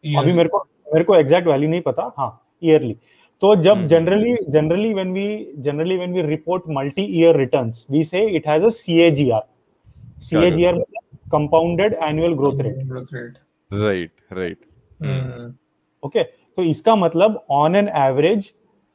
[0.05, 2.31] अभी मेरे को मेरे को exact value नहीं पता। हाँ
[2.63, 2.97] yearly
[3.43, 8.25] तो जब। Generally generally when we generally when we report multi year returns we say
[8.37, 9.43] it has a CAGR
[10.23, 13.39] CAGR मतलब compounded annual growth rate
[13.71, 14.59] right right
[16.03, 18.53] okay तो इसका मतलब ऑन एन एवरेज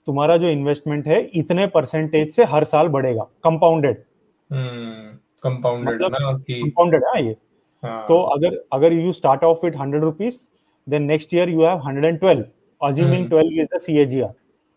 [0.08, 3.98] तुम्हारा जो इन्वेस्टमेंट है इतने परसेंटेज से हर साल बढ़ेगा। कंपाउंडेड
[5.44, 7.36] कंपाउंडेड मतलब ना कि कंपाउंडेड है ये?
[7.84, 10.40] हाँ। तो अगर अगर you start off with hundred rupees
[10.88, 12.50] then next year you have 112
[12.82, 13.30] assuming mm.
[13.30, 14.34] 12 is the CAGR.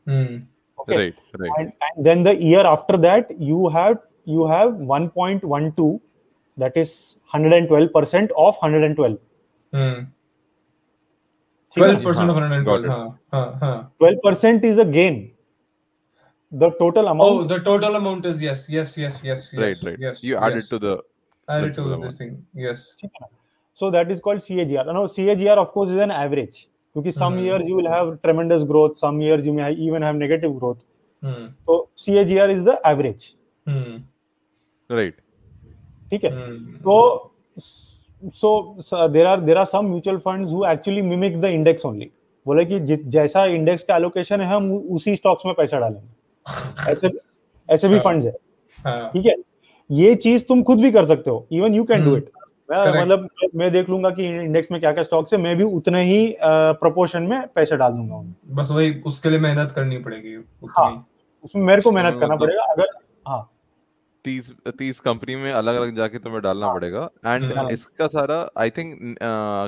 [0.06, 0.46] Mm.
[0.80, 0.96] Okay.
[0.96, 1.50] Right, right.
[1.58, 6.00] And, and, then the year after that you have you have 1.12
[6.58, 9.18] that is 112% of 112.
[9.72, 10.06] Mm.
[11.74, 13.14] 12% of 112.
[13.32, 15.32] Huh, 12% is a gain.
[16.50, 17.30] The total amount.
[17.30, 19.82] Oh, the total amount is yes, yes, yes, yes, yes.
[19.82, 19.98] Right, right.
[19.98, 20.64] Yes, you add yes.
[20.64, 21.02] it to the.
[21.48, 22.44] Add it to the, this thing.
[22.54, 22.94] Yes.
[23.72, 23.80] है?
[23.80, 24.86] So that is called CAGR.
[24.86, 26.68] Now CAGR of course is an average.
[26.96, 27.44] Because some Hmm.
[27.44, 30.80] years you will have tremendous growth, some years you may even have negative growth.
[31.22, 31.46] Hmm.
[31.66, 33.28] So CAGR is the average.
[33.66, 34.00] Hmm.
[34.90, 35.14] right
[36.10, 36.30] ठीक है?
[36.30, 36.56] Hmm.
[36.84, 37.30] So,
[38.32, 42.10] so, so there are there are some mutual funds who actually mimic the index only.
[42.46, 42.78] बोले कि
[43.16, 47.10] जैसा index का allocation है हम उसी stocks में पैसा डालेंगे ऐसे
[47.68, 48.32] ऐसे भी हाँ। फंड्स है
[48.84, 49.10] हाँ.
[49.12, 49.34] ठीक है
[49.90, 52.30] ये चीज़ तुम खुद भी कर सकते हो even you can do hmm, इट.
[52.72, 56.36] मतलब मैं देख लूँगा कि इंडेक्स में क्या क्या स्टॉक्स है मैं भी उतने ही
[56.42, 60.34] प्रोपोर्शन में पैसे डाल दूँगा बस वही उसके लिए मेहनत करनी पड़ेगी
[60.78, 60.90] हाँ।
[61.44, 62.86] उसमें मेरे को मेहनत तो करना मतलब- पड़ेगा अगर
[63.28, 63.48] हाँ।
[64.24, 68.50] तीस तीस कंपनी में अलग अलग जाके तुम्हें डालना हाँ। पड़ेगा एंड हाँ। इसका सारा
[68.58, 69.16] I think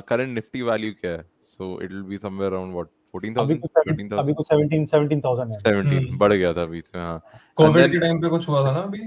[0.09, 1.25] current Nifty value क्या है?
[1.45, 4.85] So it will be somewhere around what अभी 14000 कुछ 17 अभी 13000 कुछ 17
[4.85, 7.21] 17000 है। 17 हम्म। बढ़ गया था बीच में हाँ।
[7.55, 8.99] कोविड के टाइम पे कुछ हुआ था ना अभी?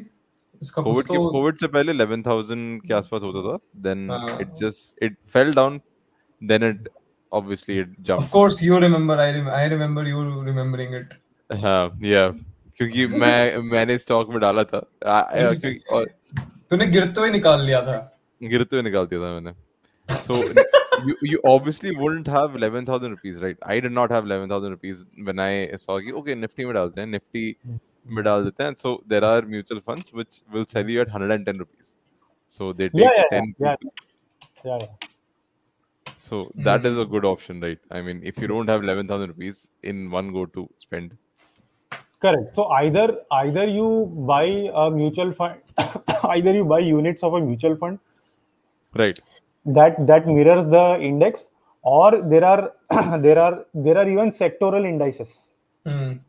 [0.62, 4.48] इसका कोविड के तो कोविड से पहले 11000 के आसपास होता था देन हाँ। It
[4.48, 5.80] just it fell down
[6.44, 6.89] then it
[7.32, 11.14] obviously it of jump course you remember I I remember you remembering it
[11.52, 12.28] हाँ या
[12.76, 16.10] क्योंकि मैं मैंने स्टॉक में डाला था। क्योंकि और
[16.70, 19.52] तूने गिरते हुए निकाल लिया था। गिरते हुए निकाल दिया था मैंने।
[20.09, 20.36] So
[21.06, 23.59] you you obviously wouldn't have 11000 rupees right?
[23.62, 27.12] I did not have 11000 rupees when i saw कि okay nifty में डालते हैं।
[27.12, 27.44] Nifty
[28.15, 31.57] में डाल देते हैं so there are mutual funds which will sell you at 110
[31.64, 31.94] rupees
[32.57, 33.76] so they take yeah yeah 10 yeah
[34.65, 34.88] yeah yeah
[36.28, 36.40] so
[36.70, 37.11] that is a Hmm.
[37.14, 40.70] good option right i mean if you don't have 11000 rupees in one go to
[40.88, 41.18] spend
[42.20, 42.56] Correct.
[42.56, 43.88] So either either you
[44.28, 45.56] buy a mutual fund,
[46.36, 47.99] either you buy units of a mutual fund
[48.95, 49.20] right
[49.65, 51.49] that that mirrors the index,
[51.82, 52.72] or there are
[53.28, 55.34] there are there are even sectoral indices.
[55.88, 56.20] Hmm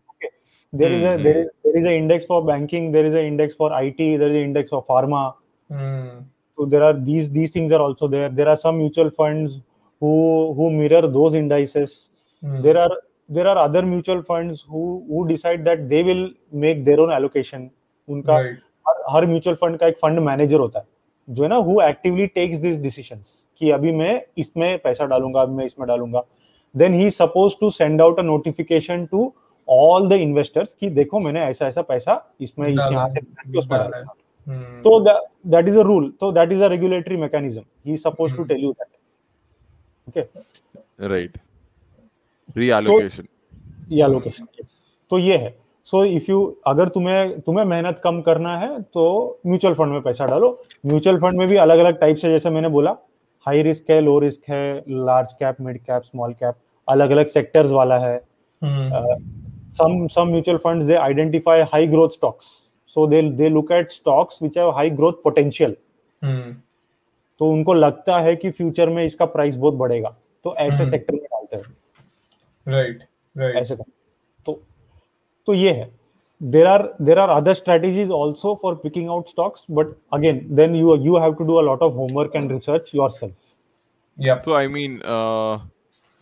[0.73, 0.99] There mm.
[0.99, 3.55] is a Hmm, there is there is an index for banking, there is an index
[3.55, 5.33] for IT, there is an index for pharma.
[5.69, 6.25] Hmm
[6.57, 8.29] So there are these these things are also there.
[8.29, 9.59] There are some mutual funds
[10.01, 12.09] who who mirror those indices.
[12.43, 12.91] Hmm there are
[13.29, 16.23] there are other mutual funds who who decide that they will
[16.65, 17.69] make their own allocation
[18.07, 20.85] उनका right हर, हर mutual fund का एक fund manager होता है
[21.27, 25.53] जो है ना who actively takes this decisions कि अभी मैं इसमें पैसा डालूँगा अभी
[25.55, 26.23] मैं इसमें डालूँगा
[26.75, 29.33] then he suppose to send out a notification to
[29.69, 33.19] all the investors कि देखो मैंने ऐसा ऐसा पैसा इसमें इस यहाँ से
[33.57, 34.13] उसमें डाला डाला।
[34.47, 38.43] हम्म। तो दैट इज़ अ रूल तो that is a regulatory mechanism he suppose to.
[38.43, 38.87] Tell you that
[40.07, 40.21] okay
[41.07, 41.37] right.
[42.55, 43.25] reallocation.
[43.91, 44.45] या लोकेशन
[45.11, 45.55] तो ये है।
[45.87, 49.05] सो इफ़ यू अगर तुम्हें तुम्हें मेहनत कम करना है तो
[49.47, 50.49] म्यूचुअल फंड में पैसा डालो।
[50.85, 52.95] म्यूचुअल फंड में भी अलग अलग टाइप से जैसे मैंने बोला।
[53.45, 56.55] हाई रिस्क है लो रिस्क है large cap mid cap small cap
[56.87, 58.15] अलग अलग सेक्टर्स वाला है।
[58.61, 59.38] हम्म।
[59.71, 62.47] Some some mutual funds they identify high growth stocks
[62.85, 65.75] so they they look at stocks which have high growth potential
[66.21, 66.55] हम्म
[67.39, 70.15] तो उनको लगता है कि फ्यूचर में इसका प्राइस बहुत बढ़ेगा
[70.45, 73.03] तो ऐसे हम्म। सेक्टर में डालते हैं राइट
[73.35, 73.75] राइट ऐसे
[74.45, 74.59] तो
[75.47, 75.89] तो ये है
[76.41, 80.95] there are there are other strategies also for picking out stocks but again then you
[80.97, 83.55] you have to do a lot of homework and research yourself
[84.17, 85.59] yep so i mean uh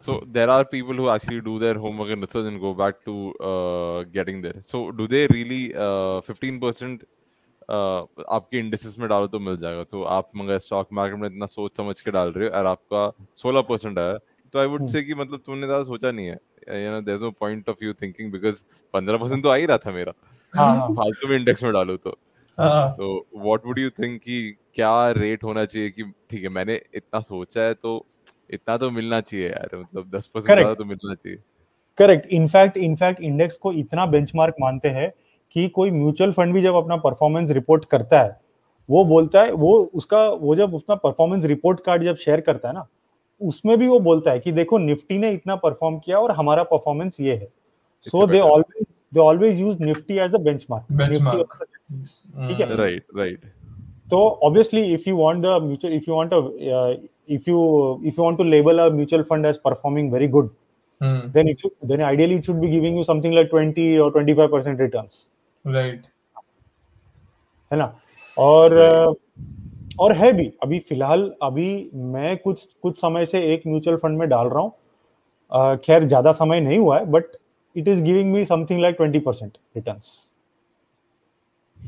[0.08, 3.14] So there are people who actually do their homework and research and go back to
[3.50, 4.60] uh, getting there.
[4.66, 5.62] So do they really
[6.28, 7.04] fifteen percent
[7.70, 11.78] आपके indices में डालो तो मिल जाएगा। तो आप मगर stock market में इतना सोच
[11.78, 13.02] समझ के डाल रहे हो और आपका
[13.44, 14.18] 16 परसेंट आया
[14.54, 17.32] तो आई वुड से कि मतलब तुमने ज़्यादा सोचा नहीं है। You know there no
[17.40, 18.64] point of view thinking because
[18.94, 20.14] 15 percent तो आ ही रहा था मेरा।
[20.54, 22.18] हाँ हाँ। फालतू में इंडेक्स में डालो तो।
[22.58, 24.38] हाँ तो व्हाट वुड यू थिंक कि
[24.76, 28.06] क्या रेट होना चाहिए कि ठीक है मैंने इतना सोचा है तो
[28.50, 31.38] इतना तो मिलना चाहिए यार मतलब दस परसेंट ज़्यादा तो मिलना चाहिए।
[31.98, 35.12] करेक्ट इनफैक्ट इनफैक्ट इंडेक्स को इतना बेंचमार्क मानते हैं
[35.56, 38.40] कि कोई म्यूचुअल फंड भी जब अपना परफॉर्मेंस रिपोर्ट करता है
[38.90, 42.74] वो बोलता है वो उसका वो जब उसका परफॉर्मेंस रिपोर्ट कार्ड जब शेयर करता है
[42.74, 42.88] ना
[43.42, 47.20] उसमें भी वो बोलता है कि देखो निफ्टी ने इतना परफॉर्म किया और हमारा परफॉर्मेंस
[47.20, 47.48] ये है।
[48.06, 51.54] So they always they always use Nifty as a benchmark Benchmark.
[52.48, 53.46] ठीक है। Right right
[54.12, 56.38] So obviously, if you want the mutual, if you want a,
[56.76, 56.98] uh,
[57.28, 60.50] if you if you want to label a mutual fund as performing very good,
[61.02, 61.18] Hmm.
[61.34, 64.34] then it should then ideally it should be giving you something like twenty or twenty
[64.38, 65.18] five percent returns,
[65.66, 66.06] Right.
[67.72, 67.86] है ना?
[68.38, 69.10] और Right.
[69.10, 69.16] uh,
[70.00, 71.68] और है भी अभी फ़िलहाल अभी
[72.16, 74.72] मैं कुछ कुछ समय से एक म्यूचुअल फंड में डाल रहा हूँ
[75.52, 77.38] uh, खैर ज़्यादा समय नहीं हुआ है but
[77.76, 80.16] it is giving me something like twenty percent returns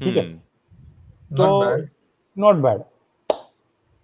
[0.03, 1.87] ठीक है। Hmm.
[2.43, 2.85] Not bad.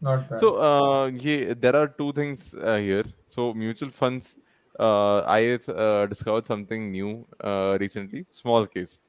[0.01, 0.39] Not bad.
[0.39, 3.05] So, uh, yeah, there are two things uh, here.
[3.29, 4.35] So, mutual funds,
[4.77, 8.25] uh, I uh, discovered something new uh, recently.
[8.31, 8.99] Small case,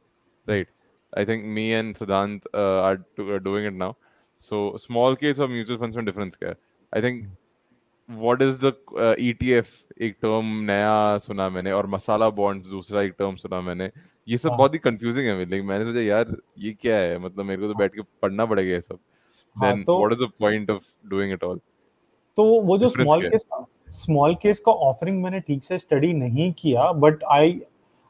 [0.46, 0.68] right?
[1.12, 3.96] I think me and Siddhant uh, are, do, are doing it now.
[4.38, 6.56] So, small case of mutual funds में difference क्या है?
[6.92, 7.26] I think
[8.08, 13.16] what is the uh, ETF एक term नया सुना मैंने और मसाला bonds दूसरा एक
[13.22, 13.90] term सुना मैंने
[14.28, 17.44] ये सब हाँ। बहुत ही confusing है लेकिन मैंने सोचा यार ये क्या है मतलब
[17.44, 19.15] मेरे को तो बैठ के पढ़ना पड़ेगा ये सब हाँ,
[19.56, 20.80] then तो- what is the point of
[21.12, 21.58] doing it all
[22.36, 23.30] तो वो जो स्मॉल है?
[23.30, 23.44] केस
[23.90, 27.60] स्मॉल केस का ऑफरिंग मैंने ठीक से स्टडी नहीं किया but I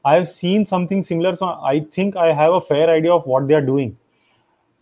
[0.05, 3.43] I have seen something similar so I think I have a fair idea of what
[3.43, 3.93] they are doing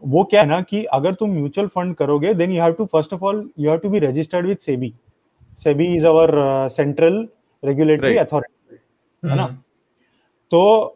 [0.02, 3.12] वो क्या है ना कि अगर तुम म्यूचुअल फंड करोगे then you have to first
[3.12, 4.94] of all you have to be registered with SEBI
[5.58, 6.32] SEBI is our
[6.68, 7.28] central
[7.64, 8.76] regulatory authority
[9.22, 9.46] है ना?
[9.46, 9.56] Hmm.
[10.50, 10.90] तो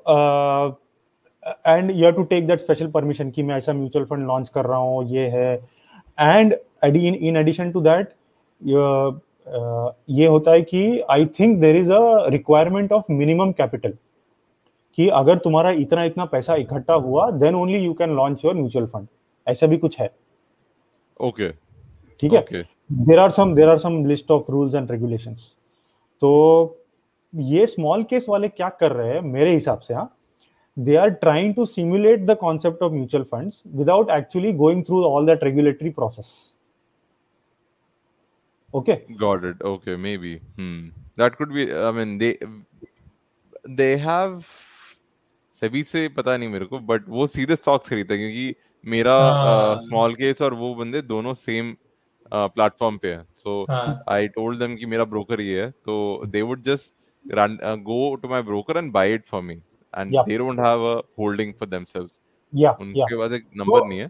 [1.66, 4.64] and you have to take that special permission कि मैं ऐसा mutual fund launch कर
[4.66, 5.54] रहा हूँ ये है।
[6.18, 6.54] And
[6.84, 8.12] in addition to that
[10.10, 13.94] ये होता है कि I think there is a requirement of minimum capital
[14.98, 18.86] कि अगर तुम्हारा इतना इतना पैसा इकट्ठा हुआ then only you can launch your mutual
[18.86, 19.06] fund
[19.46, 20.10] ऐसा भी कुछ है।
[21.20, 21.50] Okay.
[22.22, 22.62] ठीक है?
[22.90, 25.50] There are some there are some list of rules and regulations
[26.22, 26.30] तो
[27.34, 30.10] ये स्मॉल केस वाले क्या कर रहे हैं मेरे हिसाब से हाँ?
[30.78, 35.26] They are trying to simulate the concept of mutual funds without actually going through all
[35.26, 36.30] that regulatory process
[38.74, 39.62] okay Got it.
[39.64, 40.30] Okay, maybe.
[40.56, 40.88] Hmm.
[41.16, 41.62] That could be.
[41.74, 42.32] I mean, they
[43.76, 44.42] they have
[45.62, 49.14] सभी से पता नहीं मेरे को but वो सीधे stocks खरीदते हैं क्योंकि मेरा।
[49.82, 51.74] स्मॉल केस और वो बंदे दोनों सेम
[52.32, 54.02] प्लेटफॉर्म पे हैं सो हाँ.
[54.09, 56.92] आई टोल्ड देम कि मेरा ब्रोकर ये है तो they would just
[57.84, 59.60] go to my broker and buy it for me
[59.97, 60.27] And Yeah.
[60.27, 62.19] They don't have a holding for themselves
[62.53, 64.09] या या उनके पास एक नंबर नहीं है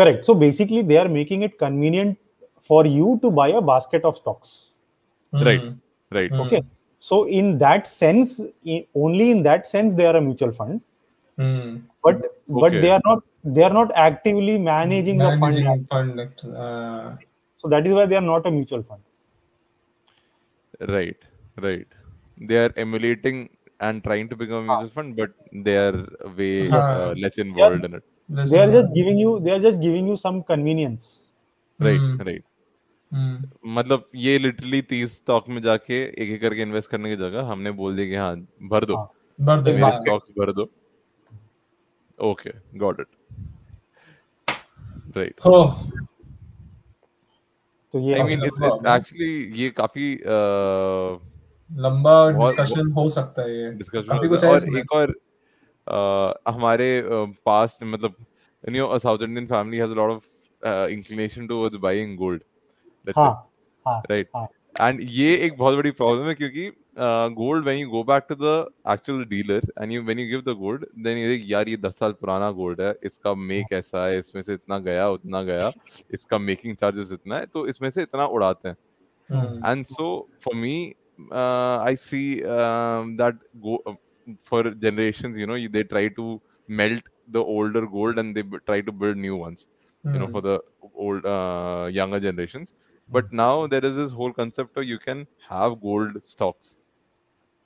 [0.00, 2.18] correct so basically they are making it convenient
[2.68, 4.52] for you to buy a basket of stocks
[5.48, 5.64] Right.
[5.64, 5.72] Hmm.
[6.14, 6.40] Right Hmm.
[6.44, 6.60] okay
[7.08, 8.32] so in that sense
[8.74, 10.80] i- only in that sense they are a mutual fund
[11.42, 11.74] Hmm.
[12.06, 12.80] but but Okay.
[12.84, 13.26] they are not
[13.58, 16.20] they are not actively managing, the fund Managing fund.
[16.64, 17.06] Uh,
[17.62, 19.02] so that is why they are not a mutual fund
[20.94, 21.16] Right,
[21.56, 21.86] right.
[22.50, 23.40] They are emulating
[23.79, 25.31] and trying to become a mutual fund, but
[25.65, 26.05] they are
[26.37, 27.85] way uh, less involved yeah.
[27.85, 28.03] in it.
[28.51, 31.03] they are just giving you they are just giving you some convenience
[31.79, 32.21] Right, Hmm.
[32.27, 32.43] right.
[33.11, 33.35] Hmm.
[33.77, 37.71] मतलब ये literally तीस stock में जाके एक एक करके invest करने की जगह हमने
[37.81, 38.35] बोल दिया कि हाँ
[38.71, 40.69] भर दो हाँ, But they मेरे स्टॉक्स भर दो
[42.31, 42.51] okay
[42.85, 43.07] got it
[45.17, 45.65] right Oh.
[47.93, 48.63] तो ये आई मीन इट्स
[48.95, 49.31] एक्चुअली
[49.61, 50.07] ये काफ़ी
[50.37, 51.19] uh,
[51.69, 55.13] लंबा डिस्कशन हो सकता है काफ़ी कुछ और एक और
[55.87, 56.87] आ, हमारे
[57.45, 58.15] पास्ट मतलब
[58.63, 62.41] you know South Indian family has a lot of inclination towards buying gold
[63.05, 64.29] that's हाँ राइट
[64.81, 66.71] एंड ये एक बहुत बड़ी प्रॉब्लम है क्योंकि
[67.35, 70.55] gold when you go back to the actual dealer and you when you give the
[70.57, 74.41] gold then ये यार ये दस साल पुराना गोल्ड है इसका मेक ऐसा है इसमें
[74.41, 75.71] से इतना गया उतना गया
[76.13, 80.07] इसका मेकिंग चार्जेस इतना है तो इसमें से इतना उड़ाते हैं। And so
[80.43, 80.75] for me
[81.31, 83.35] uh, i see um, that
[83.65, 83.93] go uh,
[84.49, 86.25] for generations you know they try to
[86.67, 87.03] melt
[87.35, 89.67] the older gold and they b- try to build new ones
[90.11, 90.35] you know Hmm.
[90.35, 90.55] for the
[91.05, 92.73] old uh, younger generations
[93.17, 96.77] but now there is this whole concept of you can have gold stocks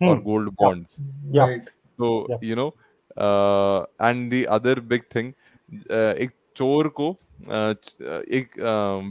[0.05, 0.29] or Hmm.
[0.29, 1.01] gold bonds
[1.31, 1.45] Yeah.
[1.45, 1.67] Right.
[1.99, 2.37] so Yeah.
[2.41, 2.73] you know
[3.17, 5.35] uh, and the other big thing
[5.89, 7.09] uh, एक चोर को
[8.37, 8.59] एक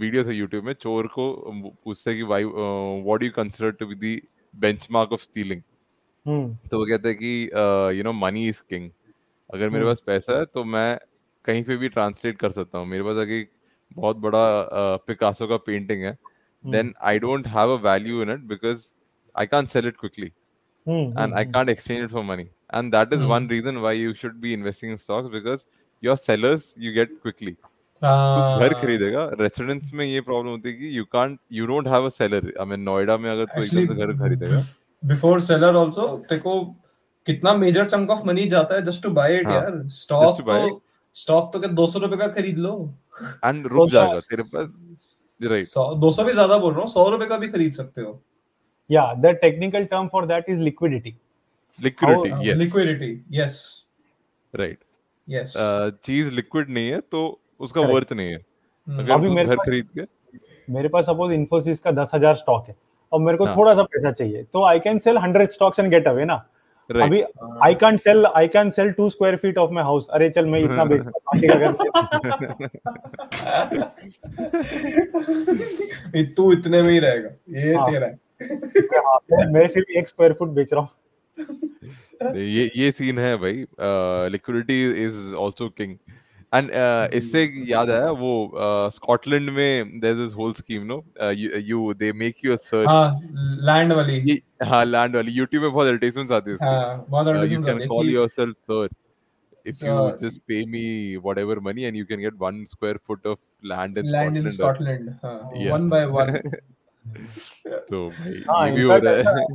[0.01, 1.33] video था YouTube में चोर को
[1.85, 4.21] पूछते कि why what you consider to be the
[4.55, 5.63] benchmark of stealing.
[6.71, 8.91] तो वो कहते हैं कि you know money is king
[9.51, 10.99] अगर मेरे हम्म। पास पैसा है तो मैं
[11.45, 13.51] कहीं पे भी ट्रांसलेट कर सकता हूँ मेरे पास अगर एक
[13.97, 14.45] बहुत बड़ा
[15.07, 16.17] पिकासो का पेंटिंग है.
[16.65, 18.91] Then I don't have a value in it because
[19.35, 20.31] I can't sell it quickly
[20.87, 21.09] Hmm.
[21.23, 21.51] and I Hmm.
[21.55, 22.45] can't exchange it for money.
[22.71, 23.51] And that is one Hmm.
[23.55, 24.93] reason why you should be investing
[26.17, 27.55] sellers you get quickly.
[28.03, 32.05] हाँ, घर खरीदेगा residence में ये problem होती है कि you can't you don't have
[32.07, 34.63] a seller I mean Noida में अगर तू एकदम से घर खरीदेगा।
[35.03, 36.65] बिफोर सेलर आल्सो को
[37.27, 40.81] कितना मेजर चंक ऑफ़ मनी जाता है जस्ट टू बाय इट यार। स्टॉक तो
[41.17, 42.73] स्टॉक तो क्या 200 रुपए का खरीद लो?
[43.45, 47.27] एंड रुक जाएगा तेरे पास राइट 100 200 भी ज़्यादा बोल रहा हूँ 100 रुपए
[47.27, 48.21] का भी खरीद सकते हो।
[48.91, 51.13] Yeah, the technical term for that is liquidity.
[51.79, 53.57] Liquidity yes liquidity yes
[54.55, 54.79] right
[55.29, 55.53] yes
[56.05, 57.21] cheese liquid नहीं है तो
[57.61, 60.03] उसका वर्थ नहीं है। हम्म। अगर अभी मेरे घर पास- खरीद के
[60.69, 62.75] मेरे पास सपोज़ इन्फोसिस का दस हज़ार स्टॉक है
[63.13, 65.91] और मेरे को हाँ। थोड़ा सा पैसा चाहिए तो I can sell hundred stocks and
[65.91, 66.35] get away ना।
[66.91, 67.23] राइट अभी
[67.65, 70.61] I can sell I can sell two square feet of my house अरे चल मैं
[70.61, 70.99] इतना हूँ,
[76.17, 78.19] ये तू इतने में ही रहेगा ये हाँ। तेरा है।
[79.33, 80.89] मैं- मैं सिर्फ़ एक स्क्वायर फुट बेच रहा हूँ।
[82.23, 83.65] ये ये सीन है भाई।
[84.33, 85.97] Liquidity is also king
[86.55, 86.71] and
[87.15, 88.31] इससे याद आया वो
[88.95, 91.03] स्कॉटलैंड में there is this whole scheme no
[91.71, 93.21] you they make you a search हाँ
[93.71, 97.61] लैंड वाली। हाँ लैंड वाली। यूट्यूब में बहुत एडवर्टाइजमेंट्स आती है हाँ बहुत uh, you
[97.61, 98.89] can आती है call कि- yourself sir.
[99.67, 100.83] If you So- just pay me
[101.25, 103.39] whatever money and you can get one square foot of
[103.73, 104.55] land in land in Scotland.
[104.55, 105.73] Scotland हाँ Yeah.
[105.73, 106.33] वन बाय वन
[107.91, 109.47] तो भाई हाँ ये भी हो रहा है। है,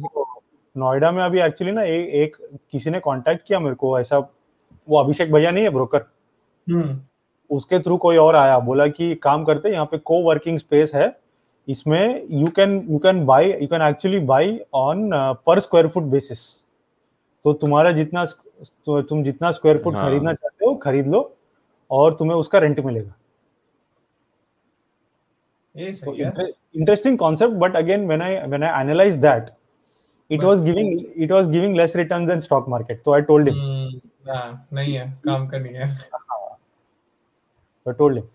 [0.75, 2.37] नोएडा में अभी एक्चुअली ना ए, एक
[2.71, 4.17] किसी ने कांटेक्ट किया मेरे को ऐसा
[4.87, 6.05] वो अभिषेक भैया नहीं है ब्रोकर
[6.67, 6.99] हम्म।
[7.49, 11.15] उसके थ्रू कोई और आया बोला कि काम करते यहाँ पे को वर्किंग स्पेस है।
[11.67, 15.09] इसमें you can you can buy you can actually buy on
[15.45, 16.39] पर स्क्वायर फुट बेसिस
[17.45, 21.29] तो तुम्हारा जितना तो तुम जितना स्क्वायर फुट हाँ। खरीदना चाहते हो खरीद लो
[21.91, 23.13] और तुम्हें उसका रेंट मिलेगा।
[25.75, 29.49] Interesting concept but again when I when I analyse that
[30.33, 33.49] it But- was giving it was giving less returns then stock market तो आई टोल्ड
[33.49, 33.99] हिम हम्म,
[34.29, 35.89] हाँ, नहीं है काम का नहीं है।
[37.85, 38.27] आई टोल्ड हिम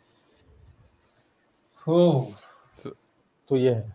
[1.87, 2.91] ओह
[3.49, 3.95] तो ये है।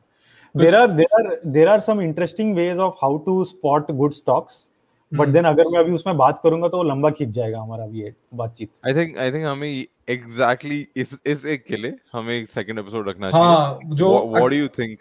[0.56, 4.70] There are there are there are some interesting ways of how to spot good stocks
[5.12, 5.28] but.
[5.30, 8.14] Then अगर मैं अभी उसमें बात करूँगा तो वो लंबा खींच जाएगा हमारा अभी ये
[8.36, 9.68] बातचीत। आई थिंक आई थिंक हमें
[10.10, 14.10] एग्जैक्टली exactly इस इस एक के लिए हमें एक सेकंड एपिसोड रखना हाँ चाहिए जो
[14.28, 14.98] what do you think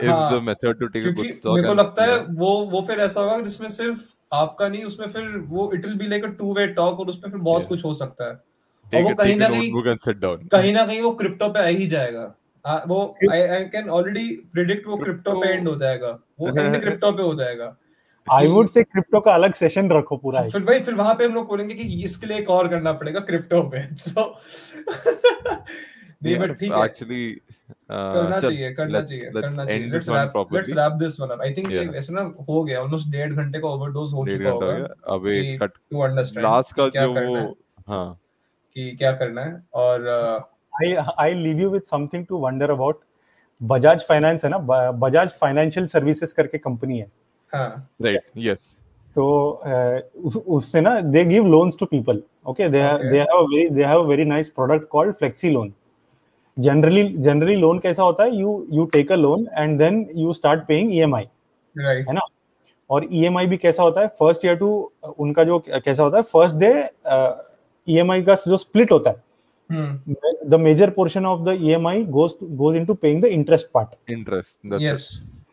[0.00, 2.82] is हाँ, the method to take a good stock मेरे को लगता है वो वो
[2.82, 4.00] फिर ऐसा होगा जिसमें सिर्फ़
[4.34, 7.30] आपका नहीं उसमें फिर वो it will be like a two way talk और उसमें
[7.30, 8.34] फिर बहुत कुछ हो सकता है।
[8.92, 12.34] टेक वो कहीं ना कहीं- कहीं ना कहीं वो क्रिप्टो पे आ ही जाएगा।
[12.66, 16.80] आ, वो I I can already predict वो क्रिप्टो पे एंड हो जाएगा। वो कहीं
[16.80, 17.76] क्रिप्टो पे हो जाएगा।
[18.32, 21.34] आई वुड से क्रिप्टो का अलग सेशन रखो पूरा। फिर भाई फिर वहाँ पे हम
[21.34, 24.40] लोग बोलेंगे कि इसके लिए एक और करना पड़ेगा क्रिप्टो पे। सो
[26.24, 27.40] नहीं बट ठीक है। एक्चुअली
[27.90, 31.70] करना चाहिए करना चाहिए करना चाहिए। Let's wrap let's wrap this one up I think
[31.72, 31.94] Yeah.
[31.94, 35.72] ऐसे ना हो गया ऑलमोस्ट डेढ़ घंटे का ओवरडोज हो चुका होगा अब एक कट
[35.90, 37.44] टू अंडरस्टैंड लास्ट का जो वो
[37.88, 38.18] हाँ।
[38.76, 40.40] कि क्या करना है और uh,
[40.72, 40.86] I
[41.22, 42.92] I leave you with something to wonder
[43.60, 44.58] Bajaj Finance है ना?
[45.00, 47.10] बजाज फाइनेंशियल सर्विसेज़ करके कंपनी है।
[47.52, 48.70] हाँ। राइट यस
[49.16, 49.24] तो
[49.66, 52.78] uh, उससे ना they give loans to people okay they.
[53.10, 55.72] They have very they have very nice product called flexi loan
[56.56, 58.36] generally generally loan कैसा होता है?
[58.36, 61.28] You you take a loan and then you start paying M I
[61.76, 62.26] है ना?
[62.90, 64.06] और E M I भी कैसा होता है?
[64.20, 66.22] फ़र्स्ट ईयर टू उनका जो कैसा होता है?
[66.22, 66.72] First day
[67.88, 69.30] E M I का जो स्प्लिट होता है
[70.50, 74.58] the major portion of the E M EMI goes into paying the interest part interest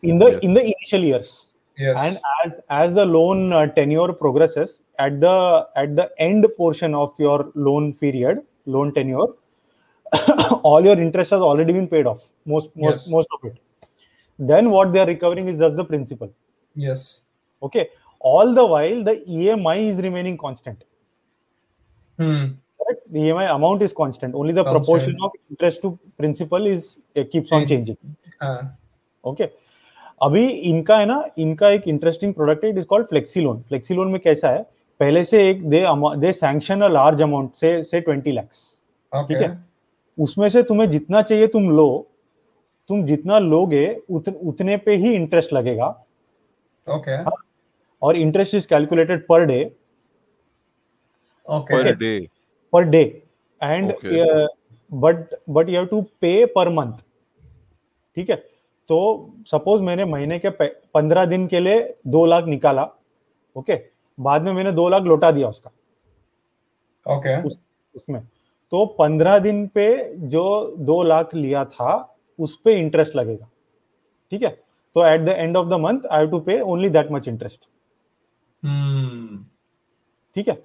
[0.05, 1.31] in the in the initial years
[1.77, 5.25] and as as the loan tenure progresses at the
[5.77, 9.37] at the end portion of your loan period loan tenure
[10.70, 13.08] all your interest has already been paid off most most Yes.
[13.16, 13.58] most of it
[14.38, 16.30] then what they are recovering is just the principal
[16.76, 17.04] yes
[17.62, 17.84] okay
[18.20, 20.78] all the while the emi is remaining constant
[22.18, 22.46] hmm
[22.80, 24.84] correct the emi amount is constant only the Constant.
[24.84, 27.92] proportion of interest to principal is uh, keeps on Change.
[27.92, 28.56] changing हाँ
[29.24, 29.44] okay
[30.22, 33.94] अभी इनका है ना इनका एक interesting product है it is called flexi loan flexi
[33.94, 34.62] loan में कैसा है
[35.00, 35.84] पहले से एक they
[36.20, 38.60] they sanction a large amount से से 20 लाख्स
[39.12, 39.48] ओके ठीक है
[40.19, 42.07] उसमें से तुम्हें जितना चाहिए तुम लो।
[42.89, 45.87] तुम जितना लोगे उत, उतने पे ही इंटरेस्ट लगेगा।
[46.87, 47.31] Okay okay.
[48.01, 49.59] और interest is calculated per day
[51.45, 52.29] okay per day.
[52.73, 53.01] Per day
[53.61, 53.93] and
[54.91, 56.97] but but you have to pay per month
[58.15, 58.35] ठीक है?
[58.89, 58.97] तो
[59.47, 62.83] सपोज़ मैंने महीने के पंद्रह दिन के लिए दो लाख निकाला।
[63.55, 63.85] Okay okay?
[64.19, 65.71] बाद में मैंने दो लाख लौटा दिया उसका।
[67.05, 67.47] Okay okay.
[67.47, 67.59] उस,
[67.95, 68.21] उसमें।
[68.71, 73.49] तो पंद्रह दिन पे जो दो लाख लिया था उस पर इंटरेस्ट लगेगा।
[74.31, 74.49] ठीक है?
[74.95, 77.67] तो at the end of the month I have to pay only that much interest
[80.35, 80.61] ठीक है?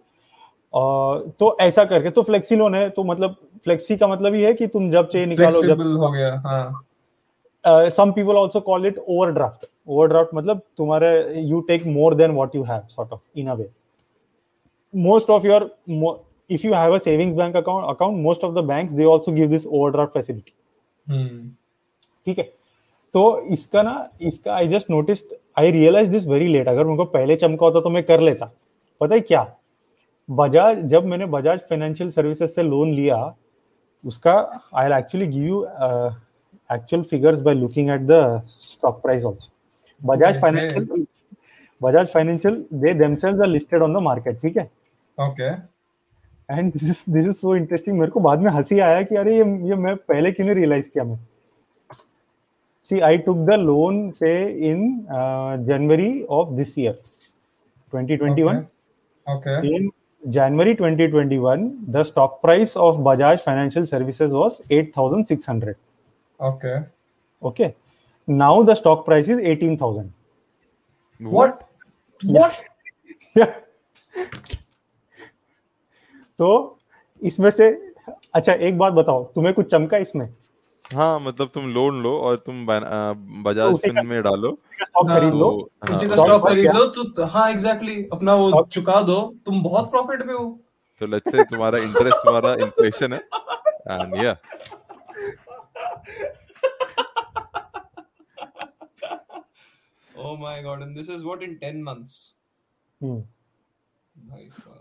[0.72, 4.54] और तो ऐसा करके तो फ्लेक्सी लोन है तो मतलब फ्लेक्सी का मतलब ये है
[4.54, 9.66] कि तुम जब चाहिए निकालो जब हो गया हाँ। Some people also call it overdraft
[9.88, 13.70] overdraft मतलब तुम्हारे you take more than what you have sort of in a way
[15.28, 15.60] of your
[16.00, 16.18] mo-
[16.50, 19.50] if you have a savings bank account account most of the banks they also give
[19.50, 20.52] this overdraft facility.
[21.06, 21.48] Hmm
[22.26, 22.44] ठीक है?
[23.14, 27.36] तो इसका ना इसका I just noticed I realise this very late अगर मुझको पहले
[27.36, 28.50] चमका होता तो मैं कर लेता।
[29.00, 29.46] पता है क्या?
[30.28, 33.16] बजाज जब मैंने बजाज फाइनेंशियल सर्विसेज़ से लोन लिया
[34.04, 34.34] उसका
[34.74, 35.64] I actually give you
[36.70, 39.50] actual figures by looking at the stock price also
[40.00, 40.40] Bajaj Okay.
[40.40, 41.06] Financial
[41.80, 44.64] Bajaj Financial they themselves are listed on the market ठीक है?
[45.18, 45.50] Okay
[46.50, 49.36] and this is this is so interesting मेरे को बाद में हँसी आया कि अरे
[49.36, 51.18] ये ये मैं पहले क्यों नहीं रियलाइज़ किया मैं?
[52.86, 54.32] See I took the loan से
[54.70, 54.86] in
[55.68, 57.02] January of this year
[57.94, 58.62] 2021
[59.26, 59.88] okay in
[60.22, 61.64] January 2021
[61.96, 65.74] the stock price of Bajaj Financial Services was 8600
[66.40, 66.74] okay
[67.42, 67.74] okay.
[68.28, 70.10] Now the stock price is 18000
[71.20, 71.62] what
[72.22, 72.52] what
[76.38, 76.78] तो
[77.22, 77.68] इसमें से
[78.34, 80.28] अच्छा एक बात बताओ तुम्हें कुछ चमका इसमें?
[80.84, 84.50] हाँ मतलब तुम लोन लो और तुम बजाज फिन में डालो।
[84.82, 88.62] स्टॉक हाँ, खरीद लो। तो का हाँ, स्टॉक खरीद लो तो हाँ एग्जैक्टली अपना वो
[88.72, 89.16] चुका दो।
[89.46, 90.44] तुम बहुत प्रॉफिट में हो।
[91.00, 93.18] तो लेट्स से तुम्हारा इंटरेस्ट तुम्हारा इन्फ्लेशन है।
[93.90, 94.36] एंड या
[100.24, 102.12] Oh my god, and this is what in 10 months.
[103.00, 103.43] हम्म, साहब।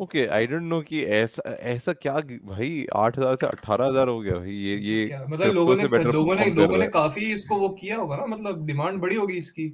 [0.02, 2.14] ओके आई डोंट नो कि ऐसा ऐसा क्या
[2.46, 6.78] भाई 8000 से 18000 हो गया भाई ये ये मतलब लोगों ने लोगों ने लोगों
[6.78, 9.68] ने काफ़ी इसको वो किया होगा ना मतलब डिमांड बड़ी होगी इसकी।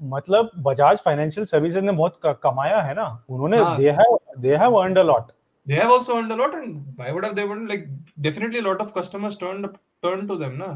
[0.00, 4.98] मतलब बजाज फाइनेंशियल सर्विसेज़ ने बहुत कमाया है ना उन्होंने। They have they have earned
[4.98, 5.32] a lot
[5.66, 7.82] they have also earned a lot and why would have they wouldn't like
[8.26, 9.66] definitely a lot of customers turned
[10.02, 10.68] turned to them na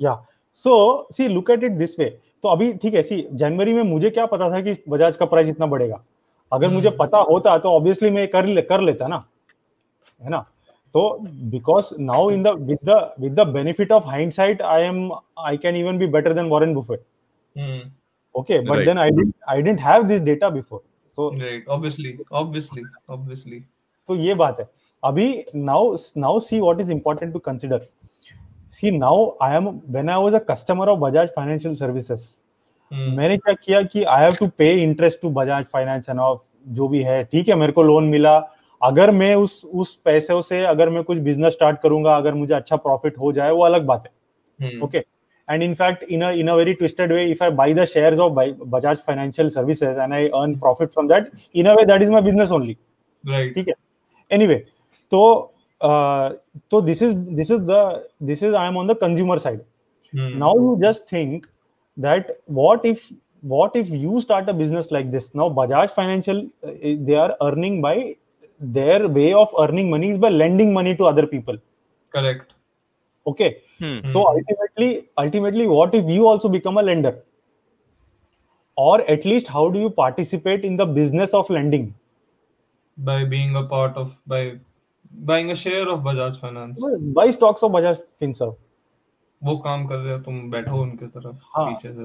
[0.00, 0.14] या
[0.56, 0.72] so
[1.12, 2.08] see look at it this way
[2.44, 5.48] तो अभी ठीक है सी जनवरी में मुझे क्या पता था कि बजाज का प्राइस
[5.48, 6.02] इतना बढ़ेगा?
[6.52, 9.24] अगर हम्म। मुझे पता होता तो ऑब्वियसली मैं कर ले, कर लेता ना
[10.22, 10.44] है ना
[10.94, 11.08] तो
[11.50, 15.10] because now in the with the with the benefit of hindsight I am
[15.46, 17.02] I can even be better then Warren Buffett.
[18.34, 18.84] Okay but Right.
[18.86, 20.82] Then I didn't I didn't have this data before
[21.18, 22.10] तो right obviously
[22.40, 22.82] obviously
[23.14, 23.60] obviously
[24.08, 24.68] तो ये बात है
[25.02, 27.86] अभी now now see what is important to consider
[28.72, 32.26] see now I am when I was a customer of Bajaj financial services.
[32.90, 33.16] Hmm.
[33.16, 36.88] मैंने क्या किया कि I have to pay interest to Bajaj finance and of जो
[36.88, 38.36] भी है। ठीक है मेरे को लोन मिला।
[38.80, 42.76] अगर मैं उस उस पैसों से अगर मैं कुछ बिज़नेस स्टार्ट करूँगा अगर मुझे अच्छा
[42.78, 44.98] प्रॉफिट हो जाए वो अलग बात है। Okay
[45.48, 48.32] and in fact in in a very twisted way if I buy the share of
[48.66, 52.22] Bajaj financial services and I earn profit from that in a way that is my
[52.22, 52.74] business only
[53.54, 53.74] ठीक है?
[54.30, 54.54] Any
[55.12, 59.60] तो तो this is this is the this is I am on the consumer side
[60.14, 61.46] now you just think
[61.96, 63.10] that what if
[63.40, 65.34] what if you start a business like this?
[65.34, 68.16] Now bajaj financial uh, they are earning by
[68.60, 71.56] their way of earning money is by lending money to other people.
[72.12, 72.54] Correct.
[73.26, 73.62] Okay.
[73.78, 74.12] Hmm.
[74.12, 77.18] so ultimately ultimately what if you also become a lender?
[78.76, 81.94] Or at least how do you participate in the business of lending?
[82.98, 84.58] By being a part of by
[85.10, 86.82] buying a share of bajaj finance.
[87.00, 88.56] Buy stocks of bajaj finserv
[89.42, 91.66] वो काम कर रहे हो तुम बैठो उनके तरफ़ हाँ.
[91.66, 92.04] पीछे से।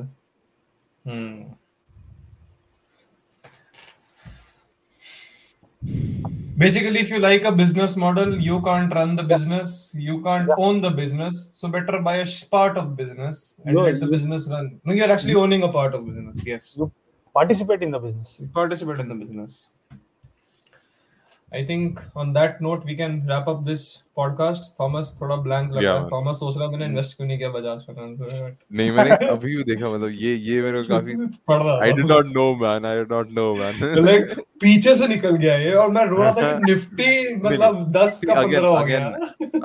[1.06, 1.53] हम्म।
[6.60, 10.82] Basically if you like a business model you can't run the business you can't own
[10.82, 15.12] the business so better buy part of business and the business run no you are
[15.12, 16.76] actually owning a part of business yes
[17.36, 19.68] participate in the business participate in the business
[21.56, 23.84] I think on that note we can wrap up this
[24.19, 24.65] podcast.
[24.80, 27.49] Thomas थोड़ा blank लग। रहा है Thomas सोच रहा है मैंने invest क्यों नहीं किया
[27.49, 28.56] बजाज फाइनेंस में?
[28.80, 31.15] नहीं मैंने अभी भी देखा मतलब ये ये मेरे को काफ़ी
[31.48, 35.07] पढ़ रहा आई। Did not know man I did not know man like पीछे से
[35.07, 38.80] निकल गया ये और मैं रो रहा था कि निफ्टी मतलब 10 का Again, 15
[38.80, 39.10] हो गया।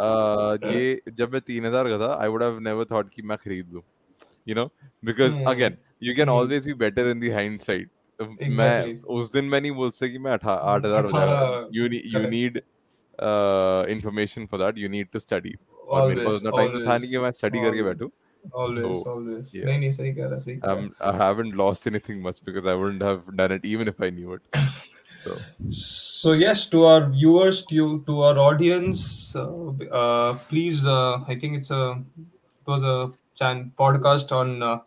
[0.06, 3.72] uh, ये जब मैं 3000 का था I would have never thought कि मैं खरीद
[3.72, 3.82] लूँ
[4.48, 4.68] you know?
[5.08, 5.48] Because Hmm.
[5.50, 5.74] again
[6.08, 6.36] you can Hmm.
[6.36, 7.88] always be better in the hindsight.
[8.19, 8.57] Exactly.
[8.57, 11.69] मैं उस दिन मैं नहीं बोल सकता कि मैं अठा आठ हजार हो जाएगा अठारह,
[11.77, 12.33] you need you correct.
[12.35, 12.61] need
[13.29, 15.55] uh, information for that you need to study
[15.87, 17.85] और मेरे पास Always, उतना टाइम था नहीं कि मैं स्टडी करके always.
[17.85, 18.09] बैठूं
[18.63, 19.65] always So, always yeah.
[19.65, 22.75] नहीं नहीं सही कह रहा सही कह I'm, I haven't lost anything much because I
[22.81, 24.63] wouldn't have done it even if I knew it
[25.23, 25.37] so
[25.69, 29.45] So yes, to our viewers, to to our audience, uh,
[30.01, 30.85] uh, please.
[30.85, 31.81] Uh, I think it's a
[32.17, 32.95] it was a
[33.41, 34.77] chan- podcast on uh,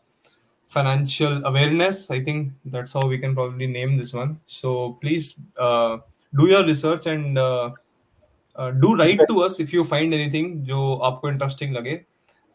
[0.73, 2.10] financial awareness.
[2.10, 4.40] I think that's how we can probably name this one.
[4.47, 5.98] So please uh,
[6.36, 7.70] do your research and uh,
[8.56, 12.05] uh, do write to us if you find anything जो आपको interesting लगे.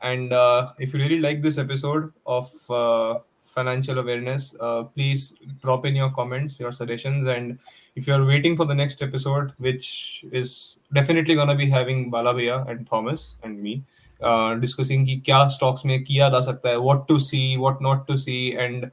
[0.01, 5.85] And uh, if you really like this episode of uh, financial awareness, uh, please drop
[5.85, 7.57] in your comments, your suggestions, and
[7.95, 12.33] if you are waiting for the next episode, which is definitely gonna be having Bala
[12.33, 13.83] Bhaiya and Thomas and me
[14.20, 18.06] uh, discussing कि क्या stocks में किया जा सकता है, what to see, what not
[18.10, 18.90] to see, and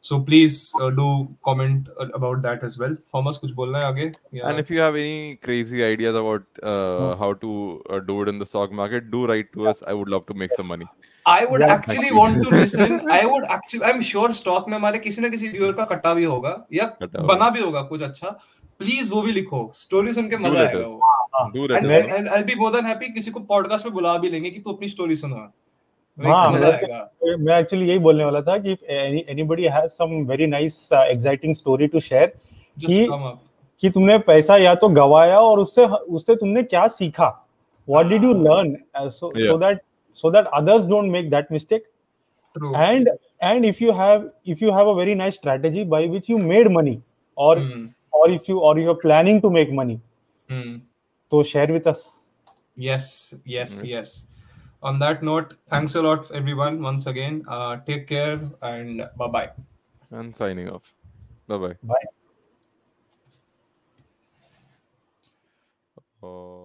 [0.00, 2.96] so please uh, do comment uh, about that as well.
[3.14, 4.12] Thomas कुछ बोलना है आगे?
[4.34, 8.28] या- And if you have any crazy ideas about uh, how to uh, do it
[8.28, 9.82] in the stock market, do write to us.
[9.86, 10.86] I would love to make some money.
[11.26, 12.16] I would Yeah, actually thank you.
[12.18, 13.00] want to listen.
[13.10, 16.24] I would actually, I'm sure stock में हमारे किसी ना किसी viewer का कट्टा भी
[16.24, 18.28] होगा या। बना भी होगा कुछ अच्छा
[18.78, 20.86] प्लीज़ वो भी लिखो स्टोरी सुन के मज़ा आएगा
[21.40, 21.90] Do एंड.
[21.90, 22.28] एंड
[23.14, 25.52] किसी को पॉडकास्ट बुला भी लेंगे कि तू अपनी स्टोरी सुना
[26.24, 29.26] हाँ, मैं- एक्चुअली यही बोलने वाला था कि uh,
[32.86, 33.38] कि-
[33.80, 37.46] कि तुमने पैसा या तो गवाया और उससे उससे तुमने क्या सीखा
[37.90, 39.60] what did you हाँ। learn uh, so so Yeah.
[39.60, 39.78] that
[40.22, 41.82] so that others don't make that mistake
[42.56, 43.08] true and
[43.42, 46.70] and if you have if you have a very nice strategy by which you made
[46.80, 46.98] money
[47.38, 47.86] or Hmm.
[48.12, 49.96] or if you or you're planning to make money
[51.32, 52.00] so share with us
[52.76, 53.10] yes
[53.56, 53.84] yes Yes.
[53.94, 54.14] yes
[54.82, 58.40] on that note thanks a lot everyone once again uh, take care
[58.72, 59.50] and bye bye
[60.12, 60.88] And signing off.
[61.48, 61.76] Bye bye.
[61.90, 62.08] bye
[66.22, 66.61] Uh,